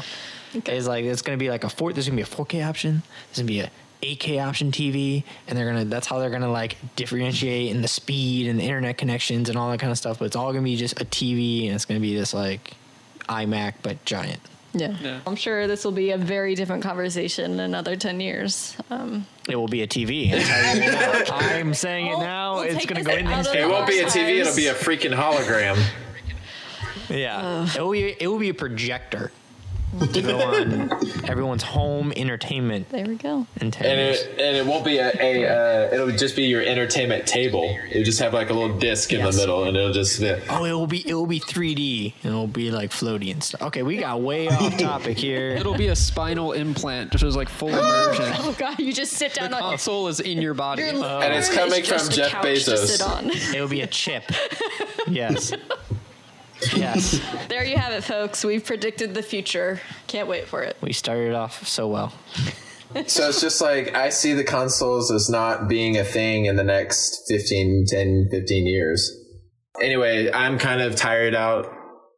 Is 0.66 0.86
like 0.86 1.04
it's 1.04 1.22
going 1.22 1.38
to 1.38 1.42
be 1.42 1.50
like 1.50 1.64
a 1.64 1.68
four. 1.68 1.92
There's 1.92 2.08
going 2.08 2.18
to 2.18 2.24
be 2.24 2.30
a 2.30 2.44
4K 2.44 2.66
option. 2.66 3.02
There's 3.28 3.38
going 3.38 3.46
to 3.46 3.52
be 3.52 3.60
a 3.60 3.70
8K 4.02 4.46
option 4.46 4.70
TV, 4.70 5.24
and 5.46 5.58
they're 5.58 5.66
gonna. 5.66 5.84
That's 5.84 6.06
how 6.06 6.18
they're 6.20 6.30
gonna 6.30 6.50
like 6.50 6.76
differentiate 6.94 7.70
in 7.74 7.82
the 7.82 7.88
speed 7.88 8.46
and 8.46 8.58
the 8.58 8.62
internet 8.62 8.96
connections 8.96 9.48
and 9.48 9.58
all 9.58 9.70
that 9.70 9.80
kind 9.80 9.90
of 9.90 9.98
stuff. 9.98 10.20
But 10.20 10.26
it's 10.26 10.36
all 10.36 10.52
gonna 10.52 10.62
be 10.62 10.76
just 10.76 11.00
a 11.00 11.04
TV, 11.04 11.66
and 11.66 11.74
it's 11.74 11.84
gonna 11.84 12.00
be 12.00 12.14
this 12.14 12.32
like 12.32 12.74
iMac 13.28 13.74
but 13.82 14.04
giant. 14.04 14.40
Yeah. 14.78 14.96
Yeah. 15.02 15.20
I'm 15.26 15.36
sure 15.36 15.66
this 15.66 15.84
will 15.84 15.92
be 15.92 16.10
a 16.12 16.18
very 16.18 16.54
different 16.54 16.82
conversation 16.82 17.52
in 17.52 17.60
another 17.60 17.96
10 17.96 18.20
years. 18.20 18.76
Um, 18.90 19.26
It 19.48 19.56
will 19.56 19.68
be 19.68 19.82
a 19.82 19.86
TV. 19.86 20.32
I'm 20.32 20.40
telling 20.42 20.82
you 20.82 20.90
now. 20.92 21.24
I'm 21.38 21.74
saying 21.74 22.06
it 22.06 22.10
We'll- 22.10 22.20
now. 22.20 22.54
we'll 22.56 22.62
it's 22.64 22.86
gonna 22.86 23.02
go 23.02 23.12
in 23.12 23.26
out 23.26 23.44
the 23.44 23.50
of 23.50 23.56
It 23.56 23.68
won't 23.68 23.86
be 23.86 23.98
a 24.00 24.06
TV. 24.06 24.40
It'll 24.40 24.56
be 24.56 24.68
a 24.68 24.74
freaking 24.74 25.14
hologram. 25.14 25.78
Yeah, 27.08 27.66
it 27.74 27.80
will 27.80 27.92
be. 27.92 28.16
It 28.20 28.26
will 28.28 28.38
be 28.38 28.50
a 28.50 28.54
projector. 28.54 29.32
To 30.12 30.22
go 30.22 30.38
on 30.40 30.90
everyone's 31.28 31.62
home 31.62 32.12
entertainment 32.16 32.88
There 32.90 33.04
we 33.06 33.16
go. 33.16 33.46
in 33.60 33.70
10 33.70 33.86
And 33.86 34.00
it, 34.00 34.28
and 34.38 34.56
it 34.56 34.66
won't 34.66 34.84
be 34.84 34.98
a, 34.98 35.10
a 35.20 35.88
uh, 35.90 35.94
it'll 35.94 36.10
just 36.16 36.36
be 36.36 36.44
your 36.44 36.62
entertainment 36.62 37.26
table. 37.26 37.76
It'll 37.90 38.04
just 38.04 38.20
have 38.20 38.32
like 38.34 38.50
a 38.50 38.52
little 38.54 38.78
disc 38.78 39.12
in 39.12 39.20
Yes. 39.20 39.34
the 39.34 39.42
middle, 39.42 39.64
and 39.64 39.76
it'll 39.76 39.92
just 39.92 40.20
be, 40.20 40.34
Oh, 40.50 40.64
it 40.64 40.72
will 40.72 40.86
be 40.86 41.08
it 41.08 41.14
will 41.14 41.26
be 41.26 41.40
3D 41.40 42.14
and 42.22 42.32
it'll 42.32 42.46
be 42.46 42.70
like 42.70 42.90
floaty 42.90 43.32
and 43.32 43.42
stuff. 43.42 43.62
Okay, 43.62 43.82
we 43.82 43.96
got 43.96 44.20
way 44.20 44.48
off 44.48 44.76
topic 44.78 45.18
here. 45.18 45.50
It'll 45.50 45.74
be 45.76 45.88
a 45.88 45.96
spinal 45.96 46.52
implant, 46.52 47.12
which 47.12 47.22
is 47.22 47.34
like 47.36 47.48
full 47.48 47.68
immersion. 47.70 48.32
Oh 48.38 48.54
god, 48.58 48.78
you 48.78 48.92
just 48.92 49.14
sit 49.14 49.34
down 49.34 49.46
on 49.46 49.50
the 49.52 49.58
Console 49.58 50.08
is 50.08 50.20
in 50.20 50.40
your 50.42 50.54
body. 50.54 50.82
your 50.82 50.90
and 51.04 51.34
it's 51.34 51.52
coming 51.52 51.82
just 51.82 52.06
from 52.06 52.14
Jeff 52.14 52.30
couch 52.32 52.58
sit 52.58 52.78
Bezos. 53.00 53.06
on. 53.06 53.30
It 53.54 53.60
will 53.60 53.68
be 53.68 53.80
a 53.80 53.86
chip. 53.86 54.24
Yes. 55.08 55.52
Yes. 56.74 57.20
There 57.48 57.64
you 57.64 57.76
have 57.78 57.92
it, 57.92 58.04
folks. 58.04 58.44
We've 58.44 58.64
predicted 58.64 59.14
the 59.14 59.22
future. 59.22 59.80
Can't 60.06 60.28
wait 60.28 60.46
for 60.46 60.62
it. 60.62 60.76
We 60.82 60.92
started 60.92 61.34
off 61.34 61.66
so 61.66 61.88
well. 61.88 62.12
So 63.06 63.28
it's 63.28 63.42
just 63.42 63.60
like 63.60 63.94
I 63.94 64.08
see 64.08 64.32
the 64.32 64.44
consoles 64.44 65.10
as 65.12 65.28
not 65.28 65.68
being 65.68 65.98
a 65.98 66.04
thing 66.04 66.46
in 66.46 66.56
the 66.56 66.64
next 66.64 67.22
15, 67.28 67.84
10, 67.86 68.28
15 68.30 68.66
years. 68.66 69.12
Anyway, 69.82 70.32
I'm 70.32 70.58
kind 70.58 70.80
of 70.80 70.96
tired 70.96 71.34
out 71.34 71.70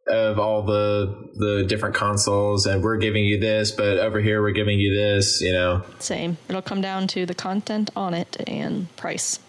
of 0.08 0.38
all 0.38 0.62
the 0.64 1.28
the 1.34 1.64
different 1.68 1.96
consoles 1.96 2.66
and 2.66 2.84
we're 2.84 2.98
giving 2.98 3.24
you 3.24 3.40
this, 3.40 3.72
but 3.72 3.98
over 3.98 4.20
here 4.20 4.40
we're 4.42 4.52
giving 4.52 4.78
you 4.78 4.94
this, 4.94 5.40
you 5.40 5.52
know. 5.52 5.82
Same. 5.98 6.38
It'll 6.48 6.62
come 6.62 6.80
down 6.80 7.08
to 7.08 7.26
the 7.26 7.34
content 7.34 7.90
on 7.96 8.14
it 8.14 8.36
and 8.46 8.94
price. 8.96 9.40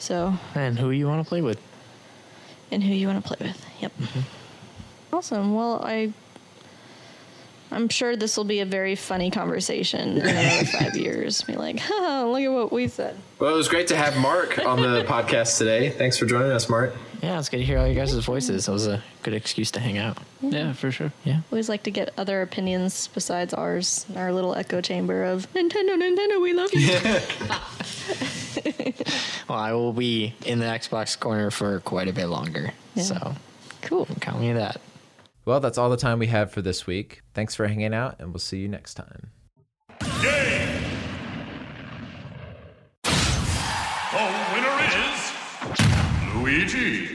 So, 0.00 0.34
And 0.56 0.76
who 0.76 0.90
you 0.90 1.06
want 1.06 1.24
to 1.24 1.28
play 1.28 1.40
with? 1.40 1.60
and 2.72 2.82
who 2.82 2.92
you 2.94 3.06
want 3.06 3.24
to 3.24 3.34
play 3.36 3.46
with. 3.48 3.64
Yep. 3.82 3.92
Mm-hmm. 3.98 5.14
Awesome. 5.14 5.54
Well, 5.54 5.82
I 5.84 6.12
I'm 7.72 7.88
sure 7.88 8.16
this 8.16 8.36
will 8.36 8.44
be 8.44 8.60
a 8.60 8.66
very 8.66 8.94
funny 8.94 9.30
conversation 9.30 10.18
in 10.18 10.26
another 10.26 10.64
five 10.78 10.96
years. 10.96 11.42
Be 11.42 11.54
like, 11.54 11.78
Haha, 11.80 12.26
look 12.26 12.42
at 12.42 12.48
what 12.52 12.72
we 12.72 12.86
said. 12.88 13.16
Well, 13.38 13.52
it 13.52 13.56
was 13.56 13.68
great 13.68 13.88
to 13.88 13.96
have 13.96 14.16
Mark 14.18 14.58
on 14.58 14.80
the 14.82 15.04
podcast 15.08 15.58
today. 15.58 15.88
Thanks 15.90 16.18
for 16.18 16.26
joining 16.26 16.52
us, 16.52 16.68
Mark. 16.68 16.94
Yeah, 17.22 17.38
it's 17.38 17.48
good 17.48 17.58
to 17.58 17.64
hear 17.64 17.78
all 17.78 17.86
you 17.86 17.94
guys' 17.94 18.12
voices. 18.24 18.68
It 18.68 18.72
was 18.72 18.86
a 18.86 19.02
good 19.22 19.32
excuse 19.32 19.70
to 19.72 19.80
hang 19.80 19.96
out. 19.96 20.18
Yeah, 20.40 20.72
for 20.72 20.90
sure. 20.90 21.12
Yeah. 21.24 21.40
Always 21.52 21.68
like 21.68 21.84
to 21.84 21.90
get 21.90 22.12
other 22.18 22.42
opinions 22.42 23.08
besides 23.14 23.54
ours. 23.54 24.06
Our 24.16 24.32
little 24.32 24.54
echo 24.54 24.80
chamber 24.80 25.24
of 25.24 25.50
Nintendo, 25.54 25.96
Nintendo, 25.96 26.42
we 26.42 26.52
love 26.52 26.74
you. 26.74 26.98
Well, 29.48 29.58
I 29.58 29.72
will 29.72 29.92
be 29.92 30.34
in 30.46 30.58
the 30.58 30.64
Xbox 30.66 31.18
corner 31.18 31.50
for 31.50 31.80
quite 31.80 32.08
a 32.08 32.12
bit 32.12 32.26
longer. 32.26 32.72
Yeah. 32.94 33.02
So 33.02 33.34
Cool. 33.82 34.06
count 34.20 34.40
me 34.40 34.52
that. 34.52 34.80
Well, 35.44 35.60
that's 35.60 35.76
all 35.76 35.90
the 35.90 35.96
time 35.96 36.18
we 36.18 36.28
have 36.28 36.52
for 36.52 36.62
this 36.62 36.86
week. 36.86 37.22
Thanks 37.34 37.54
for 37.54 37.66
hanging 37.66 37.92
out, 37.92 38.16
and 38.20 38.32
we'll 38.32 38.38
see 38.38 38.58
you 38.58 38.68
next 38.68 38.94
time. 38.94 39.30
Game. 40.22 40.82
The 44.12 44.24
winner 44.54 44.78
is 44.84 45.32
Luigi. 46.36 47.11